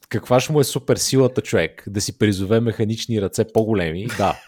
[0.08, 1.84] каква ще му е супер силата човек?
[1.86, 4.06] Да си призове механични ръце по-големи?
[4.18, 4.40] Да.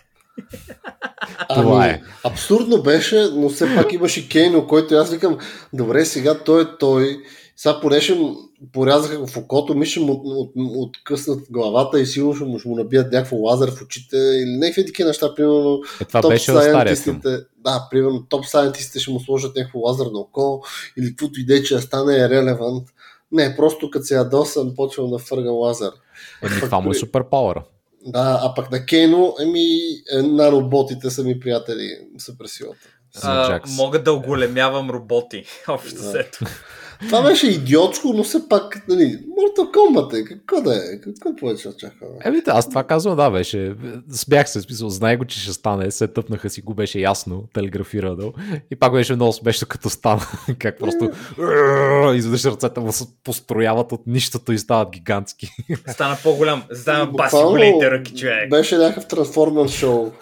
[1.49, 2.03] Това ами, е.
[2.25, 5.39] Абсурдно беше, но все пак имаше Кейно, който аз викам,
[5.73, 7.19] добре, сега той е той.
[7.61, 8.37] Сега поне ще му-
[8.73, 12.59] порязаха го в окото, ми ще му от, от, откъснат главата и сигурно ще му,
[12.59, 16.31] ще му набият някакво лазер в очите или някакви такива неща, примерно Е, това топ
[16.31, 20.63] беше сайентистите, да, примерно топ сайентистите ще му сложат някакво лазерно око
[20.99, 22.89] или каквото идея, че стане релевант.
[23.33, 25.91] Не, просто като се ядосам, почвам да фъргам лазер.
[26.43, 27.65] Еми, това му е супер пауъра.
[28.07, 29.67] Да, а пък на Кейно, еми,
[30.13, 32.89] е, наноботите са ми приятели, супер силата.
[33.15, 33.77] За А, Джакс.
[33.77, 35.45] мога да оголемявам роботи.
[35.69, 36.25] Общо Да.
[37.07, 41.69] Това беше идиотско, но все пак, нали, Mortal Kombat е, какво да е, какво повече
[41.69, 42.15] очакваме?
[42.25, 43.75] Еми, да, аз това казвам, да, беше.
[44.13, 48.33] Смях се, смисъл, знае го, че ще стане, се тъпнаха си го, беше ясно, телеграфирано.
[48.71, 50.21] И пак беше много смешно, като стана,
[50.59, 51.11] как просто
[52.15, 55.51] изведнъж ръцете му се построяват от нищото и стават гигантски.
[55.89, 56.63] Стана по-голям.
[56.73, 58.51] Стана баси големите ръки, човек.
[58.51, 60.13] Беше някакъв трансформан шоу.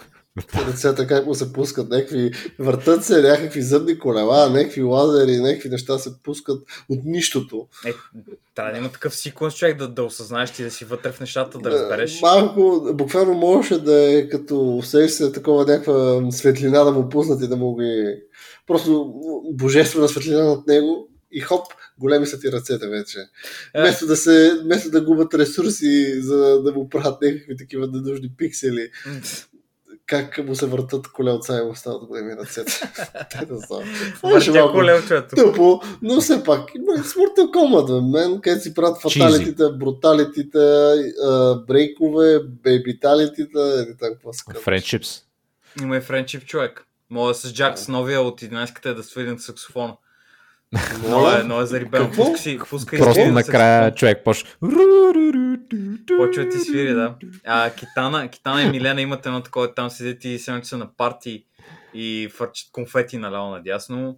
[0.67, 5.97] Ръцете как му се пускат, някакви въртат се, някакви зъбни колела, някакви лазери, някакви неща
[5.97, 7.67] се пускат от нищото.
[7.85, 7.93] Е,
[8.55, 11.59] трябва да има такъв секвенс, човек, да, да осъзнаеш ти да си вътре в нещата,
[11.59, 12.17] да разбереш.
[12.17, 17.41] Е, Малко, буквално можеше да е като усещаш се такова някаква светлина да му пуснат
[17.41, 18.15] и да му ги...
[18.67, 19.13] Просто
[19.51, 21.65] божествена светлина над него и хоп,
[21.99, 23.19] големи са ти ръцете вече.
[23.75, 23.81] Е.
[23.81, 28.89] Вместо да, се, вместо да губят ресурси, за да му правят някакви такива ненужни пиксели,
[30.07, 32.71] как му се въртат колелца и му стават големи ръцете.
[33.31, 33.55] Те да
[34.33, 35.35] беше Въртя малко колелчето.
[35.35, 36.69] тъпо, но все пак
[37.03, 40.93] с Mortal Kombat, мен, където си правят фаталитите, бруталитите,
[41.67, 44.61] брейкове, бейбиталитите, така какво се казва.
[44.61, 45.23] Friendships.
[45.81, 46.83] Има и френчип човек.
[47.09, 49.97] Мога с Джак с новия от 11-ката да свирим саксофона.
[50.99, 52.05] Много е, много е зарибено.
[52.05, 52.23] Какво?
[52.23, 53.97] Пуска си, пуска и Просто свири на накрая саксофон.
[53.97, 54.49] човек почва.
[56.17, 57.15] Почва ти свири, да.
[57.45, 61.45] А Китана, Китана и Милена имат едно такова, там седят и се са на парти
[61.93, 64.17] и фърчат конфети наляво надясно.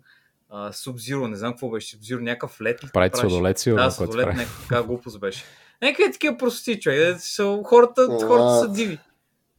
[0.53, 2.79] Sub-Zero, не знам какво беше, Sub-Zero, някакъв лед.
[2.93, 5.43] Прави сладолет, Да, сладолет, някаква така глупост беше.
[5.81, 7.15] Някакви такива прости, човек.
[7.15, 8.99] е, са- Хората, хората са диви.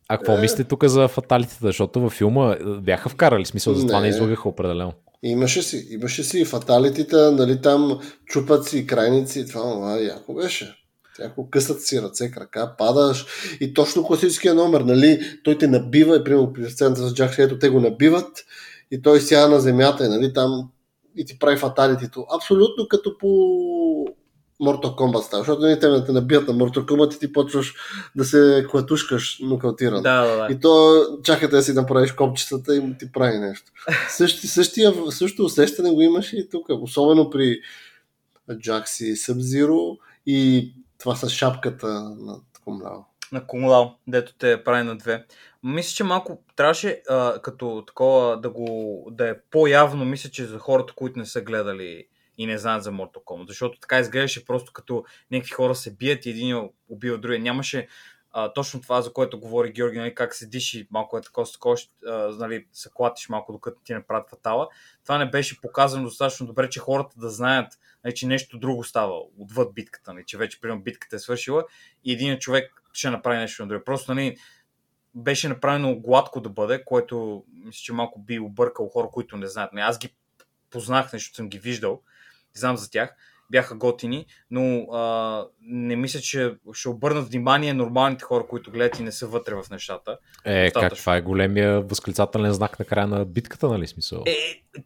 [0.09, 0.41] А какво Е.
[0.41, 1.59] мислите тук за фаталитите?
[1.61, 4.09] Защото във филма е, бяха вкарали смисъл, затова не Не.
[4.09, 4.93] излагаха определено.
[5.23, 10.77] Имаше си, имаше си и фаталитите, нали там чупат си крайници, това, това яко беше.
[11.21, 13.27] Яко късат си ръце, крака, падаш
[13.61, 17.59] и точно класическия номер, нали, той те набива и примерно при сцената с Джак, ето
[17.59, 18.45] те го набиват
[18.91, 20.71] и той сяда на земята и нали там
[21.17, 22.27] и ти прави фаталитито.
[22.37, 24.07] Абсолютно като по
[24.61, 27.75] Mortal Kombat става, защото нали, те да те набият на Mortal Kombat и ти почваш
[28.17, 30.03] да се клатушкаш нокаутиран.
[30.03, 30.53] Да, да, да.
[30.53, 33.73] И то чакате да си направиш копчетата и ти прави нещо.
[34.09, 37.61] Същи, същия, също усещане го имаше и тук, особено при
[38.59, 41.87] Джакси Sub-Zero и това с шапката
[42.19, 42.99] на Кумлао.
[43.33, 45.25] на Кумлао, дето те прави на две.
[45.63, 50.59] Мисля, че малко трябваше а, като такова да го да е по-явно, мисля, че за
[50.59, 52.05] хората, които не са гледали
[52.41, 56.27] и не знаят за Mortal Kombat, защото така изглеждаше просто като някакви хора се бият
[56.27, 57.41] и един убива другия.
[57.41, 57.89] Нямаше
[58.33, 61.77] а, точно това, за което говори Георги, нали, как седиш и малко е такова, такова
[62.39, 64.69] нали, се клатиш малко, докато ти не правят фатала.
[65.05, 69.21] Това не беше показано достатъчно добре, че хората да знаят, нали, че нещо друго става
[69.39, 71.65] отвъд битката, нали, че вече, примерно, битката е свършила
[72.05, 73.85] и един човек ще направи нещо друго.
[73.85, 74.37] Просто, нали,
[75.15, 79.73] беше направено гладко да бъде, което мисля, че малко би объркал хора, които не знаят.
[79.73, 80.15] Не, аз ги
[80.71, 82.03] познах, нещо съм ги виждал,
[82.55, 83.15] знам за тях,
[83.53, 89.03] бяха готини, но а, не мисля, че ще обърнат внимание нормалните хора, които гледат и
[89.03, 90.19] не са вътре в нещата.
[90.45, 90.89] Е, Достатъчно.
[90.89, 94.23] как това е големия възклицателен знак на края на битката, нали смисъл?
[94.27, 94.37] Е,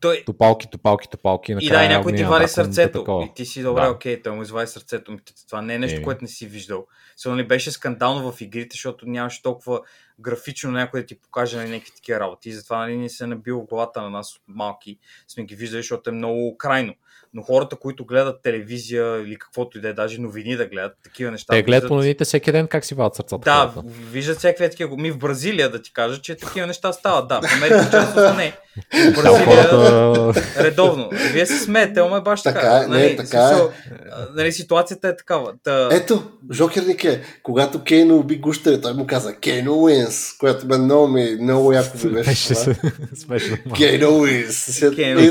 [0.00, 1.52] той, Топалки, топалки, топалки.
[1.52, 2.98] и накрая да, някой ти вари сърцето.
[2.98, 3.24] такова.
[3.24, 3.90] И ти си добре, Да.
[3.90, 5.10] окей, той му извади сърцето.
[5.10, 6.04] Ами, Това не е нещо, Еми.
[6.04, 6.86] което не си виждал.
[7.16, 9.80] Сега нали, беше скандално в игрите, защото нямаше толкова
[10.20, 12.48] графично някой да ти покаже на някакви такива работи.
[12.48, 14.98] И затова нали, ни се е набил в главата на нас малки.
[15.28, 16.94] Сме ги виждали, защото е много крайно.
[17.34, 21.30] Но хората, които гледат телевизия или каквото и да е, даже новини да гледат, такива
[21.30, 21.52] неща.
[21.52, 23.38] Те гледат виждат- по новините всеки ден как си вадат сърцата.
[23.44, 23.88] Да, хората.
[24.10, 24.96] виждат всякакви такива.
[24.96, 27.28] Ми в Бразилия да ти кажа, че такива неща стават.
[27.28, 28.52] Да, в Америка често не.
[28.92, 30.42] В Бразилия хората...
[30.58, 31.10] редовно.
[31.32, 32.60] Вие се смеете, ама е баш така.
[32.60, 33.70] Така е, не, нали, така смисъл,
[34.12, 35.52] а, нали, ситуацията е такава.
[35.64, 40.78] Та, Ето, Жокерник е, когато Кейно уби гущеря, той му каза Кейно Уинс, което бе
[40.78, 42.54] много, ми, много яко ми беше.
[43.16, 43.56] Смешно.
[43.76, 44.80] Кейно Уинс.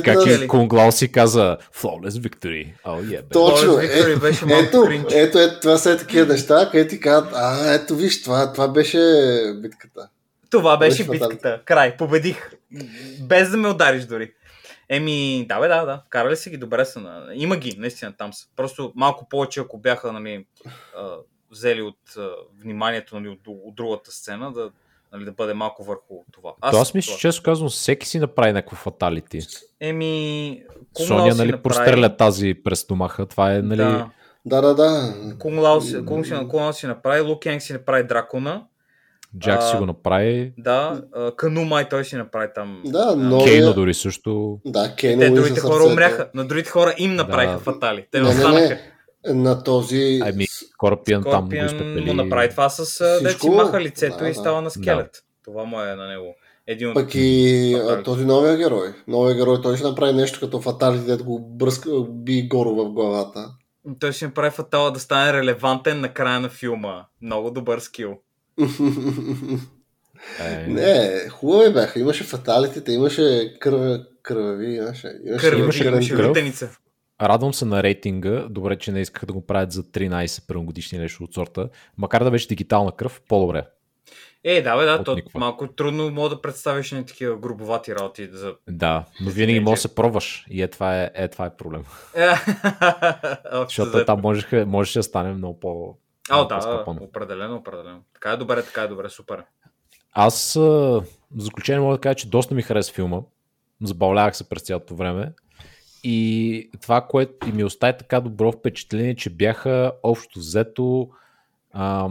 [0.03, 0.43] Как на- Чели.
[0.43, 1.57] и Кунглау си каза
[1.93, 2.73] Flawless Victory.
[2.85, 3.31] Oh, yeah, baby.
[3.31, 3.79] Точно.
[3.79, 5.05] Е, беше малко ето, кринч.
[5.13, 8.67] ето, ето, това са е такива неща, където ти казват, а, ето виж, това, това
[8.67, 8.99] беше
[9.55, 10.09] битката.
[10.49, 11.61] това беше Беше битката.
[11.65, 12.51] Край, победих.
[13.21, 14.33] Без да ме удариш дори.
[14.89, 16.01] Еми, да, бе, да, да.
[16.09, 16.99] Карали си ги, добре са.
[16.99, 18.47] на- Има ги, наистина там са.
[18.55, 20.45] Просто малко повече, ако бяха нали,
[21.51, 21.97] взели от
[22.61, 24.69] вниманието нали, от, от другата сцена, да,
[25.13, 26.51] нали, да бъде малко върху това.
[26.71, 27.17] То аз мисля, това.
[27.17, 29.39] че често казвам, всеки си направи някакво фаталити.
[29.79, 30.61] Еми,
[30.97, 33.25] Соня, си нали, направи- простреля тази през стомаха.
[33.25, 33.77] Това е, нали...
[33.77, 34.09] Да.
[34.45, 35.13] Да, да, да.
[35.39, 38.63] Кунг Лао си, Кунг си, Кунг Лао си направи, Лу Кенг си направи дракона.
[39.39, 40.53] Джак си А, го направи.
[40.57, 41.01] Да,
[41.37, 42.81] Кану май той си направи там.
[42.85, 43.37] Да, но...
[43.37, 44.59] но- Кейно дори също.
[44.65, 46.29] Да, Кейно Те другите хора умряха.
[46.33, 47.59] На другите хора им направиха Да.
[47.59, 48.05] фатали.
[48.11, 48.59] Те Не, не, останаха.
[48.59, 48.92] не.
[49.25, 50.19] На този...
[50.23, 52.05] Ами, Скорпион там го изпепели.
[52.05, 52.85] му направи това с
[53.25, 53.51] Всичко.
[53.51, 54.35] маха лицето Да, и да.
[54.35, 55.23] става на скелет.
[55.45, 56.35] Това му е на него.
[56.67, 56.93] Един от...
[56.93, 58.03] Пък и фаталите.
[58.03, 58.93] този новия герой.
[59.07, 63.49] Новия герой, той ще направи нещо като фаталите, дето го бръска, би горо в главата.
[63.99, 67.05] Той си направи фатала да стане релевантен на края на филма.
[67.21, 68.13] Много добър скил.
[70.39, 71.99] Е, Не, хубави бяха.
[71.99, 75.11] Имаше фаталитите, имаше кръв, кръви, имаше.
[75.27, 76.79] имаше Кърви, имаше имаше, кръв.
[77.23, 78.47] Радвам се на рейтинга.
[78.49, 81.69] Добре, че не исках да го правят за 13 първогодишни нещо от сорта.
[81.97, 83.65] Макар да беше дигитална кръв, по-добре.
[84.43, 85.39] Е, да, бе, да, От то никаква.
[85.39, 88.29] малко трудно мога да представиш на такива грубовати работи.
[88.31, 88.55] За...
[88.69, 90.45] Да, но винаги можеш да се пробваш.
[90.49, 91.83] И е това е, е, това е проблем.
[93.67, 95.97] Защото там можеше, можеше да стане много по...
[96.29, 96.99] А, да, по-скапано.
[97.03, 97.99] определено, определено.
[98.13, 99.43] Така е добре, така е добре, супер.
[100.13, 101.03] Аз в
[101.37, 103.19] заключение мога да кажа, че доста ми хареса филма.
[103.83, 105.31] Забавлявах се през цялото време.
[106.03, 111.09] И това, което и ми остави така добро впечатление, че бяха общо взето
[111.71, 112.09] а,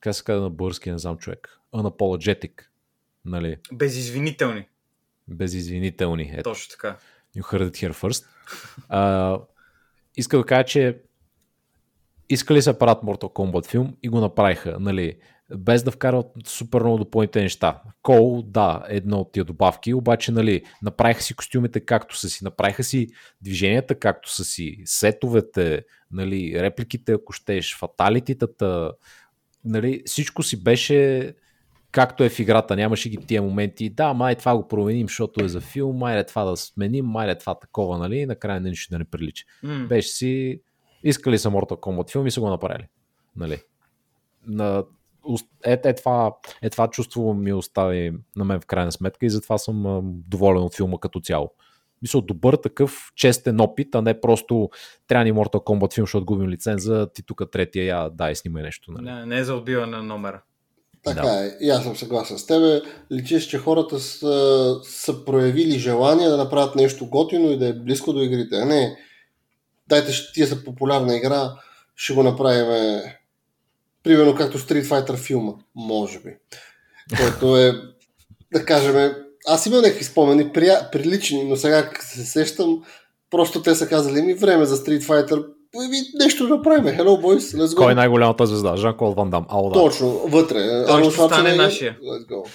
[0.00, 2.62] как се казва на български, не знам човек, unapologetic,
[3.24, 4.68] нали, Безизвинителни,
[5.28, 6.30] безизвинителни.
[6.34, 6.96] Ето, точно така.
[7.36, 8.26] You heard it here first.
[8.88, 9.38] А,
[10.16, 11.00] иска да кажа, че
[12.28, 15.18] искали се правят Mortal Kombat филм и го направиха, нали,
[15.54, 17.82] без да вкарват супер много допълнителни неща.
[18.02, 22.44] Кол, да, е едно от тия добавки, обаче, нали, направиха си костюмите както са си,
[22.44, 23.08] направиха си
[23.40, 28.92] движенията както са си, сетовете, нали, репликите, ако щеш, фаталититата,
[29.64, 31.34] нали, всичко си беше
[31.92, 35.48] както е в играта, нямаше ги тия моменти, да, май това го променим, защото е
[35.48, 38.90] за филм, май е това да сменим, май е това такова, нали, накрая не нищо
[38.90, 39.44] да не прилича.
[39.62, 39.86] М.
[39.88, 40.60] Беше си,
[41.02, 42.86] искали са Mortal Kombat филм и са го направили.
[43.36, 43.58] Нали.
[44.46, 44.84] На,
[45.64, 46.32] е, е, това,
[46.62, 50.74] е това чувство ми остави на мен в крайна сметка и затова съм доволен от
[50.74, 51.50] филма като цяло.
[52.02, 54.70] Мисля, добър такъв честен опит, а не просто
[55.06, 58.92] трябва ни Mortal Kombat филм, защото губим лиценза, ти тук третия, я дай снимай нещо.
[58.92, 59.04] Нали.
[59.04, 60.42] Не, не е за отбиване на номера.
[61.04, 61.46] Така Да.
[61.46, 62.80] е, и аз съм съгласен с тебе.
[63.12, 68.12] Личиш, че хората са, са проявили желание да направят нещо готино и да е близко
[68.12, 68.56] до игрите.
[68.56, 68.96] А не,
[69.88, 71.52] дайте, ще тия са популярна игра,
[71.96, 73.00] ще го направим
[74.06, 76.30] примерно както Street Fighter филма, може би.
[77.16, 77.72] Който е,
[78.52, 79.14] да кажем,
[79.46, 82.82] аз имам някакви спомени, прия, прилични, но сега как се сещам,
[83.30, 85.46] Просто те са казали ми време за Street Fighter.
[86.18, 86.84] Нещо да направим.
[86.84, 87.76] Hello, boys, let's go.
[87.76, 88.76] Кой е най-голямата звезда?
[88.76, 89.46] Жан-Клод Ван Дам.
[89.48, 89.74] Ау, да.
[89.74, 90.58] Точно, вътре.
[90.58, 91.98] Арнолд ще стане Шварценегер, нашия.
[92.02, 92.48] Let's go.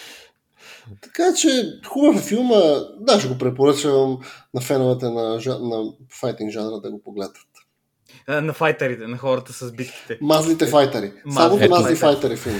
[1.01, 1.49] Така че,
[1.87, 2.55] хубав е филма.
[2.99, 4.17] Да, ще го препоръчвам
[4.53, 7.35] на феновете на, на файтинг жанра да го погледат.
[8.27, 10.17] На файтерите, на хората с битките.
[10.21, 11.11] Мазлите файтери.
[11.33, 11.69] Само Ето.
[11.69, 12.59] мазли файтери филм.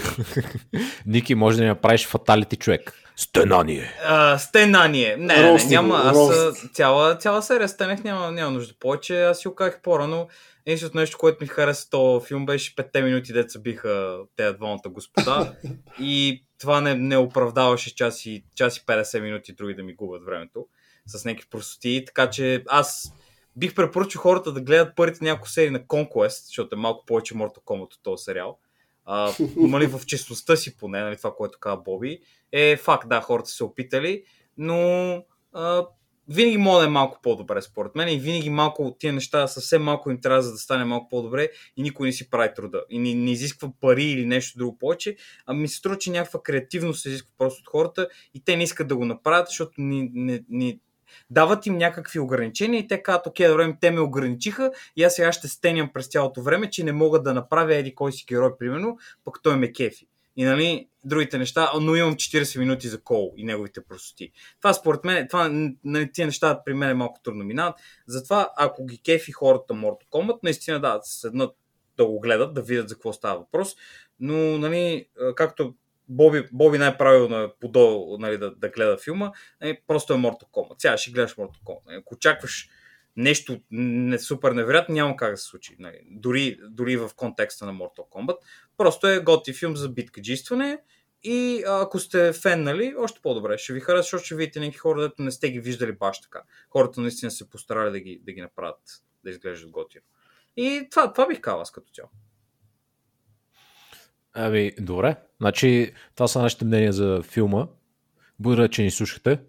[1.06, 2.94] Ники, може да ни направиш фаталити човек.
[3.16, 3.94] Стенание.
[4.06, 5.18] А, стенание.
[5.18, 6.02] Не, не, не, Рости няма.
[6.06, 6.74] Аз рост.
[6.74, 9.24] цяла, цяла серия стенах, няма, няма нужда повече.
[9.24, 10.28] Аз си го казах по-рано.
[10.66, 15.54] Единственото нещо, което ми хареса този филм беше 5 минути, деца биха тези двамата господа.
[16.00, 20.26] и това не, не оправдаваше час и, час и 50 минути други да ми губят
[20.26, 20.66] времето
[21.06, 22.04] с някакви простоти.
[22.06, 23.14] Така че аз
[23.56, 27.64] бих препоръчал хората да гледат първите няколко серии на Conquest, защото е малко повече Mortal
[27.64, 28.58] Kombat от този сериал.
[29.06, 32.20] А, нали, в честността си поне, нали, това, което каза Боби,
[32.52, 34.24] е факт, да, хората се опитали,
[34.58, 35.16] но
[35.54, 35.86] а,
[36.28, 39.84] винаги може да е малко по-добре, според мен, и винаги малко от тия неща, съвсем
[39.84, 42.84] малко им трябва, за да стане малко по-добре и никой не си прави труда.
[42.90, 45.16] И не, не изисква пари или нещо друго повече,
[45.46, 48.64] а ми се струва, че някаква креативност се изисква просто от хората и те не
[48.64, 50.80] искат да го направят, защото ни, не, ни,
[51.30, 55.32] дават им някакви ограничения и те казват, окей, добре, те ме ограничиха и аз сега
[55.32, 58.98] ще стеням през цялото време, че не мога да направя еди кой си герой, примерно,
[59.26, 60.08] пък той ме кефи.
[60.36, 64.32] И нали, другите неща, но имам 40 минути за кол и неговите простоти.
[64.62, 65.50] Това според мен, това,
[65.84, 67.76] нали, тия неща при мен е малко трудно минават.
[68.08, 71.56] Затова, ако ги кефи хората Mortal Kombat, наистина да, седнат
[71.98, 73.76] да го гледат, да видят за какво става въпрос.
[74.20, 75.06] Но, нали,
[75.36, 75.76] както
[76.10, 80.76] Боби, Боби най-правилно е подол нали, да, да гледа филма, нали, просто е Mortal Kombat.
[80.78, 81.86] Сега ще гледаш Mortal Kombat.
[81.86, 81.98] Нали.
[81.98, 82.70] Ако очакваш
[83.16, 85.76] нещо не, супер невероятно, няма как да се случи.
[85.80, 86.00] Нали.
[86.12, 88.38] Дори, дори в контекста на Mortal Kombat.
[88.78, 90.80] Просто е готи филм за биткаджистване
[91.24, 93.58] и ако сте фен, нали, още по-добре.
[93.58, 96.42] Ще ви хареса, защото ще видите някакви хора, дето не сте ги виждали баш така.
[96.70, 98.80] Хората наистина се постарали да ги, да ги направят
[99.24, 100.04] да изглеждат готино.
[100.58, 102.10] И това, това бих казал аз като цяло.
[104.34, 105.16] Ами, добре.
[105.40, 107.68] Значи, това са нашите мнения за филма.
[108.40, 109.40] Благодаря, че ни слушахте.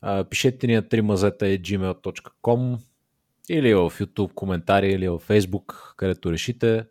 [0.00, 2.78] А, пишете ни на 3mazeta.gmail.com
[3.48, 6.84] или в YouTube коментари, или в Facebook, където решите.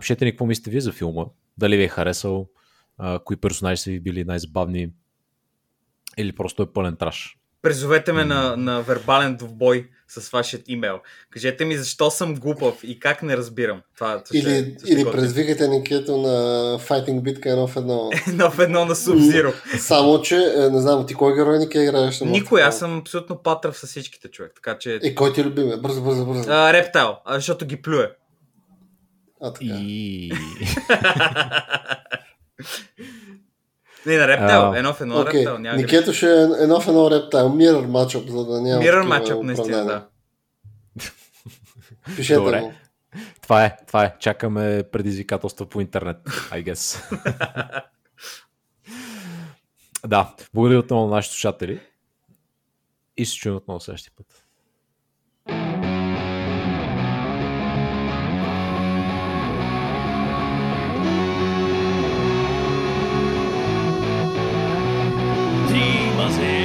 [0.00, 1.24] Пишете ни какво мислите вие за филма.
[1.58, 2.48] Дали ви е харесал,
[3.24, 4.92] кои персонажи са ви били най-забавни
[6.18, 7.39] или просто е пълен траш.
[7.62, 11.00] Призовете ме на, на вербален двубой с вашият имейл.
[11.30, 13.82] Кажете ми защо съм глупав и как не разбирам.
[13.94, 15.10] Това, това Или, ще, ще или готино.
[15.12, 16.28] предизвикайте Никето на
[16.78, 18.10] Fighting битка едно в едно.
[18.28, 19.78] Едно в едно на Sub-Zero.
[19.78, 22.20] Само, че е, не знам, ти кой герой Нике играеш?
[22.20, 24.52] на Никой, аз съм абсолютно патрав с всичките човек.
[24.54, 25.00] Така че...
[25.02, 25.72] Е, кой ти любим?
[25.72, 25.76] е?
[25.76, 26.50] Бързо, бързо, бързо.
[26.50, 28.10] А, рептайл, защото ги плюе.
[29.42, 29.64] А, така.
[29.66, 30.32] И...
[34.06, 35.58] Не, на рептайл, А, едно в едно Окей, рептайл.
[35.58, 35.96] Няма грешка.
[35.96, 37.48] Никето ще е едно в едно рептайл.
[37.48, 40.06] Mirror матчъп, за да няма Мирър матчъп, наистина, да.
[42.16, 42.60] Пишете Добре.
[42.60, 42.72] го.
[43.42, 44.14] Това е, това е.
[44.18, 47.16] Чакаме предизвикателства по интернет, I guess.
[50.06, 51.80] да, благодаря отново на нашите слушатели
[53.16, 54.39] и се чуем отново следващия път.
[66.30, 66.59] Aussie.